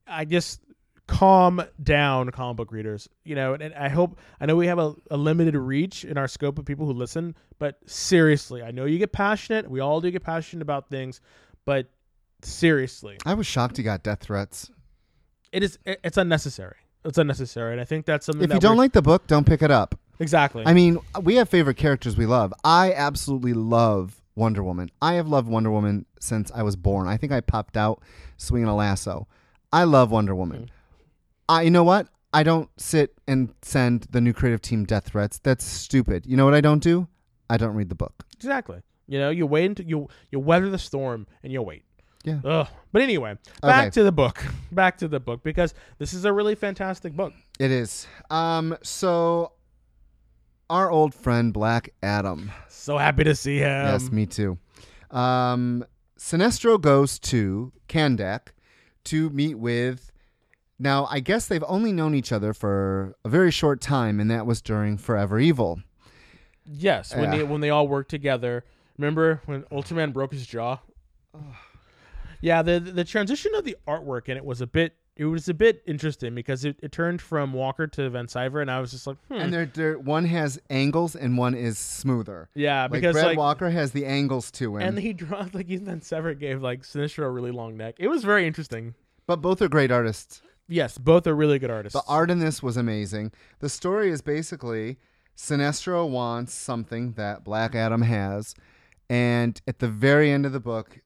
I 0.07 0.25
just 0.25 0.61
calm 1.07 1.61
down, 1.81 2.29
comic 2.29 2.57
book 2.57 2.71
readers. 2.71 3.09
You 3.23 3.35
know, 3.35 3.53
and, 3.53 3.63
and 3.63 3.73
I 3.73 3.89
hope 3.89 4.19
I 4.39 4.45
know 4.45 4.55
we 4.55 4.67
have 4.67 4.79
a, 4.79 4.93
a 5.09 5.17
limited 5.17 5.55
reach 5.55 6.05
in 6.05 6.17
our 6.17 6.27
scope 6.27 6.59
of 6.59 6.65
people 6.65 6.85
who 6.85 6.93
listen, 6.93 7.35
but 7.57 7.77
seriously, 7.87 8.61
I 8.61 8.71
know 8.71 8.85
you 8.85 8.99
get 8.99 9.11
passionate. 9.11 9.69
We 9.69 9.79
all 9.79 10.01
do 10.01 10.11
get 10.11 10.23
passionate 10.23 10.61
about 10.61 10.89
things, 10.89 11.19
but 11.65 11.89
seriously, 12.43 13.17
I 13.25 13.33
was 13.33 13.47
shocked 13.47 13.77
he 13.77 13.83
got 13.83 14.03
death 14.03 14.19
threats. 14.21 14.69
it 15.51 15.63
is 15.63 15.79
it- 15.85 15.99
it's 16.03 16.17
unnecessary. 16.17 16.75
It's 17.05 17.17
unnecessary, 17.17 17.71
and 17.71 17.81
I 17.81 17.85
think 17.85 18.05
that's 18.05 18.25
something. 18.25 18.43
If 18.43 18.49
that 18.49 18.55
you 18.55 18.59
don't 18.59 18.77
like 18.77 18.91
the 18.91 19.01
book, 19.01 19.25
don't 19.25 19.45
pick 19.45 19.61
it 19.61 19.71
up. 19.71 19.95
Exactly, 20.19 20.63
I 20.65 20.73
mean, 20.73 20.99
we 21.21 21.35
have 21.35 21.49
favorite 21.49 21.77
characters 21.77 22.17
we 22.17 22.25
love. 22.25 22.53
I 22.63 22.93
absolutely 22.93 23.53
love 23.53 24.21
Wonder 24.35 24.63
Woman. 24.63 24.89
I 25.01 25.13
have 25.15 25.27
loved 25.27 25.47
Wonder 25.47 25.71
Woman 25.71 26.05
since 26.19 26.51
I 26.53 26.63
was 26.63 26.75
born. 26.75 27.07
I 27.07 27.17
think 27.17 27.31
I 27.31 27.41
popped 27.41 27.75
out 27.77 28.01
swinging 28.37 28.67
a 28.67 28.75
lasso. 28.75 29.27
I 29.71 29.83
love 29.83 30.11
Wonder 30.11 30.33
Woman. 30.35 30.69
I, 31.47 31.63
you 31.63 31.71
know 31.71 31.83
what? 31.83 32.07
I 32.33 32.43
don't 32.43 32.69
sit 32.77 33.15
and 33.27 33.53
send 33.63 34.07
the 34.11 34.21
new 34.21 34.33
creative 34.33 34.61
team 34.61 34.85
death 34.85 35.07
threats. 35.07 35.39
That's 35.39 35.65
stupid. 35.65 36.25
You 36.27 36.37
know 36.37 36.45
what 36.45 36.53
I 36.53 36.61
don't 36.61 36.81
do? 36.83 37.07
I 37.49 37.57
don't 37.57 37.73
read 37.73 37.89
the 37.89 37.95
book. 37.95 38.23
exactly. 38.35 38.81
You 39.07 39.17
know, 39.17 39.31
you 39.31 39.47
wait 39.47 39.65
until 39.65 39.87
you 39.87 40.07
you 40.31 40.39
weather 40.39 40.69
the 40.69 40.77
storm 40.77 41.25
and 41.41 41.51
you 41.51 41.63
wait. 41.63 41.83
Yeah. 42.23 42.41
Ugh. 42.45 42.67
But 42.91 43.01
anyway, 43.01 43.37
back 43.63 43.85
Okay. 43.85 43.89
to 43.91 44.03
the 44.03 44.11
book. 44.11 44.43
Back 44.71 44.97
to 44.99 45.07
the 45.07 45.19
book 45.19 45.41
because 45.41 45.73
this 45.97 46.13
is 46.13 46.25
a 46.25 46.31
really 46.33 46.53
fantastic 46.53 47.13
book. 47.13 47.33
It 47.59 47.71
is. 47.71 48.05
Um. 48.29 48.77
So, 48.83 49.53
our 50.69 50.89
old 50.91 51.13
friend 51.13 51.53
Black 51.53 51.89
Adam. 52.03 52.51
So 52.67 52.97
happy 52.97 53.23
to 53.23 53.35
see 53.35 53.57
him. 53.57 53.85
yes, 53.85 54.11
me 54.11 54.25
too. 54.25 54.57
Um, 55.11 55.85
Sinestro 56.17 56.79
goes 56.79 57.19
to 57.19 57.71
Kahndaq 57.87 58.47
to 59.05 59.29
meet 59.29 59.55
with. 59.55 60.11
Now, 60.79 61.07
I 61.09 61.19
guess 61.19 61.47
they've 61.47 61.63
only 61.67 61.91
known 61.91 62.15
each 62.15 62.31
other 62.31 62.53
for 62.53 63.15
a 63.25 63.29
very 63.29 63.51
short 63.51 63.81
time, 63.81 64.19
and 64.19 64.31
that 64.31 64.45
was 64.45 64.61
during 64.61 64.97
Forever 64.97 65.39
Evil. 65.39 65.81
Yes, 66.65 67.13
when 67.15 67.31
Yeah. 67.31 67.37
they 67.39 67.43
when 67.43 67.61
they 67.61 67.69
all 67.69 67.87
worked 67.87 68.09
together. 68.09 68.63
Remember 68.97 69.41
when 69.45 69.63
Ultraman 69.63 70.13
broke 70.13 70.31
his 70.33 70.45
jaw? 70.45 70.79
yeah, 72.41 72.61
the 72.61 72.79
the 72.79 73.03
transition 73.03 73.53
of 73.55 73.65
the 73.65 73.75
artwork 73.87 74.29
in 74.29 74.37
it 74.37 74.45
was 74.45 74.61
a 74.61 74.67
bit 74.67 74.95
it 75.19 75.25
was 75.25 75.49
a 75.49 75.53
bit 75.53 75.83
interesting 75.85 76.33
because 76.33 76.63
it, 76.63 76.77
it 76.81 76.93
turned 76.93 77.21
from 77.21 77.51
Walker 77.51 77.85
to 77.87 78.09
Van 78.09 78.27
Sciver 78.27 78.61
and 78.61 78.71
I 78.71 78.79
was 78.79 78.91
just 78.91 79.05
like, 79.05 79.17
hmm. 79.27 79.33
And 79.33 79.53
they're, 79.53 79.65
they're, 79.65 79.99
one 79.99 80.23
has 80.23 80.61
angles 80.69 81.13
and 81.13 81.37
one 81.37 81.55
is 81.55 81.77
smoother. 81.77 82.47
yeah, 82.55 82.83
Like 82.83 82.91
because 82.91 83.15
Brad 83.15 83.25
like 83.25 83.37
Walker 83.37 83.69
has 83.69 83.91
the 83.91 84.05
angles 84.05 84.49
to 84.51 84.77
him, 84.77 84.87
and 84.87 84.97
he 84.97 85.11
draws 85.11 85.53
like 85.53 85.67
Van 85.67 85.99
Sciver 85.99 86.39
gave 86.39 86.61
like 86.61 86.83
Sinestro 86.83 87.25
a 87.25 87.29
really 87.29 87.51
long 87.51 87.75
neck. 87.75 87.95
It 87.99 88.07
was 88.07 88.23
very 88.23 88.47
interesting. 88.47 88.95
but 89.27 89.41
both 89.41 89.61
are 89.61 89.67
great 89.67 89.91
artists. 89.91 90.41
Yes, 90.69 90.97
both 90.97 91.27
are 91.27 91.35
really 91.35 91.59
good 91.59 91.71
artists. 91.71 91.99
The 91.99 92.07
art 92.07 92.31
in 92.31 92.39
this 92.39 92.63
was 92.63 92.77
amazing. 92.77 93.33
The 93.59 93.67
story 93.67 94.11
is 94.11 94.21
basically 94.21 94.99
Sinestro 95.35 96.07
wants 96.09 96.53
something 96.53 97.13
that 97.13 97.43
Black 97.43 97.75
Adam 97.75 98.03
has, 98.03 98.55
and 99.09 99.59
at 99.67 99.79
the 99.79 99.89
very 99.89 100.31
end 100.31 100.45
of 100.45 100.53
the 100.53 100.61
book, 100.61 100.99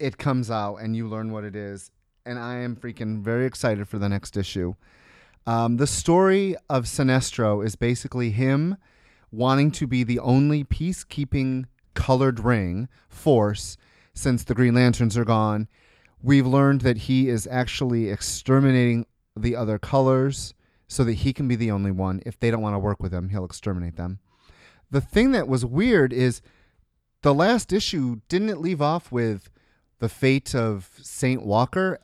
it 0.00 0.18
comes 0.18 0.50
out 0.50 0.76
and 0.76 0.96
you 0.96 1.06
learn 1.06 1.30
what 1.30 1.44
it 1.44 1.54
is. 1.54 1.92
And 2.24 2.38
I 2.38 2.56
am 2.58 2.76
freaking 2.76 3.22
very 3.22 3.46
excited 3.46 3.88
for 3.88 3.98
the 3.98 4.08
next 4.08 4.36
issue. 4.36 4.74
Um, 5.46 5.78
the 5.78 5.86
story 5.86 6.54
of 6.68 6.84
Sinestro 6.84 7.64
is 7.64 7.76
basically 7.76 8.30
him 8.30 8.76
wanting 9.32 9.70
to 9.72 9.86
be 9.86 10.04
the 10.04 10.18
only 10.18 10.64
peacekeeping 10.64 11.64
colored 11.94 12.40
ring 12.40 12.88
force 13.08 13.76
since 14.14 14.44
the 14.44 14.54
Green 14.54 14.74
Lanterns 14.74 15.16
are 15.16 15.24
gone. 15.24 15.68
We've 16.22 16.46
learned 16.46 16.82
that 16.82 16.98
he 16.98 17.28
is 17.28 17.48
actually 17.50 18.10
exterminating 18.10 19.06
the 19.36 19.56
other 19.56 19.78
colors 19.78 20.52
so 20.86 21.04
that 21.04 21.14
he 21.14 21.32
can 21.32 21.48
be 21.48 21.56
the 21.56 21.70
only 21.70 21.90
one. 21.90 22.20
If 22.26 22.38
they 22.38 22.50
don't 22.50 22.62
want 22.62 22.74
to 22.74 22.78
work 22.80 23.02
with 23.02 23.14
him, 23.14 23.30
he'll 23.30 23.44
exterminate 23.44 23.96
them. 23.96 24.18
The 24.90 25.00
thing 25.00 25.32
that 25.32 25.48
was 25.48 25.64
weird 25.64 26.12
is 26.12 26.42
the 27.22 27.34
last 27.34 27.72
issue 27.72 28.20
didn't 28.28 28.50
it 28.50 28.58
leave 28.58 28.82
off 28.82 29.12
with 29.12 29.50
the 30.00 30.08
fate 30.08 30.54
of 30.54 30.90
Saint 31.00 31.46
Walker? 31.46 32.00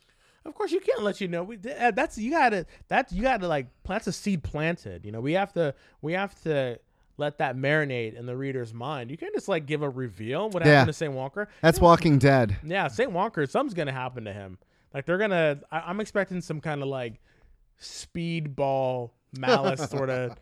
Of 0.47 0.55
course, 0.55 0.73
you 0.73 0.81
can't 0.81 1.03
let 1.03 1.21
you 1.21 1.29
know. 1.29 1.43
We 1.45 1.57
uh, 1.57 1.91
that's 1.91 2.17
you 2.19 2.31
gotta 2.31 2.67
that's 2.89 3.13
you 3.13 3.23
gotta 3.23 3.49
like 3.49 3.67
that's 3.85 4.07
a 4.07 4.13
seed 4.13 4.43
planted. 4.43 5.05
You 5.05 5.13
know, 5.13 5.21
we 5.21 5.33
have 5.33 5.53
to 5.55 5.75
we 6.03 6.13
have 6.15 6.41
to 6.45 6.79
let 7.19 7.39
that 7.39 7.57
marinate 7.57 8.15
in 8.15 8.27
the 8.27 8.37
reader's 8.37 8.73
mind. 8.75 9.11
You 9.11 9.17
can't 9.17 9.35
just 9.35 9.49
like 9.49 9.67
give 9.67 9.83
a 9.83 9.89
reveal 9.89 10.51
what 10.51 10.65
Yeah. 10.65 10.73
happened 10.73 10.89
to 10.89 10.93
Saint 10.93 11.13
Walker. 11.15 11.49
That's 11.63 11.81
Walking 11.81 12.19
Dead. 12.19 12.57
Yeah, 12.65 12.89
Saint 12.89 13.11
Walker, 13.13 13.47
something's 13.47 13.75
gonna 13.75 13.93
happen 13.93 14.25
to 14.25 14.33
him. 14.33 14.59
Like 14.95 15.05
they're 15.07 15.19
gonna. 15.19 15.61
I, 15.71 15.81
I'm 15.81 16.01
expecting 16.01 16.41
some 16.41 16.61
kind 16.61 16.83
of 16.83 16.89
like 16.89 17.21
speedball 17.81 19.11
malice 19.39 19.89
sort 19.91 20.11
of 20.11 20.37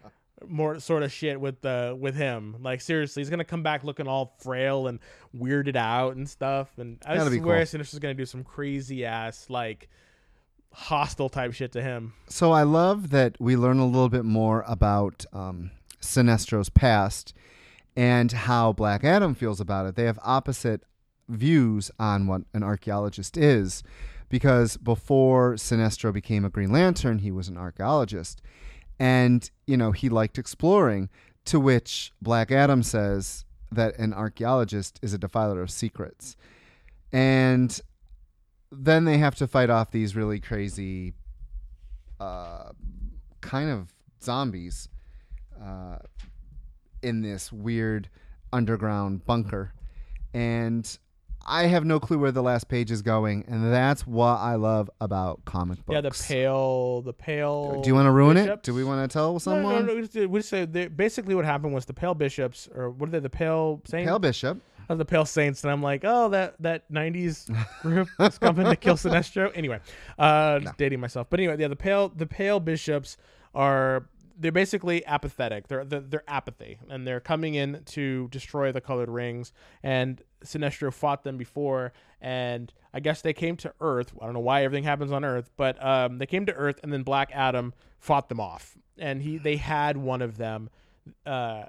more 0.49 0.78
sort 0.80 1.03
of 1.03 1.12
shit 1.12 1.40
with 1.40 1.61
the 1.61 1.97
with 1.99 2.14
him. 2.14 2.57
Like 2.61 2.80
seriously, 2.80 3.20
he's 3.20 3.30
gonna 3.30 3.45
come 3.45 3.62
back 3.62 3.84
looking 3.84 4.09
all 4.09 4.34
frail 4.40 4.86
and 4.86 4.99
weirded 5.36 5.76
out 5.76 6.16
and 6.16 6.28
stuff. 6.28 6.70
And 6.78 6.99
I 7.07 7.16
That'd 7.16 7.40
swear 7.40 7.59
cool. 7.59 7.66
Sinister's 7.66 7.99
gonna 8.01 8.14
do 8.14 8.26
some 8.26 8.45
crazy 8.45 9.05
ass 9.05 9.47
like 9.49 9.88
hostile 10.72 11.28
type 11.28 11.53
shit 11.53 11.72
to 11.72 11.82
him. 11.82 12.14
So 12.28 12.53
I 12.53 12.62
love 12.64 13.11
that 13.11 13.36
we 13.40 13.57
learn 13.57 13.78
a 13.78 13.86
little 13.86 14.09
bit 14.09 14.24
more 14.24 14.64
about 14.66 15.24
um, 15.32 15.70
Sinestro's 16.01 16.68
past 16.68 17.32
and 17.97 18.32
how 18.32 18.72
Black 18.72 19.05
Adam 19.05 19.34
feels 19.34 19.61
about 19.61 19.86
it. 19.86 19.95
They 19.95 20.05
have 20.05 20.18
opposite 20.22 20.82
views 21.28 21.90
on 21.99 22.26
what 22.26 22.42
an 22.53 22.62
archaeologist 22.62 23.36
is 23.36 23.82
because 24.28 24.76
before 24.76 25.55
Sinestro 25.55 26.12
became 26.12 26.45
a 26.45 26.51
Green 26.51 26.72
Lantern, 26.72 27.20
he 27.20 27.30
was 27.30 27.49
an 27.49 27.57
archaeologist. 27.57 28.42
And, 28.99 29.49
you 29.66 29.76
know, 29.76 29.92
he 29.92 30.09
liked 30.09 30.38
exploring, 30.38 31.09
to 31.47 31.61
which 31.61 32.12
Black 32.22 32.51
Adam 32.51 32.82
says 32.82 33.45
that 33.70 33.99
an 33.99 34.12
archaeologist 34.12 34.99
is 35.03 35.12
a 35.12 35.18
defiler 35.18 35.61
of 35.61 35.70
secrets. 35.70 36.36
And 37.12 37.80
then 38.70 39.05
they 39.05 39.18
have 39.18 39.34
to 39.36 39.47
fight 39.47 39.70
off 39.70 39.90
these 39.90 40.16
really 40.16 40.40
crazy 40.40 41.14
uh, 42.20 42.70
kind 43.40 43.70
of 43.70 43.92
zombies 44.22 44.88
uh, 45.62 45.99
in 47.03 47.22
this 47.22 47.53
weird 47.53 48.09
underground 48.53 49.24
bunker. 49.24 49.74
And 50.32 50.99
I 51.47 51.66
have 51.66 51.84
no 51.84 52.01
clue 52.01 52.18
where 52.18 52.32
the 52.32 52.42
last 52.42 52.68
page 52.68 52.90
is 52.90 53.03
going, 53.03 53.45
and 53.49 53.72
that's 53.72 54.07
what 54.07 54.36
I 54.36 54.55
love 54.55 54.90
about 55.01 55.45
comic 55.45 55.84
books. 55.84 55.95
Yeah, 55.95 56.01
the 56.01 56.11
pale, 56.11 57.03
the 57.03 57.12
pale. 57.12 57.80
Do 57.82 57.88
you 57.88 57.95
want 57.95 58.07
to 58.07 58.12
ruin 58.12 58.36
it? 58.36 58.62
Do 58.62 58.74
we 58.74 58.84
want 58.84 59.09
to 59.09 59.12
tell 59.12 59.38
someone? 59.38 59.74
no, 59.74 59.82
no. 59.82 59.95
We 59.95 60.07
just, 60.07 60.28
we 60.30 60.38
just 60.38 60.49
say 60.49 60.64
basically 60.66 61.34
what 61.34 61.45
happened 61.45 61.74
was 61.74 61.84
the 61.84 61.95
pale 61.95 62.14
bishops, 62.14 62.68
or 62.74 62.90
what 62.90 63.09
are 63.09 63.12
they? 63.12 63.18
The 63.20 63.30
pale 63.30 63.80
saints. 63.84 64.09
Pale 64.09 64.18
Bishop. 64.18 64.61
of 64.88 64.99
the 64.99 65.05
Pale 65.05 65.24
Saints, 65.26 65.64
and 65.64 65.70
I'm 65.72 65.82
like, 65.82 66.03
oh, 66.05 66.28
that 66.30 66.57
that 66.61 66.90
'90s 66.92 67.51
group 67.82 68.09
is 68.20 68.38
coming 68.38 68.66
to 68.66 68.76
kill 68.76 68.97
Sinestro. 68.97 69.51
Anyway, 69.55 69.80
uh, 70.18 70.59
just 70.61 70.76
dating 70.76 71.01
myself, 71.01 71.28
but 71.30 71.40
anyway, 71.40 71.57
yeah, 71.59 71.68
the 71.68 71.76
Pale 71.76 72.11
the 72.11 72.26
Pale 72.26 72.61
Bishops 72.61 73.16
are 73.55 74.07
they're 74.39 74.53
basically 74.53 75.05
apathetic. 75.07 75.68
They're 75.68 75.85
they're, 75.85 76.01
they're 76.01 76.24
apathy, 76.28 76.78
and 76.89 77.07
they're 77.07 77.20
coming 77.20 77.55
in 77.55 77.82
to 77.87 78.28
destroy 78.30 78.72
the 78.72 78.80
colored 78.80 79.09
rings. 79.09 79.53
And 79.82 80.22
Sinestro 80.45 80.93
fought 80.93 81.22
them 81.24 81.37
before, 81.37 81.93
and 82.20 82.72
I 82.93 83.01
guess 83.01 83.22
they 83.22 83.32
came 83.32 83.57
to 83.59 83.72
Earth. 83.80 84.12
I 84.20 84.24
don't 84.24 84.35
know 84.35 84.41
why 84.41 84.64
everything 84.64 84.85
happens 84.85 85.12
on 85.12 85.24
Earth, 85.24 85.51
but 85.57 85.82
um, 85.85 86.18
they 86.18 86.26
came 86.26 86.47
to 86.47 86.55
Earth, 86.55 86.80
and 86.82 86.93
then 86.93 87.03
Black 87.03 87.30
Adam 87.32 87.74
fought 87.99 88.28
them 88.28 88.41
off, 88.41 88.76
and 88.99 89.22
he 89.22 89.39
they 89.39 89.57
had 89.57 89.97
one 89.97 90.22
of 90.22 90.37
them. 90.37 90.70
Uh, 91.26 91.64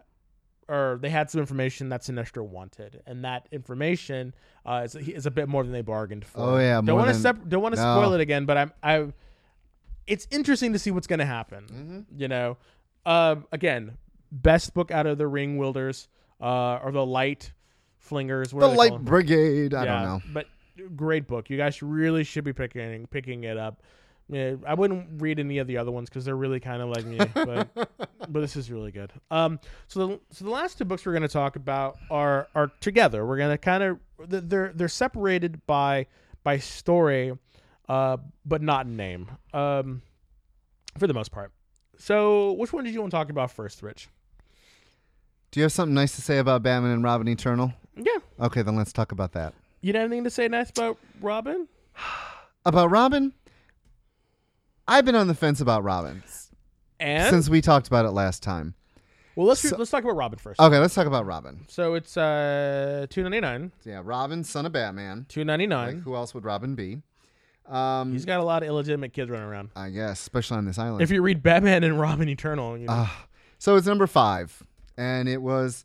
or 0.68 0.98
they 1.00 1.10
had 1.12 1.30
some 1.30 1.40
information 1.40 1.90
that 1.90 2.02
Sinestro 2.02 2.44
wanted, 2.44 3.04
and 3.06 3.24
that 3.24 3.48
information 3.52 4.34
uh, 4.66 4.82
is, 4.86 4.96
is 4.96 5.28
a 5.28 5.32
bit 5.32 5.48
more 5.48 5.62
than 5.62 5.72
they 5.72 5.84
bargained 5.84 6.26
for. 6.26 6.40
Oh, 6.40 6.58
yeah, 6.58 6.82
don't 6.82 6.98
want 6.98 7.10
to 7.10 7.14
sep- 7.14 7.48
don't 7.48 7.62
want 7.62 7.76
to 7.76 7.82
No. 7.82 8.02
spoil 8.02 8.14
it 8.14 8.22
again, 8.22 8.46
but 8.46 8.58
I'm 8.58 8.72
I. 8.82 9.14
It's 10.08 10.28
interesting 10.32 10.74
to 10.74 10.80
see 10.80 10.92
what's 10.92 11.08
going 11.08 11.20
to 11.20 11.26
happen. 11.26 11.66
Mm-hmm. 11.66 12.22
You 12.22 12.28
know, 12.28 12.58
um, 13.06 13.46
again, 13.52 13.98
best 14.32 14.74
book 14.74 14.92
out 14.92 15.06
of 15.06 15.18
the 15.18 15.28
Ring 15.28 15.58
Wielders, 15.58 16.08
uh, 16.42 16.80
or 16.84 16.92
the 16.92 17.06
Light 17.06 17.52
Flingers. 18.10 18.50
The 18.50 18.68
Light? 18.68 19.00
Brigade. 19.04 19.74
I 19.74 19.86
yeah, 19.86 19.94
don't 19.94 20.04
know. 20.04 20.22
but 20.34 20.48
great 20.96 21.28
book. 21.28 21.50
You 21.50 21.58
guys 21.58 21.82
really 21.82 22.24
should 22.24 22.44
be 22.44 22.54
picking 22.54 23.08
picking 23.08 23.44
it 23.44 23.58
up. 23.58 23.82
Yeah, 24.28 24.56
I 24.66 24.74
wouldn't 24.74 25.22
read 25.22 25.40
any 25.40 25.60
of 25.60 25.68
the 25.68 25.78
other 25.78 25.92
ones 25.92 26.10
because 26.10 26.26
they're 26.26 26.36
really 26.36 26.60
kind 26.60 26.82
of 26.82 26.90
like 26.90 27.06
me, 27.06 27.20
but 27.34 27.70
but 28.28 28.40
this 28.40 28.56
is 28.56 28.72
really 28.72 28.92
good. 28.92 29.14
Um, 29.30 29.60
so 29.88 30.08
the 30.08 30.20
so 30.32 30.46
the 30.46 30.52
last 30.52 30.80
two 30.80 30.86
books 30.86 31.06
we're 31.06 31.12
going 31.12 31.22
to 31.22 31.28
talk 31.28 31.56
about 31.56 31.98
are 32.10 32.48
are 32.56 32.72
together. 32.80 33.26
We're 33.26 33.38
going 33.38 33.52
to 33.52 33.58
kind 33.58 33.84
of 33.84 34.00
they're 34.28 34.72
they're 34.74 34.88
separated 34.88 35.66
by 35.68 36.08
by 36.44 36.58
story, 36.58 37.34
uh, 37.90 38.18
but 38.46 38.62
not 38.62 38.86
in 38.86 38.96
name. 38.98 39.30
Um, 39.54 40.02
for 40.98 41.08
the 41.08 41.14
most 41.14 41.32
part. 41.32 41.52
So 41.98 42.54
which 42.54 42.74
one 42.74 42.84
did 42.84 42.94
you 42.94 43.02
want 43.02 43.12
to 43.12 43.18
talk 43.18 43.30
about 43.30 43.52
first, 43.52 43.82
Rich? 43.82 44.10
Do 45.52 45.60
you 45.60 45.64
have 45.64 45.72
something 45.72 45.94
nice 45.94 46.16
to 46.16 46.22
say 46.22 46.38
about 46.40 46.64
Batman 46.64 46.92
and 46.92 47.04
Robin 47.04 47.28
Eternal? 47.28 47.74
Yeah, 47.96 48.18
Okay, 48.40 48.62
then 48.62 48.76
let's 48.76 48.92
talk 48.92 49.12
about 49.14 49.32
that. 49.34 49.54
you 49.82 49.94
have 49.94 50.02
anything 50.04 50.26
to 50.26 50.30
say 50.30 50.48
nice 50.50 50.70
about 50.70 50.98
Robin? 51.22 51.68
About 52.66 52.90
Robin? 52.90 53.32
I've 54.88 55.06
been 55.06 55.16
on 55.16 55.28
the 55.28 55.34
fence 55.36 55.62
about 55.62 55.84
Robin 55.84 56.24
And 57.00 57.30
since 57.30 57.48
we 57.50 57.62
talked 57.62 57.88
about 57.88 58.06
it 58.06 58.12
last 58.12 58.42
time. 58.44 58.74
well, 59.36 59.48
let's 59.48 59.62
so- 59.62 59.78
let's 59.78 59.92
talk 59.92 60.04
about 60.04 60.16
Robin 60.16 60.40
first. 60.40 60.60
Okay, 60.60 60.78
let's 60.80 60.94
talk 60.96 61.06
about 61.08 61.26
Robin. 61.26 61.66
So 61.68 61.94
it's 61.94 62.18
uh 62.18 63.06
two 63.10 63.22
ninety 63.24 63.40
nine. 63.40 63.72
Yeah, 63.84 64.02
Robin, 64.04 64.44
son 64.44 64.66
of 64.66 64.72
Batman. 64.72 65.26
Two 65.30 65.46
ninety 65.46 65.68
nine. 65.68 65.96
Like, 65.96 66.04
who 66.04 66.16
else 66.16 66.34
would 66.34 66.44
Robin 66.44 66.74
be? 66.76 67.02
Um, 67.68 68.12
He's 68.14 68.26
got 68.26 68.40
a 68.40 68.44
lot 68.44 68.62
of 68.64 68.70
illegitimate 68.70 69.14
kids 69.14 69.30
running 69.32 69.48
around. 69.48 69.70
I 69.76 69.90
guess, 69.90 70.22
especially 70.22 70.58
on 70.58 70.66
this 70.66 70.78
island. 70.78 71.02
If 71.02 71.10
you 71.12 71.22
read 71.22 71.42
Batman 71.42 71.84
and 71.84 72.00
Robin 72.00 72.30
Eternal, 72.30 72.78
you 72.78 72.86
know, 72.88 72.94
Ah, 72.94 73.28
so 73.58 73.76
it's 73.76 73.88
number 73.88 74.06
five, 74.08 74.62
and 74.98 75.28
it 75.28 75.42
was 75.42 75.84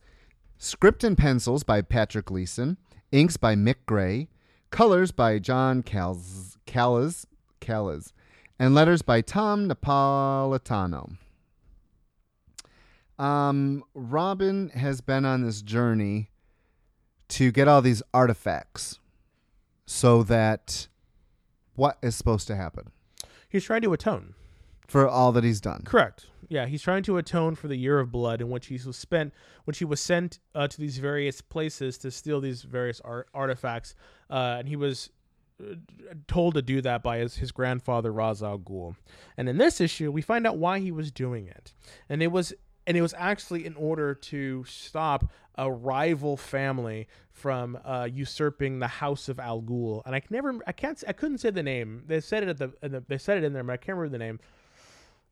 script 0.58 1.02
and 1.04 1.16
pencils 1.16 1.62
by 1.62 1.80
Patrick 1.80 2.26
Gleason, 2.26 2.76
inks 3.12 3.36
by 3.38 3.54
Mick 3.54 3.76
Gray, 3.86 4.28
colors 4.70 5.10
by 5.10 5.38
John 5.38 5.82
Calz, 5.82 6.56
Callas, 6.66 7.24
Callas, 7.60 8.12
and 8.58 8.74
letters 8.74 9.00
by 9.00 9.22
Tom 9.22 9.66
Napolitano. 9.68 11.16
Um, 13.18 13.84
Robin 13.94 14.70
has 14.70 15.00
been 15.00 15.24
on 15.24 15.42
this 15.42 15.60
journey 15.62 16.30
to 17.28 17.50
get 17.52 17.68
all 17.68 17.82
these 17.82 18.02
artifacts 18.14 18.98
so 19.86 20.22
that 20.24 20.88
what 21.80 21.98
is 22.02 22.14
supposed 22.14 22.46
to 22.46 22.54
happen 22.54 22.84
he's 23.48 23.64
trying 23.64 23.82
to 23.82 23.92
atone. 23.92 24.34
for 24.86 25.08
all 25.08 25.30
that 25.32 25.44
he's 25.44 25.60
done. 25.60 25.82
Correct. 25.84 26.26
Yeah, 26.48 26.66
he's 26.66 26.82
trying 26.82 27.04
to 27.04 27.16
atone 27.16 27.54
for 27.54 27.68
the 27.68 27.76
year 27.76 28.00
of 28.00 28.10
blood 28.10 28.40
in 28.40 28.50
which 28.50 28.66
he 28.66 28.78
was 28.84 28.96
spent, 28.96 29.32
which 29.64 29.78
he 29.78 29.84
was 29.84 30.00
sent 30.00 30.40
uh, 30.54 30.66
to 30.66 30.80
these 30.80 30.98
various 30.98 31.40
places 31.40 31.96
to 31.98 32.10
steal 32.10 32.40
these 32.40 32.62
various 32.62 33.00
art- 33.02 33.28
artifacts, 33.32 33.94
uh, 34.30 34.56
and 34.58 34.68
he 34.68 34.74
was 34.74 35.10
uh, 35.62 35.74
told 36.26 36.54
to 36.54 36.62
do 36.62 36.80
that 36.80 37.02
by 37.04 37.18
his, 37.18 37.36
his 37.36 37.52
grandfather 37.52 38.12
Ra's 38.12 38.42
al 38.42 38.58
Ghul. 38.58 38.96
And 39.36 39.48
in 39.48 39.58
this 39.58 39.80
issue, 39.80 40.10
we 40.10 40.22
find 40.22 40.44
out 40.44 40.58
why 40.58 40.80
he 40.80 40.90
was 40.90 41.12
doing 41.12 41.46
it, 41.46 41.72
and 42.08 42.20
it 42.20 42.32
was 42.32 42.52
and 42.90 42.96
it 42.96 43.02
was 43.02 43.14
actually 43.16 43.66
in 43.66 43.76
order 43.76 44.16
to 44.16 44.64
stop 44.64 45.30
a 45.54 45.70
rival 45.70 46.36
family 46.36 47.06
from 47.30 47.78
uh, 47.84 48.08
usurping 48.12 48.80
the 48.80 48.88
house 48.88 49.28
of 49.28 49.38
Al 49.38 49.62
Ghul. 49.62 50.02
And 50.04 50.12
I 50.16 50.20
never, 50.28 50.58
I 50.66 50.72
can't, 50.72 51.00
I 51.06 51.12
couldn't 51.12 51.38
say 51.38 51.50
the 51.50 51.62
name. 51.62 52.02
They 52.08 52.20
said 52.20 52.42
it 52.42 52.48
at 52.48 52.58
the, 52.58 52.72
in 52.82 52.90
the 52.90 53.04
they 53.06 53.16
said 53.16 53.38
it 53.38 53.44
in 53.44 53.52
there, 53.52 53.62
but 53.62 53.74
I 53.74 53.76
can't 53.76 53.96
remember 53.96 54.18
the 54.18 54.24
name. 54.24 54.40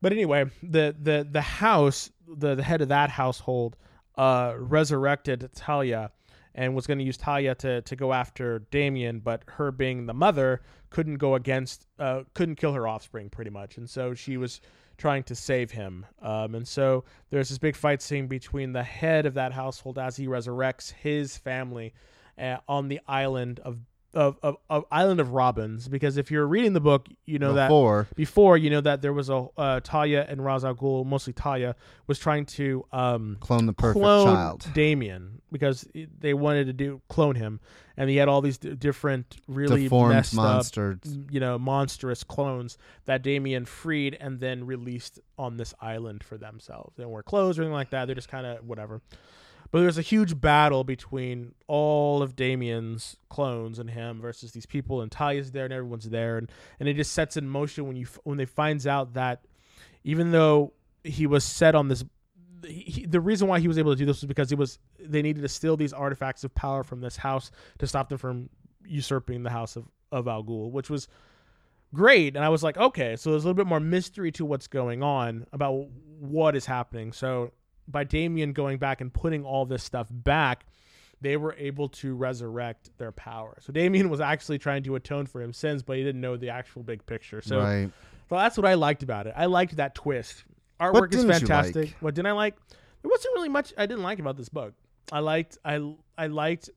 But 0.01 0.13
anyway, 0.13 0.45
the 0.63 0.95
the 0.97 1.27
the 1.29 1.41
house, 1.41 2.11
the, 2.25 2.55
the 2.55 2.63
head 2.63 2.79
of 2.81 2.87
that 2.87 3.09
household, 3.09 3.75
uh, 4.15 4.53
resurrected 4.57 5.49
Talia, 5.53 6.11
and 6.55 6.73
was 6.73 6.87
going 6.87 6.99
to 6.99 7.03
use 7.03 7.17
Talia 7.17 7.55
to 7.55 7.81
to 7.81 7.95
go 7.97 8.13
after 8.13 8.59
Damian, 8.71 9.19
but 9.19 9.43
her 9.47 9.73
being 9.73 10.05
the 10.05 10.13
mother 10.13 10.61
couldn't 10.91 11.17
go 11.17 11.35
against, 11.35 11.87
uh, 11.99 12.21
couldn't 12.33 12.55
kill 12.55 12.71
her 12.71 12.87
offspring 12.87 13.29
pretty 13.29 13.51
much, 13.51 13.75
and 13.75 13.89
so 13.89 14.13
she 14.13 14.37
was 14.37 14.61
trying 14.99 15.23
to 15.23 15.33
save 15.33 15.71
him. 15.71 16.05
Um, 16.21 16.53
and 16.53 16.67
so 16.67 17.05
there's 17.31 17.49
this 17.49 17.57
big 17.57 17.75
fight 17.75 18.01
scene 18.01 18.27
between 18.27 18.73
the 18.73 18.83
head 18.83 19.25
of 19.25 19.33
that 19.33 19.53
household 19.53 19.97
as 19.97 20.17
he 20.17 20.27
resurrects 20.27 20.91
his 20.91 21.37
family 21.37 21.93
uh, 22.37 22.57
on 22.67 22.89
the 22.89 22.99
island 23.07 23.59
of 23.61 23.77
of, 24.13 24.37
of, 24.41 24.57
of 24.69 24.85
Island 24.91 25.19
of 25.19 25.31
Robins 25.33 25.87
because 25.87 26.17
if 26.17 26.31
you're 26.31 26.47
reading 26.47 26.73
the 26.73 26.79
book, 26.79 27.07
you 27.25 27.39
know 27.39 27.53
that 27.53 27.67
Before. 27.67 28.07
before 28.15 28.57
you 28.57 28.69
know 28.69 28.81
that 28.81 29.01
there 29.01 29.13
was 29.13 29.29
a 29.29 29.47
uh, 29.57 29.79
Talia 29.81 30.25
and 30.27 30.43
Ra's 30.43 30.65
al 30.65 30.75
Ghul, 30.75 31.05
mostly 31.05 31.33
Talia, 31.33 31.75
was 32.07 32.17
trying 32.19 32.45
to 32.47 32.85
um, 32.91 33.37
Clone 33.39 33.65
the 33.65 33.73
perfect 33.73 34.01
clone 34.01 34.25
child. 34.25 34.67
Damian 34.73 35.41
because 35.51 35.87
they 36.19 36.33
wanted 36.33 36.67
to 36.67 36.73
do 36.73 37.01
clone 37.07 37.35
him, 37.35 37.59
and 37.97 38.09
he 38.09 38.17
had 38.17 38.27
all 38.27 38.41
these 38.41 38.57
d- 38.57 38.75
different 38.75 39.37
really 39.47 39.83
Deformed 39.83 40.13
messed 40.15 40.37
up, 40.37 40.97
you 41.29 41.39
know, 41.39 41.57
monstrous 41.57 42.23
clones 42.23 42.77
that 43.05 43.21
Damian 43.23 43.65
freed 43.65 44.17
and 44.19 44.39
then 44.39 44.65
released 44.65 45.19
on 45.37 45.57
this 45.57 45.73
island 45.81 46.23
for 46.23 46.37
themselves. 46.37 46.95
They 46.95 47.03
don't 47.03 47.11
wear 47.11 47.23
clothes 47.23 47.57
or 47.57 47.63
anything 47.63 47.73
like 47.73 47.89
that. 47.91 48.05
They're 48.05 48.15
just 48.15 48.29
kind 48.29 48.45
of 48.45 48.65
whatever. 48.65 49.01
But 49.71 49.81
there's 49.81 49.97
a 49.99 50.03
huge 50.03 50.39
battle 50.41 50.83
between 50.83 51.53
all 51.67 52.21
of 52.23 52.35
Damian's 52.35 53.17
clones 53.29 53.77
and 53.77 53.89
him 53.89 54.19
versus 54.19 54.51
these 54.51 54.65
people, 54.65 55.01
and 55.01 55.11
Talia's 55.11 55.51
there 55.51 55.65
and 55.65 55.73
everyone's 55.73 56.09
there, 56.09 56.37
and, 56.37 56.51
and 56.79 56.89
it 56.89 56.95
just 56.95 57.11
sets 57.13 57.37
in 57.37 57.47
motion 57.47 57.87
when 57.87 57.95
you 57.95 58.07
when 58.23 58.37
they 58.37 58.45
finds 58.45 58.87
out 58.87 59.13
that 59.13 59.45
even 60.03 60.31
though 60.31 60.73
he 61.03 61.27
was 61.27 61.43
set 61.43 61.75
on 61.75 61.87
this, 61.87 62.03
he, 62.65 62.73
he- 62.81 63.05
the 63.05 63.19
reason 63.21 63.47
why 63.47 63.59
he 63.59 63.67
was 63.67 63.77
able 63.77 63.91
to 63.91 63.97
do 63.97 64.05
this 64.05 64.21
was 64.21 64.27
because 64.27 64.51
it 64.51 64.57
was 64.57 64.79
they 64.99 65.21
needed 65.21 65.41
to 65.41 65.47
steal 65.49 65.77
these 65.77 65.93
artifacts 65.93 66.43
of 66.43 66.53
power 66.55 66.83
from 66.83 67.01
this 67.01 67.17
house 67.17 67.51
to 67.77 67.85
stop 67.85 68.09
them 68.09 68.17
from 68.17 68.49
usurping 68.85 69.43
the 69.43 69.49
house 69.51 69.75
of 69.75 69.85
of 70.11 70.27
Al 70.27 70.43
Ghul, 70.43 70.71
which 70.71 70.89
was 70.89 71.07
great. 71.93 72.35
And 72.35 72.43
I 72.43 72.49
was 72.49 72.63
like, 72.63 72.77
okay, 72.77 73.15
so 73.15 73.29
there's 73.29 73.43
a 73.43 73.47
little 73.47 73.57
bit 73.63 73.67
more 73.67 73.79
mystery 73.79 74.31
to 74.33 74.45
what's 74.45 74.67
going 74.67 75.03
on 75.03 75.45
about 75.53 75.87
what 76.19 76.55
is 76.55 76.65
happening. 76.65 77.13
So 77.13 77.51
by 77.89 78.03
Damian 78.03 78.53
going 78.53 78.77
back 78.77 79.01
and 79.01 79.13
putting 79.13 79.43
all 79.43 79.65
this 79.65 79.83
stuff 79.83 80.07
back, 80.11 80.65
they 81.21 81.37
were 81.37 81.55
able 81.57 81.89
to 81.89 82.15
resurrect 82.15 82.91
their 82.97 83.11
power. 83.11 83.57
So 83.61 83.73
Damian 83.73 84.09
was 84.09 84.21
actually 84.21 84.59
trying 84.59 84.83
to 84.83 84.95
atone 84.95 85.25
for 85.25 85.41
his 85.41 85.57
sins, 85.57 85.83
but 85.83 85.97
he 85.97 86.03
didn't 86.03 86.21
know 86.21 86.37
the 86.37 86.49
actual 86.49 86.83
big 86.83 87.05
picture. 87.05 87.41
So, 87.41 87.59
right. 87.59 87.89
so 88.29 88.35
that's 88.35 88.57
what 88.57 88.65
I 88.65 88.75
liked 88.75 89.03
about 89.03 89.27
it. 89.27 89.33
I 89.35 89.45
liked 89.45 89.75
that 89.77 89.95
twist. 89.95 90.43
Artwork 90.79 91.13
is 91.13 91.25
fantastic. 91.25 91.75
like? 91.75 91.95
What 91.99 92.15
didn't 92.15 92.27
I 92.27 92.31
like? 92.31 92.55
There 93.01 93.09
wasn't 93.09 93.33
really 93.35 93.49
much 93.49 93.73
I 93.77 93.85
didn't 93.85 94.03
like 94.03 94.19
about 94.19 94.37
this 94.37 94.49
book. 94.49 94.73
I 95.11 95.19
liked 95.19 95.57
I 95.65 95.93
I 96.17 96.27
liked 96.27 96.69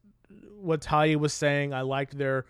what 0.57 0.81
Talia 0.81 1.19
was 1.19 1.33
saying. 1.33 1.73
I 1.73 1.83
liked 1.83 2.17
their 2.17 2.47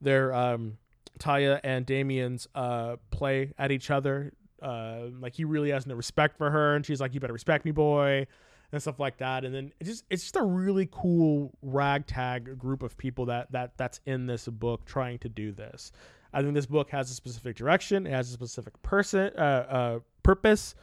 their 0.00 0.34
um 0.34 0.78
Talia 1.18 1.60
and 1.64 1.86
Damian's 1.86 2.48
uh 2.54 2.96
play 3.10 3.52
at 3.58 3.70
each 3.70 3.90
other. 3.90 4.32
Uh 4.62 5.06
like 5.20 5.34
he 5.34 5.44
really 5.44 5.70
has 5.70 5.86
no 5.86 5.94
respect 5.94 6.36
for 6.38 6.50
her 6.50 6.74
and 6.76 6.84
she's 6.84 7.00
like, 7.00 7.14
You 7.14 7.20
better 7.20 7.32
respect 7.32 7.64
me, 7.64 7.70
boy 7.70 8.26
and 8.72 8.80
stuff 8.80 9.00
like 9.00 9.18
that. 9.18 9.44
And 9.44 9.54
then 9.54 9.72
it 9.80 9.84
just 9.84 10.04
it's 10.10 10.22
just 10.22 10.36
a 10.36 10.42
really 10.42 10.88
cool 10.90 11.52
ragtag 11.62 12.58
group 12.58 12.82
of 12.82 12.96
people 12.96 13.26
that 13.26 13.50
that 13.52 13.76
that's 13.76 14.00
in 14.06 14.26
this 14.26 14.46
book 14.46 14.84
trying 14.84 15.18
to 15.20 15.28
do 15.28 15.52
this. 15.52 15.92
I 16.32 16.42
think 16.42 16.54
this 16.54 16.66
book 16.66 16.90
has 16.90 17.10
a 17.10 17.14
specific 17.14 17.56
direction. 17.56 18.06
It 18.06 18.12
has 18.12 18.30
a 18.30 18.32
specific 18.32 18.80
person 18.82 19.32
uh, 19.36 19.40
uh, 19.40 19.98
purpose. 20.22 20.74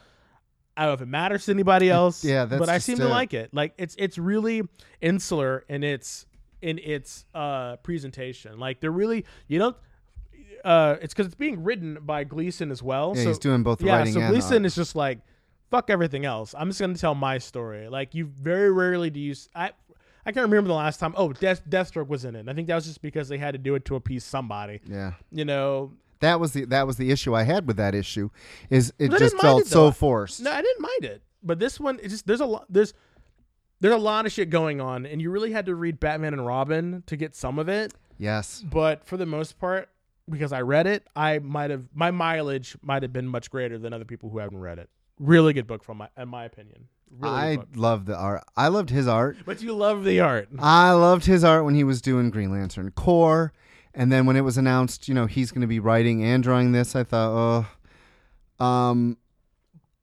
I 0.75 0.81
don't 0.81 0.89
know 0.89 0.93
if 0.95 1.01
it 1.01 1.07
matters 1.07 1.45
to 1.45 1.51
anybody 1.51 1.89
else. 1.89 2.23
yeah, 2.23 2.45
but 2.45 2.69
I 2.69 2.77
seem 2.79 2.97
to 2.97 3.07
like 3.07 3.33
it. 3.33 3.53
Like 3.53 3.73
it's 3.77 3.95
it's 3.97 4.17
really 4.17 4.63
insular 5.01 5.63
in 5.69 5.83
its 5.83 6.25
in 6.61 6.79
its 6.79 7.25
uh, 7.33 7.77
presentation. 7.77 8.59
Like 8.59 8.81
they're 8.81 8.91
really 8.91 9.25
you 9.47 9.59
don't. 9.59 9.77
Uh, 10.67 10.97
it's 11.01 11.13
because 11.13 11.27
it's 11.27 11.35
being 11.35 11.63
written 11.63 11.97
by 12.01 12.25
Gleason 12.25 12.71
as 12.71 12.83
well. 12.83 13.13
Yeah, 13.15 13.23
so, 13.23 13.27
he's 13.29 13.39
doing 13.39 13.63
both 13.63 13.81
yeah, 13.81 13.95
writing 13.95 14.13
so 14.13 14.19
and 14.19 14.29
Gleason 14.29 14.65
is 14.65 14.75
just 14.75 14.95
like 14.95 15.19
fuck 15.69 15.89
everything 15.89 16.25
else. 16.25 16.53
I'm 16.57 16.69
just 16.69 16.81
gonna 16.81 16.95
tell 16.95 17.15
my 17.15 17.37
story. 17.37 17.87
Like 17.87 18.13
you 18.13 18.25
very 18.25 18.71
rarely 18.71 19.09
do 19.09 19.19
you. 19.19 19.33
I 19.55 19.71
I 20.25 20.33
can't 20.33 20.43
remember 20.43 20.67
the 20.67 20.73
last 20.73 20.99
time. 20.99 21.13
Oh, 21.15 21.31
Death, 21.31 21.61
Deathstroke 21.69 22.09
was 22.09 22.25
in 22.25 22.35
it. 22.35 22.49
I 22.49 22.53
think 22.53 22.67
that 22.67 22.75
was 22.75 22.85
just 22.85 23.01
because 23.01 23.29
they 23.29 23.37
had 23.37 23.51
to 23.51 23.57
do 23.57 23.75
it 23.75 23.85
to 23.85 23.95
appease 23.95 24.25
somebody. 24.25 24.81
Yeah. 24.85 25.13
You 25.31 25.45
know, 25.45 25.93
That 26.19 26.41
was 26.41 26.51
the 26.51 26.65
that 26.65 26.85
was 26.85 26.97
the 26.97 27.11
issue 27.11 27.33
I 27.33 27.43
had 27.43 27.65
with 27.65 27.77
that 27.77 27.95
issue. 27.95 28.29
Is 28.69 28.91
it 28.99 29.09
just 29.11 29.37
felt 29.37 29.61
it, 29.61 29.67
so 29.67 29.91
forced? 29.91 30.41
No, 30.41 30.51
I 30.51 30.61
didn't 30.61 30.81
mind 30.81 31.05
it. 31.05 31.21
But 31.43 31.59
this 31.59 31.79
one, 31.79 31.97
it's 32.03 32.13
just 32.13 32.27
there's 32.27 32.41
a 32.41 32.45
lot 32.45 32.65
there's 32.67 32.93
there's 33.79 33.93
a 33.93 33.97
lot 33.97 34.25
of 34.25 34.33
shit 34.33 34.49
going 34.49 34.81
on, 34.81 35.05
and 35.05 35.21
you 35.21 35.31
really 35.31 35.53
had 35.53 35.65
to 35.67 35.75
read 35.75 35.97
Batman 35.97 36.33
and 36.33 36.45
Robin 36.45 37.03
to 37.05 37.15
get 37.15 37.33
some 37.33 37.57
of 37.57 37.69
it. 37.69 37.93
Yes. 38.17 38.65
But 38.69 39.05
for 39.05 39.15
the 39.15 39.25
most 39.25 39.59
part, 39.59 39.87
because 40.29 40.51
I 40.53 40.61
read 40.61 40.87
it, 40.87 41.07
I 41.15 41.39
might 41.39 41.69
have 41.71 41.85
my 41.93 42.11
mileage 42.11 42.77
might 42.81 43.03
have 43.03 43.13
been 43.13 43.27
much 43.27 43.49
greater 43.49 43.77
than 43.77 43.93
other 43.93 44.05
people 44.05 44.29
who 44.29 44.37
haven't 44.39 44.59
read 44.59 44.79
it. 44.79 44.89
Really 45.19 45.53
good 45.53 45.67
book, 45.67 45.83
from 45.83 45.97
my 45.97 46.09
in 46.17 46.27
my 46.29 46.45
opinion. 46.45 46.87
Really 47.09 47.35
I 47.35 47.57
love 47.75 48.05
the 48.05 48.15
art. 48.15 48.43
I 48.57 48.67
loved 48.67 48.89
his 48.89 49.07
art. 49.07 49.37
But 49.45 49.61
you 49.61 49.73
love 49.73 50.03
the 50.03 50.19
art. 50.19 50.49
I 50.59 50.91
loved 50.91 51.25
his 51.25 51.43
art 51.43 51.63
when 51.63 51.73
he 51.73 51.83
was 51.83 52.01
doing 52.01 52.29
Green 52.29 52.51
Lantern 52.51 52.91
Corps, 52.91 53.53
and 53.93 54.11
then 54.11 54.25
when 54.25 54.35
it 54.35 54.41
was 54.41 54.57
announced, 54.57 55.07
you 55.07 55.13
know, 55.13 55.25
he's 55.25 55.51
going 55.51 55.61
to 55.61 55.67
be 55.67 55.79
writing 55.79 56.23
and 56.23 56.43
drawing 56.43 56.73
this, 56.73 56.95
I 56.95 57.03
thought, 57.03 57.65
oh, 58.59 58.63
um, 58.65 59.17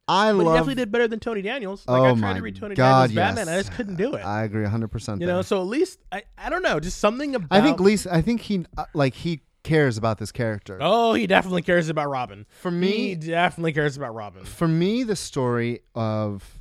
I 0.09 0.33
But 0.33 0.39
he 0.39 0.45
love. 0.45 0.55
definitely 0.57 0.75
did 0.77 0.93
better 0.93 1.09
than 1.09 1.21
Tony 1.21 1.43
Daniels. 1.43 1.85
Like 1.87 2.01
Oh 2.01 2.05
I 2.05 2.09
tried 2.11 2.21
my 2.21 2.33
to 2.35 2.43
read 2.43 2.57
Tony 2.57 2.75
God, 2.75 3.09
Daniels 3.11 3.15
Batman, 3.15 3.47
yes. 3.47 3.55
I 3.55 3.61
just 3.69 3.73
couldn't 3.77 3.97
do 3.97 4.15
it. 4.15 4.25
I 4.25 4.45
agree, 4.45 4.65
hundred 4.67 4.89
percent. 4.89 5.21
you 5.21 5.27
know, 5.27 5.43
so 5.43 5.61
at 5.61 5.67
least 5.67 5.99
I, 6.13 6.23
I 6.37 6.51
don't 6.51 6.63
know, 6.63 6.81
just 6.81 6.99
something 6.99 7.35
about 7.35 7.49
I 7.51 7.61
think 7.63 7.81
Lisa. 7.81 8.15
I 8.15 8.21
think 8.23 8.41
he 8.43 8.65
uh, 8.77 8.85
like 8.95 9.15
he 9.15 9.41
cares 9.65 9.99
about 9.99 10.19
this 10.19 10.31
character. 10.31 10.79
Oh, 10.81 11.15
he 11.15 11.27
definitely 11.27 11.63
cares 11.63 11.89
about 11.89 12.09
Robin. 12.09 12.47
For 12.61 12.71
me, 12.71 12.93
he 12.93 13.15
definitely 13.17 13.73
cares 13.73 13.97
about 13.97 14.15
Robin. 14.15 14.45
for 14.45 14.69
me, 14.69 15.03
the 15.03 15.17
story 15.17 15.81
of 15.95 16.61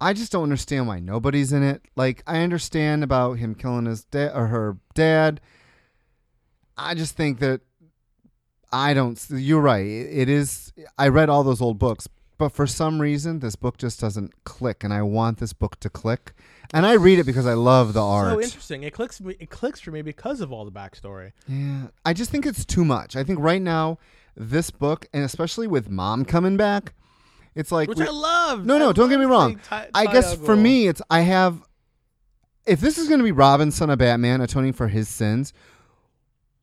I 0.00 0.12
just 0.12 0.32
don't 0.32 0.44
understand 0.44 0.86
why 0.86 1.00
nobody's 1.00 1.52
in 1.52 1.62
it. 1.62 1.82
Like 1.96 2.22
I 2.26 2.42
understand 2.42 3.02
about 3.02 3.34
him 3.34 3.54
killing 3.54 3.86
his 3.86 4.04
dad 4.04 4.32
or 4.34 4.48
her 4.48 4.76
dad. 4.94 5.40
I 6.76 6.94
just 6.94 7.16
think 7.16 7.38
that 7.40 7.60
I 8.72 8.94
don't. 8.94 9.22
You're 9.30 9.60
right. 9.60 9.86
It 9.86 10.28
is. 10.28 10.72
I 10.98 11.08
read 11.08 11.28
all 11.28 11.44
those 11.44 11.60
old 11.60 11.78
books, 11.78 12.08
but 12.38 12.50
for 12.50 12.66
some 12.66 13.00
reason, 13.00 13.40
this 13.40 13.54
book 13.56 13.76
just 13.76 14.00
doesn't 14.00 14.44
click, 14.44 14.82
and 14.82 14.92
I 14.92 15.02
want 15.02 15.38
this 15.38 15.52
book 15.52 15.78
to 15.80 15.90
click. 15.90 16.32
And 16.72 16.86
I 16.86 16.94
read 16.94 17.18
it 17.18 17.24
because 17.26 17.46
I 17.46 17.52
love 17.54 17.92
the 17.92 18.02
art. 18.02 18.32
So 18.32 18.40
interesting. 18.40 18.82
It 18.82 18.92
clicks. 18.92 19.20
It 19.20 19.50
clicks 19.50 19.80
for 19.80 19.90
me 19.90 20.02
because 20.02 20.40
of 20.40 20.52
all 20.52 20.64
the 20.64 20.72
backstory. 20.72 21.32
Yeah, 21.46 21.88
I 22.04 22.12
just 22.14 22.30
think 22.30 22.46
it's 22.46 22.64
too 22.64 22.84
much. 22.84 23.14
I 23.14 23.24
think 23.24 23.38
right 23.40 23.60
now, 23.60 23.98
this 24.36 24.70
book, 24.70 25.06
and 25.12 25.22
especially 25.24 25.66
with 25.66 25.90
mom 25.90 26.24
coming 26.24 26.56
back, 26.56 26.94
it's 27.54 27.70
like 27.70 27.88
Which 27.88 27.98
we- 27.98 28.06
I 28.06 28.10
love. 28.10 28.64
No, 28.64 28.78
no, 28.78 28.88
I 28.90 28.92
don't 28.92 29.10
get 29.10 29.18
me 29.18 29.26
wrong. 29.26 29.60
Ty- 29.64 29.90
I 29.94 30.06
guess 30.06 30.34
for 30.34 30.56
me, 30.56 30.86
it's 30.88 31.02
I 31.10 31.20
have. 31.20 31.62
If 32.64 32.80
this 32.80 32.96
is 32.96 33.08
going 33.08 33.18
to 33.18 33.24
be 33.24 33.32
Robin, 33.32 33.70
son 33.70 33.90
of 33.90 33.98
Batman, 33.98 34.40
atoning 34.40 34.72
for 34.72 34.88
his 34.88 35.08
sins, 35.08 35.52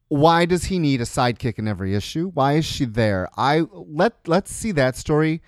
why 0.08 0.46
does 0.46 0.64
he 0.66 0.80
need 0.80 1.02
a 1.02 1.04
sidekick 1.04 1.60
in 1.60 1.68
every 1.68 1.94
issue? 1.94 2.32
Why 2.34 2.54
is 2.54 2.66
she 2.66 2.86
there? 2.86 3.30
I 3.38 3.66
let 3.74 4.14
let's 4.28 4.52
see 4.52 4.72
that 4.72 4.96
story. 4.96 5.42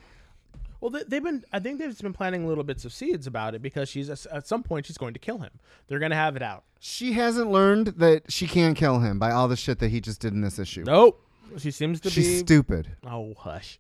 Well, 0.82 0.90
they, 0.90 1.04
they've 1.08 1.24
been. 1.24 1.44
I 1.54 1.60
think 1.60 1.80
they've 1.80 1.98
been 2.00 2.12
planting 2.14 2.48
little 2.48 2.64
bits 2.64 2.84
of 2.86 2.92
seeds 2.92 3.28
about 3.28 3.56
it 3.56 3.62
because 3.62 3.88
she's 3.88 4.10
at 4.10 4.48
some 4.48 4.64
point 4.64 4.88
she's 4.88 4.98
going 4.98 5.14
to 5.14 5.20
kill 5.20 5.38
him. 5.38 5.52
They're 5.88 6.00
going 6.00 6.10
to 6.12 6.18
have 6.18 6.36
it 6.36 6.42
out. 6.42 6.64
She 6.80 7.14
hasn't 7.14 7.50
learned 7.52 7.88
that 7.98 8.32
she 8.32 8.48
can't 8.48 8.76
kill 8.76 9.00
him 9.00 9.20
by 9.20 9.32
all 9.32 9.48
the 9.48 9.56
shit 9.56 9.80
that 9.80 9.90
he 9.90 10.02
just 10.02 10.20
did 10.20 10.34
in 10.34 10.42
this 10.42 10.58
issue. 10.60 10.84
Nope. 10.84 11.24
She 11.58 11.70
seems 11.72 12.00
to 12.02 12.10
be 12.10 12.14
She's 12.14 12.28
be. 12.28 12.38
stupid. 12.40 12.90
Oh 13.06 13.34
hush. 13.38 13.80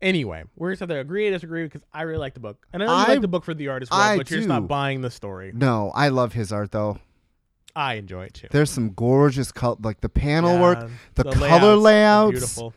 Anyway, 0.00 0.44
we're 0.56 0.70
just 0.72 0.80
have 0.80 0.88
to 0.88 0.98
agree 0.98 1.26
and 1.26 1.34
disagree 1.34 1.64
because 1.64 1.82
I 1.92 2.02
really 2.02 2.18
like 2.20 2.32
the 2.32 2.40
book, 2.40 2.66
and 2.72 2.82
I 2.82 2.86
really 2.86 2.96
I- 2.96 3.08
like 3.08 3.20
the 3.20 3.28
book 3.28 3.44
for 3.44 3.52
the 3.52 3.68
art 3.68 3.82
as 3.82 3.90
well. 3.90 4.00
I 4.00 4.16
but 4.16 4.30
you're 4.30 4.38
just 4.38 4.48
not 4.48 4.66
buying 4.66 5.02
the 5.02 5.10
story. 5.10 5.52
No, 5.54 5.92
I 5.94 6.08
love 6.08 6.32
his 6.32 6.52
art 6.52 6.72
though. 6.72 6.98
I 7.76 7.94
enjoy 7.94 8.24
it 8.24 8.34
too. 8.34 8.48
There's 8.50 8.70
some 8.70 8.92
gorgeous 8.94 9.52
col- 9.52 9.78
like 9.82 10.00
the 10.00 10.08
panel 10.08 10.54
Yeah, 10.54 10.62
work, 10.62 10.90
the, 11.14 11.24
color 11.24 11.76
layouts 11.76 11.82
layouts. 11.82 12.30
beautiful. 12.32 12.74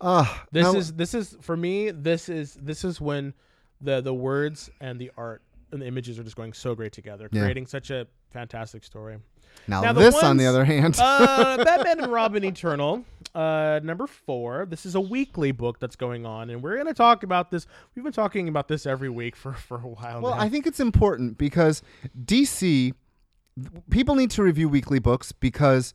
Ugh, 0.00 0.26
This 0.50 0.64
no- 0.64 0.76
is 0.78 0.92
this 0.94 1.14
is 1.14 1.36
for 1.40 1.56
me. 1.56 1.90
This 1.90 2.28
is 2.28 2.54
this 2.54 2.84
is 2.84 3.00
when 3.00 3.34
the 3.80 4.00
the 4.00 4.14
words 4.14 4.70
and 4.80 5.00
the 5.00 5.10
art 5.16 5.42
and 5.72 5.80
the 5.82 5.86
images 5.86 6.18
are 6.18 6.24
just 6.24 6.36
going 6.36 6.52
so 6.52 6.74
great 6.74 6.92
together, 6.92 7.28
Yeah. 7.30 7.42
creating 7.42 7.66
such 7.66 7.90
a 7.90 8.06
fantastic 8.30 8.82
story. 8.84 9.18
now, 9.68 9.80
now 9.82 9.92
this 9.92 10.20
on 10.22 10.36
the 10.36 10.46
other 10.46 10.64
hand. 10.64 10.96
uh, 11.00 11.56
Batman 11.64 12.00
and 12.04 12.12
Robin 12.12 12.44
Eternal, 12.44 13.04
uh, 13.34 13.80
number 13.82 14.06
four. 14.06 14.66
This 14.66 14.86
is 14.86 14.94
a 14.94 15.00
weekly 15.00 15.52
book 15.52 15.78
that's 15.80 15.96
going 15.96 16.24
on, 16.26 16.50
and 16.50 16.62
we're 16.62 16.74
going 16.74 16.86
to 16.86 16.94
talk 16.94 17.22
about 17.24 17.50
this. 17.50 17.66
We've 17.94 18.04
been 18.04 18.12
talking 18.12 18.48
about 18.48 18.68
this 18.68 18.86
every 18.86 19.08
week 19.10 19.36
for, 19.36 19.52
for 19.52 19.76
a 19.78 19.88
while 19.88 20.20
Well, 20.22 20.34
now. 20.34 20.40
I 20.40 20.48
think 20.48 20.66
it's 20.66 20.80
important 20.80 21.36
because 21.38 21.82
DC 22.24 22.94
people 23.90 24.14
need 24.14 24.30
to 24.32 24.42
review 24.42 24.68
weekly 24.68 24.98
books 24.98 25.32
because 25.32 25.94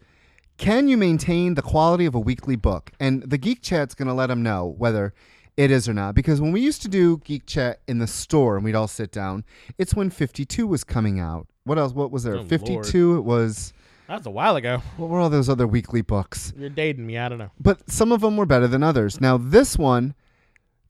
can 0.58 0.88
you 0.88 0.98
maintain 0.98 1.56
the 1.56 1.62
quality 1.62 2.06
of 2.06 2.16
a 2.16 2.20
weekly 2.20 2.56
book? 2.56 2.92
And 3.00 3.24
the 3.24 3.38
Geek 3.38 3.62
Chat's 3.62 3.94
going 3.96 4.08
to 4.08 4.14
let 4.14 4.28
them 4.28 4.42
know 4.44 4.74
whether 4.78 5.14
it 5.58 5.72
is 5.72 5.88
or 5.88 5.94
not. 5.94 6.16
Because 6.16 6.40
when 6.42 6.52
we 6.52 6.62
used 6.62 6.82
to 6.84 6.88
do 6.88 7.18
Geek 7.24 7.46
Chat 7.46 7.80
in 7.88 8.00
the 8.00 8.08
store 8.08 8.56
and 8.56 8.64
we'd 8.66 8.76
all 8.76 8.88
sit 8.88 9.12
down, 9.12 9.44
it's 9.78 9.94
when 9.94 10.10
52 10.10 10.66
was 10.68 10.84
coming 10.84 11.20
out. 11.20 11.48
What 11.64 11.78
else? 11.78 11.94
What 11.94 12.12
was 12.12 12.24
there? 12.24 12.36
Oh, 12.36 12.44
52. 12.46 13.18
It 13.18 13.22
was. 13.22 13.74
that 14.08 14.18
was 14.18 14.26
a 14.26 14.32
while 14.32 14.56
ago. 14.56 14.82
What 14.98 15.10
were 15.10 15.20
all 15.20 15.30
those 15.30 15.50
other 15.50 15.68
weekly 15.68 16.02
books? 16.02 16.54
You're 16.58 16.70
dating 16.70 17.06
me. 17.06 17.18
I 17.18 17.28
don't 17.30 17.38
know. 17.40 17.52
but 17.60 17.90
some 17.90 18.12
of 18.12 18.22
them 18.22 18.38
were 18.38 18.46
better 18.46 18.68
than 18.68 18.84
others. 18.84 19.20
Now, 19.20 19.38
this 19.38 19.78
one, 19.78 20.14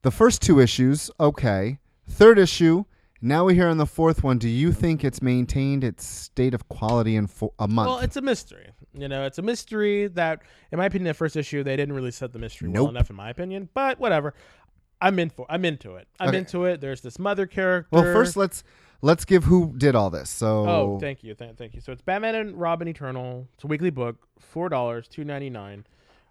the 0.02 0.12
first 0.12 0.42
two 0.42 0.60
issues, 0.60 1.10
okay. 1.20 1.80
Third 2.08 2.38
issue, 2.38 2.84
Now 3.22 3.46
we're 3.46 3.56
here 3.56 3.70
on 3.70 3.78
the 3.78 3.88
fourth 3.88 4.24
one. 4.24 4.38
Do 4.38 4.50
you 4.50 4.72
think 4.72 5.04
it's 5.04 5.22
maintained 5.22 5.84
its 5.84 6.06
state 6.06 6.54
of 6.54 6.68
quality 6.70 7.16
in 7.16 7.26
fo- 7.28 7.54
a 7.58 7.68
month? 7.68 7.88
Well, 7.88 8.00
it's 8.00 8.18
a 8.18 8.22
mystery. 8.22 8.68
You 8.98 9.08
know, 9.08 9.26
it's 9.26 9.38
a 9.38 9.42
mystery 9.42 10.08
that, 10.08 10.42
in 10.72 10.78
my 10.80 10.86
opinion, 10.86 11.08
the 11.08 11.14
first 11.14 11.36
issue 11.36 11.64
they 11.64 11.76
didn't 11.76 11.96
really 11.96 12.12
set 12.12 12.32
the 12.34 12.40
mystery 12.40 12.70
well 12.70 12.88
enough, 12.90 13.10
in 13.10 13.16
my 13.16 13.30
opinion. 13.30 13.70
But 13.74 14.00
whatever, 14.00 14.34
I'm 15.02 15.20
in 15.20 15.30
for. 15.30 15.46
I'm 15.50 15.66
into 15.66 15.96
it. 15.96 16.08
I'm 16.20 16.30
Okay. 16.30 16.38
into 16.40 16.66
it. 16.66 16.80
There's 16.82 17.02
this 17.02 17.20
mother 17.20 17.46
character. 17.46 17.90
well, 17.92 18.04
first 18.04 18.38
let's 18.38 18.64
let's 19.02 19.26
give 19.26 19.44
who 19.44 19.74
did 19.78 19.96
all 19.96 20.10
this. 20.10 20.30
So 20.30 20.68
Oh, 20.70 21.00
thank 21.00 21.24
you, 21.24 21.36
th- 21.36 21.56
thank 21.58 21.74
you. 21.76 21.82
So 21.82 21.92
it's 21.92 22.02
Batman 22.02 22.36
and 22.36 22.60
Robin 22.60 22.88
Eternal. 22.88 23.48
It's 23.56 23.64
a 23.64 23.68
weekly 23.68 23.90
book, 23.90 24.28
four 24.40 24.70
dollars, 24.70 25.08
two 25.08 25.24
ninety 25.26 25.50
nine. 25.50 25.86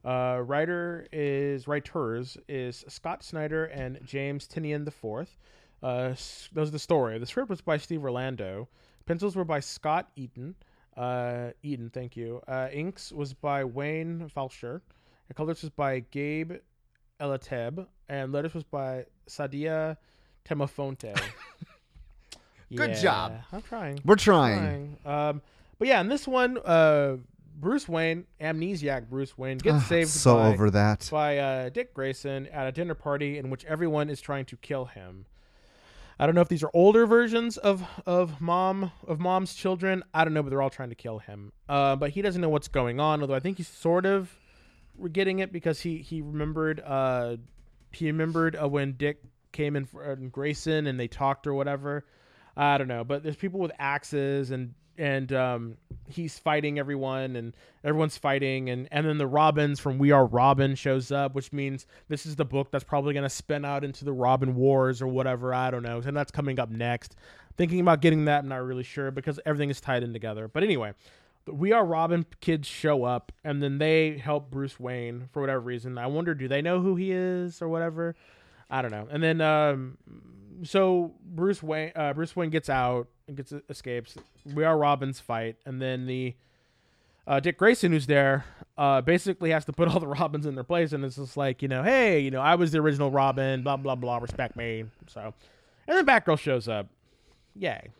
Uh, 0.05 0.43
writer 0.45 1.07
is 1.13 1.67
writers 1.67 2.37
is 2.49 2.85
Scott 2.89 3.23
Snyder 3.23 3.67
and 3.67 3.99
James 4.05 4.47
Tynion 4.47 4.85
the 4.85 4.91
fourth. 4.91 5.39
Uh, 5.83 6.09
those 6.53 6.69
are 6.69 6.71
the 6.71 6.79
story. 6.79 7.19
The 7.19 7.27
script 7.27 7.51
was 7.51 7.61
by 7.61 7.77
Steve 7.77 8.03
Orlando. 8.03 8.69
Pencils 9.07 9.37
were 9.37 9.45
by 9.45 9.61
Scott 9.61 10.09
Eaton. 10.17 10.55
Uh, 10.97 11.51
Eaton, 11.63 11.91
thank 11.91 12.17
you. 12.17 12.41
Uh, 12.47 12.69
inks 12.73 13.13
was 13.13 13.35
by 13.35 13.65
Wayne 13.65 14.29
Faucher. 14.35 14.81
And 15.29 15.37
colors 15.37 15.63
was 15.63 15.71
by 15.71 16.01
Gabe 16.11 16.53
Eltaeb. 17.21 17.87
And 18.09 18.33
letters 18.33 18.55
was 18.55 18.65
by 18.65 19.07
Saida 19.27 19.97
Temofonte. 20.49 21.19
Good 22.75 22.97
job. 22.97 23.41
I'm 23.53 23.63
trying. 23.63 24.01
we're 24.05 24.17
trying. 24.17 24.97
Trying. 25.05 25.29
Um, 25.31 25.43
but 25.79 25.89
yeah, 25.89 26.01
in 26.01 26.09
this 26.09 26.27
one, 26.27 26.59
uh, 26.65 27.17
Bruce 27.57 27.89
Wayne, 27.89 28.25
amnesiac 28.41 29.09
Bruce 29.09 29.39
Wayne, 29.39 29.59
gets 29.59 29.77
Ah, 29.85 29.89
saved 29.89 30.11
so 30.11 30.37
by, 30.37 30.49
over 30.49 30.71
that. 30.71 31.09
by 31.13 31.39
uh, 31.39 31.69
Dick 31.69 31.95
Grayson 31.95 32.47
at 32.49 32.67
a 32.67 32.73
dinner 32.73 32.95
party 32.95 33.39
in 33.39 33.49
which 33.51 33.65
everyone 33.67 34.11
is 34.11 34.21
trying 34.21 34.45
to 34.47 34.57
kill 34.57 34.87
him. 34.87 35.27
I 36.19 36.27
don't 36.27 36.35
know 36.35 36.41
if 36.41 36.49
these 36.49 36.63
are 36.63 36.71
older 36.75 37.07
versions 37.07 37.57
of 37.57 37.85
of 38.07 38.41
mom 38.41 38.93
of 39.07 39.19
mom's 39.19 39.55
children. 39.55 40.03
I 40.13 40.25
don't 40.25 40.35
know, 40.35 40.43
but 40.43 40.51
they're 40.51 40.63
all 40.63 40.71
trying 40.71 40.91
to 40.91 40.95
kill 40.95 41.19
him. 41.19 41.53
Uh, 41.69 41.97
but 41.97 42.11
he 42.11 42.23
doesn't 42.23 42.41
know 42.41 42.49
what's 42.49 42.69
going 42.69 43.01
on. 43.01 43.21
Although 43.21 43.35
I 43.35 43.41
think 43.41 43.57
he's 43.57 43.69
sort 43.69 44.07
of 44.07 44.37
getting 45.13 45.41
it 45.41 45.53
because 45.53 45.81
he 45.81 45.99
he 45.99 46.21
remembered 46.23 46.81
uh 46.81 47.37
he 47.91 48.07
remembered 48.07 48.57
uh, 48.61 48.69
when 48.69 48.93
Dick 48.93 49.19
came 49.53 49.77
in 49.77 49.87
for 49.87 50.13
uh, 50.13 50.15
Grayson 50.15 50.87
and 50.87 50.99
they 50.99 51.09
talked 51.09 51.47
or 51.47 51.55
whatever. 51.55 52.05
I 52.57 52.79
don't 52.79 52.89
know, 52.89 53.03
but 53.03 53.23
there's 53.23 53.37
people 53.37 53.61
with 53.61 53.73
axes 53.79 54.51
and 54.51 54.75
and 54.99 55.33
um, 55.33 55.77
he's 56.09 56.39
fighting 56.39 56.79
everyone 56.79 57.37
and 57.37 57.57
everyone's 57.83 58.17
fighting 58.17 58.71
and 58.71 58.89
and 58.91 59.07
then 59.07 59.19
the 59.19 59.27
Robins 59.27 59.81
from 59.81 59.99
We 59.99 60.11
Are 60.11 60.27
Robin 60.27 60.75
shows 60.75 61.11
up, 61.11 61.35
which 61.35 61.53
means 61.53 61.87
this 62.09 62.27
is 62.27 62.37
the 62.37 62.45
book 62.45 62.71
that's 62.71 62.85
probably 62.85 63.15
gonna 63.15 63.31
spin 63.31 63.65
out 63.65 63.85
into 63.85 64.05
the 64.05 64.13
Robin 64.13 64.55
Wars 64.55 65.03
or 65.03 65.07
whatever. 65.07 65.53
I 65.55 65.71
don't 65.71 65.83
know, 65.83 66.01
and 66.05 66.17
that's 66.17 66.31
coming 66.31 66.59
up 66.59 66.71
next. 66.71 67.17
Thinking 67.57 67.81
about 67.81 68.01
getting 68.01 68.25
that, 68.25 68.41
I'm 68.41 68.49
not 68.49 68.65
really 68.65 68.83
sure 68.83 69.11
because 69.11 69.39
everything 69.47 69.71
is 69.71 69.81
tied 69.81 70.03
in 70.03 70.13
together. 70.13 70.49
But 70.49 70.65
anyway, 70.65 70.95
We 71.47 71.73
Are 71.73 71.85
Robin 71.85 72.27
kids 72.41 72.67
show 72.67 73.05
up 73.05 73.33
and 73.45 73.63
then 73.63 73.79
they 73.79 74.19
help 74.19 74.51
Bruce 74.51 74.81
Wayne 74.81 75.29
for 75.33 75.41
whatever 75.41 75.61
reason. 75.61 75.97
I 75.99 76.07
wonder, 76.09 76.35
do 76.35 76.49
they 76.49 76.63
know 76.63 76.81
who 76.81 76.97
he 76.97 77.13
is 77.13 77.63
or 77.63 77.69
whatever? 77.69 78.17
I 78.69 78.83
don't 78.83 78.91
know. 78.91 79.07
And 79.09 79.23
then, 79.23 79.41
um, 79.41 79.99
so 80.65 81.15
Bruce 81.25 81.63
Wayne, 81.63 81.93
uh, 81.95 82.13
Bruce 82.13 82.35
Wayne 82.35 82.51
gets 82.51 82.69
out 82.69 83.09
and 83.27 83.37
gets 83.37 83.53
escapes. 83.69 84.17
We 84.45 84.65
Are 84.65 84.77
Robin's 84.77 85.21
fight, 85.21 85.57
and 85.65 85.81
then 85.81 86.07
the 86.07 86.35
uh, 87.27 87.41
Dick 87.41 87.59
Grayson, 87.59 87.93
who's 87.93 88.07
there, 88.07 88.45
uh, 88.77 89.01
basically 89.01 89.51
has 89.51 89.65
to 89.67 89.73
put 89.73 89.89
all 89.93 90.01
the 90.01 90.07
Robins 90.07 90.47
in 90.47 90.55
their 90.55 90.65
place, 90.65 90.93
and 90.93 91.05
it's 91.05 91.17
just 91.17 91.37
like, 91.37 91.63
you 91.63 91.69
know, 91.69 91.83
hey, 91.83 92.21
you 92.21 92.31
know, 92.31 92.41
I 92.41 92.55
was 92.55 92.73
the 92.73 92.79
original 92.79 93.11
Robin, 93.11 93.63
blah 93.63 93.77
blah 93.77 93.95
blah, 93.95 94.19
respect 94.19 94.57
me. 94.57 94.85
So, 95.09 95.35
and 95.87 95.97
then 95.97 96.07
Batgirl 96.07 96.39
shows 96.39 96.69
up, 96.69 96.87
yay. 97.55 97.91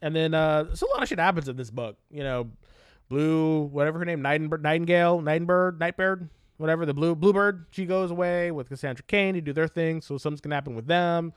And 0.00 0.16
then 0.16 0.34
uh, 0.34 0.74
so 0.74 0.86
a 0.86 0.90
lot 0.90 1.02
of 1.02 1.08
shit 1.08 1.20
happens 1.20 1.48
in 1.48 1.56
this 1.56 1.70
book. 1.70 1.96
You 2.10 2.24
know, 2.24 2.50
Blue, 3.08 3.62
whatever 3.64 4.00
her 4.00 4.04
name, 4.04 4.22
Nightingale, 4.22 4.58
Nightingale, 4.58 5.20
Nightbird, 5.22 6.28
whatever 6.56 6.84
the 6.84 6.94
blue 6.94 7.14
Bluebird. 7.14 7.66
She 7.70 7.86
goes 7.86 8.10
away 8.10 8.50
with 8.50 8.68
Cassandra 8.68 9.04
Cain 9.06 9.34
to 9.34 9.40
do 9.40 9.52
their 9.52 9.68
thing. 9.68 10.00
So 10.00 10.18
something's 10.18 10.40
gonna 10.40 10.56
happen 10.56 10.74
with 10.74 10.86
them. 10.86 11.32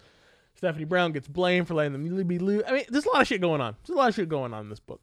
Stephanie 0.56 0.86
Brown 0.86 1.12
gets 1.12 1.28
blamed 1.28 1.68
for 1.68 1.74
letting 1.74 1.93
them 1.93 2.28
be 2.28 2.39
loose. 2.39 2.64
I 2.68 2.72
mean, 2.72 2.86
there's 2.89 3.06
a 3.06 3.10
lot 3.10 3.22
of 3.22 3.28
shit 3.28 3.41
going 3.41 3.62
on. 3.62 3.76
There's 3.86 3.95
a 3.95 3.99
lot 3.99 4.10
of 4.10 4.16
shit 4.16 4.30
going 4.30 4.53
on 4.53 4.62
in 4.62 4.70
this 4.70 4.80
book. 4.80 5.01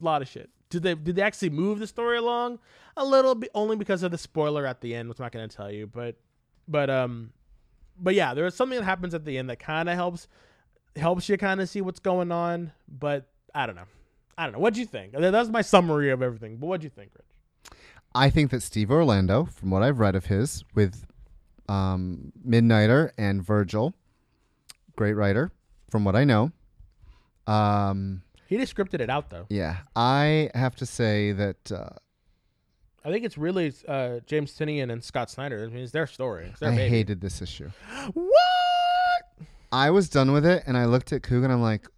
A 0.00 0.04
lot 0.04 0.22
of 0.22 0.28
shit. 0.28 0.50
Did 0.70 0.82
they 0.82 0.94
did 0.94 1.16
they 1.16 1.22
actually 1.22 1.50
move 1.50 1.80
the 1.80 1.86
story 1.86 2.16
along 2.16 2.58
a 2.96 3.04
little 3.04 3.34
bit? 3.34 3.50
Only 3.54 3.76
because 3.76 4.02
of 4.02 4.10
the 4.10 4.18
spoiler 4.18 4.66
at 4.66 4.80
the 4.80 4.94
end, 4.94 5.08
which 5.08 5.20
I'm 5.20 5.24
not 5.24 5.32
gonna 5.32 5.48
tell 5.48 5.70
you. 5.70 5.86
But 5.86 6.16
but 6.66 6.88
um 6.88 7.32
but 7.98 8.14
yeah, 8.14 8.32
there 8.32 8.46
is 8.46 8.54
something 8.54 8.78
that 8.78 8.84
happens 8.84 9.12
at 9.12 9.24
the 9.24 9.36
end 9.36 9.50
that 9.50 9.58
kind 9.58 9.88
of 9.88 9.96
helps 9.96 10.28
helps 10.96 11.28
you 11.28 11.36
kind 11.36 11.60
of 11.60 11.68
see 11.68 11.80
what's 11.80 12.00
going 12.00 12.32
on. 12.32 12.72
But 12.88 13.28
I 13.54 13.66
don't 13.66 13.76
know. 13.76 13.88
I 14.38 14.44
don't 14.44 14.52
know. 14.52 14.60
What'd 14.60 14.78
you 14.78 14.86
think? 14.86 15.12
That 15.12 15.30
that's 15.30 15.50
my 15.50 15.62
summary 15.62 16.10
of 16.10 16.22
everything. 16.22 16.56
But 16.56 16.66
what'd 16.68 16.84
you 16.84 16.90
think, 16.90 17.10
Rich? 17.14 17.78
I 18.14 18.30
think 18.30 18.50
that 18.50 18.62
Steve 18.62 18.90
Orlando, 18.90 19.44
from 19.46 19.70
what 19.70 19.82
I've 19.82 19.98
read 19.98 20.14
of 20.14 20.26
his, 20.26 20.64
with 20.74 21.06
um, 21.68 22.32
Midnighter 22.46 23.10
and 23.16 23.42
Virgil, 23.42 23.94
great 24.96 25.14
writer, 25.14 25.50
from 25.90 26.04
what 26.04 26.16
I 26.16 26.24
know. 26.24 26.52
Um, 27.46 28.22
He 28.48 28.56
just 28.56 28.74
scripted 28.74 29.00
it 29.00 29.10
out 29.10 29.30
though. 29.30 29.46
yeah, 29.48 29.78
I 29.96 30.50
have 30.54 30.76
to 30.76 30.86
say 30.86 31.32
that 31.32 31.72
uh, 31.72 31.88
I 33.04 33.10
think 33.10 33.24
it's 33.24 33.36
really 33.36 33.72
uh, 33.88 34.20
James 34.26 34.52
Tynion 34.56 34.92
and 34.92 35.02
Scott 35.02 35.30
Snyder. 35.30 35.64
I 35.64 35.66
mean, 35.72 35.82
it's 35.82 35.92
their 35.92 36.06
story. 36.06 36.46
It's 36.50 36.60
their 36.60 36.70
I 36.70 36.76
baby. 36.76 36.88
hated 36.88 37.20
this 37.20 37.42
issue. 37.42 37.70
what? 38.14 38.28
I 39.72 39.90
was 39.90 40.08
done 40.08 40.32
with 40.32 40.44
it, 40.46 40.62
and 40.66 40.76
I 40.76 40.84
looked 40.84 41.12
at 41.12 41.22
Coog, 41.22 41.44
and 41.44 41.52
I'm 41.52 41.62
like, 41.62 41.88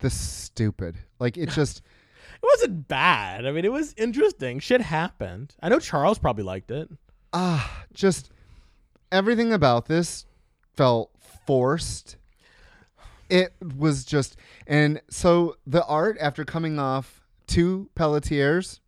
"This 0.00 0.12
is 0.14 0.20
stupid." 0.20 0.96
Like 1.18 1.36
it 1.36 1.50
just. 1.50 1.82
It 2.40 2.46
wasn't 2.54 2.86
bad. 2.86 3.46
I 3.46 3.50
mean, 3.50 3.64
it 3.64 3.72
was 3.72 3.94
interesting. 3.96 4.60
Shit 4.60 4.80
happened. 4.80 5.56
I 5.60 5.68
know 5.68 5.80
Charles 5.80 6.20
probably 6.20 6.44
liked 6.44 6.70
it. 6.70 6.88
ah, 7.32 7.84
just 7.92 8.30
everything 9.10 9.52
about 9.52 9.86
this 9.86 10.24
felt 10.76 11.10
forced. 11.48 12.16
It 13.30 13.54
was 13.78 14.04
just, 14.04 14.36
and 14.66 15.00
so 15.08 15.56
the 15.66 15.82
art 15.86 16.18
after 16.20 16.44
coming 16.44 16.78
off 16.78 17.22
two 17.46 17.88
Pelletiers, 17.94 18.80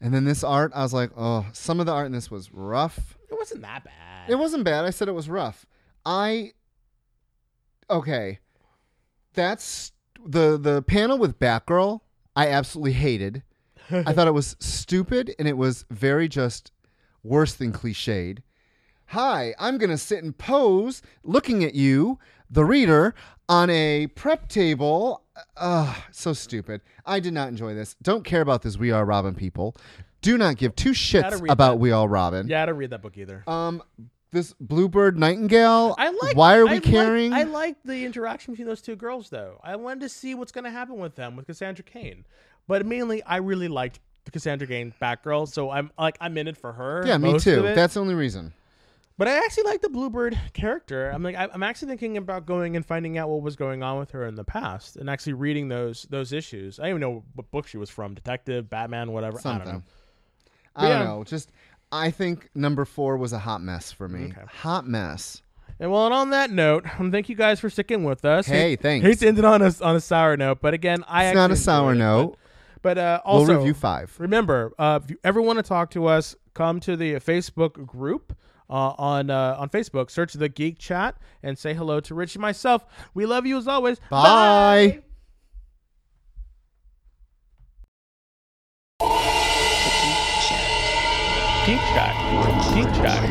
and 0.00 0.14
then 0.14 0.24
this 0.24 0.42
art, 0.42 0.72
I 0.74 0.82
was 0.82 0.94
like, 0.94 1.10
oh, 1.18 1.44
some 1.52 1.78
of 1.78 1.84
the 1.84 1.92
art 1.92 2.06
in 2.06 2.12
this 2.12 2.30
was 2.30 2.50
rough. 2.50 3.18
It 3.30 3.34
wasn't 3.34 3.60
that 3.60 3.84
bad. 3.84 4.30
It 4.30 4.36
wasn't 4.36 4.64
bad. 4.64 4.86
I 4.86 4.90
said 4.90 5.08
it 5.08 5.12
was 5.12 5.28
rough. 5.28 5.66
I, 6.06 6.52
okay, 7.90 8.38
that's 9.34 9.92
the 10.24 10.56
the 10.56 10.80
panel 10.80 11.18
with 11.18 11.38
Batgirl. 11.38 12.00
I 12.34 12.48
absolutely 12.48 12.92
hated. 12.92 13.42
I 13.90 14.14
thought 14.14 14.28
it 14.28 14.32
was 14.32 14.56
stupid 14.60 15.34
and 15.38 15.46
it 15.46 15.58
was 15.58 15.84
very 15.90 16.26
just 16.26 16.72
worse 17.22 17.52
than 17.52 17.74
cliched. 17.74 18.38
Hi, 19.10 19.54
I'm 19.58 19.78
going 19.78 19.90
to 19.90 19.98
sit 19.98 20.24
and 20.24 20.36
pose 20.36 21.00
looking 21.22 21.62
at 21.62 21.74
you, 21.74 22.18
the 22.50 22.64
reader, 22.64 23.14
on 23.48 23.70
a 23.70 24.08
prep 24.08 24.48
table. 24.48 25.22
Ugh, 25.56 25.96
so 26.10 26.32
stupid. 26.32 26.80
I 27.04 27.20
did 27.20 27.32
not 27.32 27.48
enjoy 27.48 27.74
this. 27.74 27.94
Don't 28.02 28.24
care 28.24 28.40
about 28.40 28.62
this 28.62 28.76
We 28.76 28.90
Are 28.90 29.04
Robin 29.04 29.34
people. 29.34 29.76
Do 30.22 30.36
not 30.36 30.56
give 30.56 30.74
two 30.74 30.90
shits 30.90 31.40
about 31.48 31.72
that. 31.72 31.78
We 31.78 31.92
Are 31.92 32.08
Robin. 32.08 32.48
Yeah, 32.48 32.62
I 32.62 32.66
didn't 32.66 32.78
read 32.78 32.90
that 32.90 33.02
book 33.02 33.16
either. 33.16 33.44
Um, 33.46 33.80
this 34.32 34.54
Bluebird 34.58 35.18
Nightingale. 35.18 35.94
I 35.98 36.10
like. 36.10 36.36
Why 36.36 36.56
are 36.56 36.66
we 36.66 36.76
I 36.76 36.80
caring? 36.80 37.32
I 37.32 37.44
like 37.44 37.76
the 37.84 38.04
interaction 38.04 38.54
between 38.54 38.66
those 38.66 38.82
two 38.82 38.96
girls, 38.96 39.30
though. 39.30 39.60
I 39.62 39.76
wanted 39.76 40.00
to 40.00 40.08
see 40.08 40.34
what's 40.34 40.50
going 40.50 40.64
to 40.64 40.70
happen 40.70 40.96
with 40.96 41.14
them 41.14 41.36
with 41.36 41.46
Cassandra 41.46 41.84
Cain, 41.84 42.24
but 42.66 42.84
mainly 42.84 43.22
I 43.22 43.36
really 43.36 43.68
liked 43.68 44.00
the 44.24 44.32
Cassandra 44.32 44.66
Cain 44.66 44.92
Batgirl, 45.00 45.48
so 45.48 45.70
I'm 45.70 45.92
like 45.96 46.16
I'm 46.20 46.36
in 46.38 46.48
it 46.48 46.56
for 46.56 46.72
her. 46.72 47.04
yeah, 47.06 47.18
me 47.18 47.38
too. 47.38 47.62
That's 47.62 47.94
the 47.94 48.00
only 48.00 48.14
reason. 48.14 48.52
But 49.18 49.28
I 49.28 49.38
actually 49.38 49.64
like 49.64 49.80
the 49.80 49.88
Bluebird 49.88 50.38
character. 50.52 51.08
I'm 51.08 51.22
like 51.22 51.36
I- 51.36 51.48
I'm 51.52 51.62
actually 51.62 51.88
thinking 51.88 52.16
about 52.18 52.44
going 52.44 52.76
and 52.76 52.84
finding 52.84 53.16
out 53.16 53.28
what 53.30 53.40
was 53.42 53.56
going 53.56 53.82
on 53.82 53.98
with 53.98 54.10
her 54.10 54.26
in 54.26 54.34
the 54.34 54.44
past 54.44 54.96
and 54.96 55.08
actually 55.08 55.32
reading 55.32 55.68
those 55.68 56.02
those 56.10 56.32
issues. 56.32 56.78
I 56.78 56.82
don't 56.84 56.90
even 56.90 57.00
know 57.00 57.24
what 57.34 57.50
book 57.50 57.66
she 57.66 57.78
was 57.78 57.88
from, 57.88 58.14
Detective, 58.14 58.68
Batman, 58.68 59.12
whatever. 59.12 59.38
I 59.38 59.42
don't 59.42 59.58
know. 59.58 59.64
Something. 59.64 59.82
I 60.76 60.88
don't 60.88 60.90
Yeah. 61.00 61.04
know. 61.04 61.24
Just 61.24 61.50
I 61.90 62.10
think 62.10 62.50
number 62.54 62.84
four 62.84 63.16
was 63.16 63.32
a 63.32 63.38
hot 63.38 63.62
mess 63.62 63.90
for 63.92 64.08
me. 64.08 64.26
Okay. 64.26 64.42
Hot 64.58 64.86
mess. 64.86 65.40
And 65.80 65.90
well, 65.90 66.04
and 66.06 66.14
on 66.14 66.30
that 66.30 66.50
note, 66.50 66.84
um, 66.98 67.10
thank 67.10 67.28
you 67.28 67.36
guys 67.36 67.60
for 67.60 67.70
sticking 67.70 68.04
with 68.04 68.24
us. 68.24 68.46
Hey, 68.46 68.70
Hate- 68.70 68.80
thanks. 68.82 69.06
Hate 69.06 69.18
to 69.20 69.28
end 69.28 69.38
it 69.38 69.44
on 69.44 69.62
a 69.62 69.72
on 69.82 69.96
a 69.96 70.00
sour 70.00 70.36
note, 70.36 70.58
but 70.60 70.74
again, 70.74 71.04
I 71.08 71.26
It's 71.28 71.34
not 71.34 71.50
a 71.50 71.56
sour 71.56 71.92
it, 71.92 71.96
note. 71.96 72.36
But, 72.82 72.96
but 72.96 72.98
uh, 72.98 73.20
also, 73.24 73.48
we'll 73.48 73.58
review 73.58 73.74
five. 73.74 74.14
remember, 74.18 74.72
uh, 74.78 75.00
if 75.02 75.10
you 75.10 75.16
ever 75.24 75.40
want 75.40 75.58
to 75.58 75.62
talk 75.62 75.90
to 75.92 76.06
us, 76.06 76.36
come 76.54 76.80
to 76.80 76.96
the 76.96 77.14
Facebook 77.14 77.86
group. 77.86 78.36
Uh, 78.68 78.94
on 78.98 79.30
uh, 79.30 79.56
on 79.58 79.68
Facebook, 79.68 80.10
search 80.10 80.32
the 80.32 80.48
Geek 80.48 80.78
Chat 80.78 81.16
and 81.42 81.56
say 81.56 81.72
hello 81.72 82.00
to 82.00 82.14
Richie 82.14 82.40
myself. 82.40 82.84
We 83.14 83.24
love 83.24 83.46
you 83.46 83.56
as 83.58 83.68
always. 83.68 84.00
Bye. 84.10 85.02
Geek 91.66 91.80
Chat. 91.92 92.14
Geek 92.74 92.88
Chat. 92.94 92.94
Geek 92.94 92.94
Chat. 92.94 93.22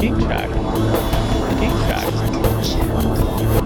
Geek 0.00 0.18
Chat. 0.20 0.48
Geek 1.60 1.72
Chat. 1.86 2.06
Geek 2.32 3.54
Chat. 3.60 3.65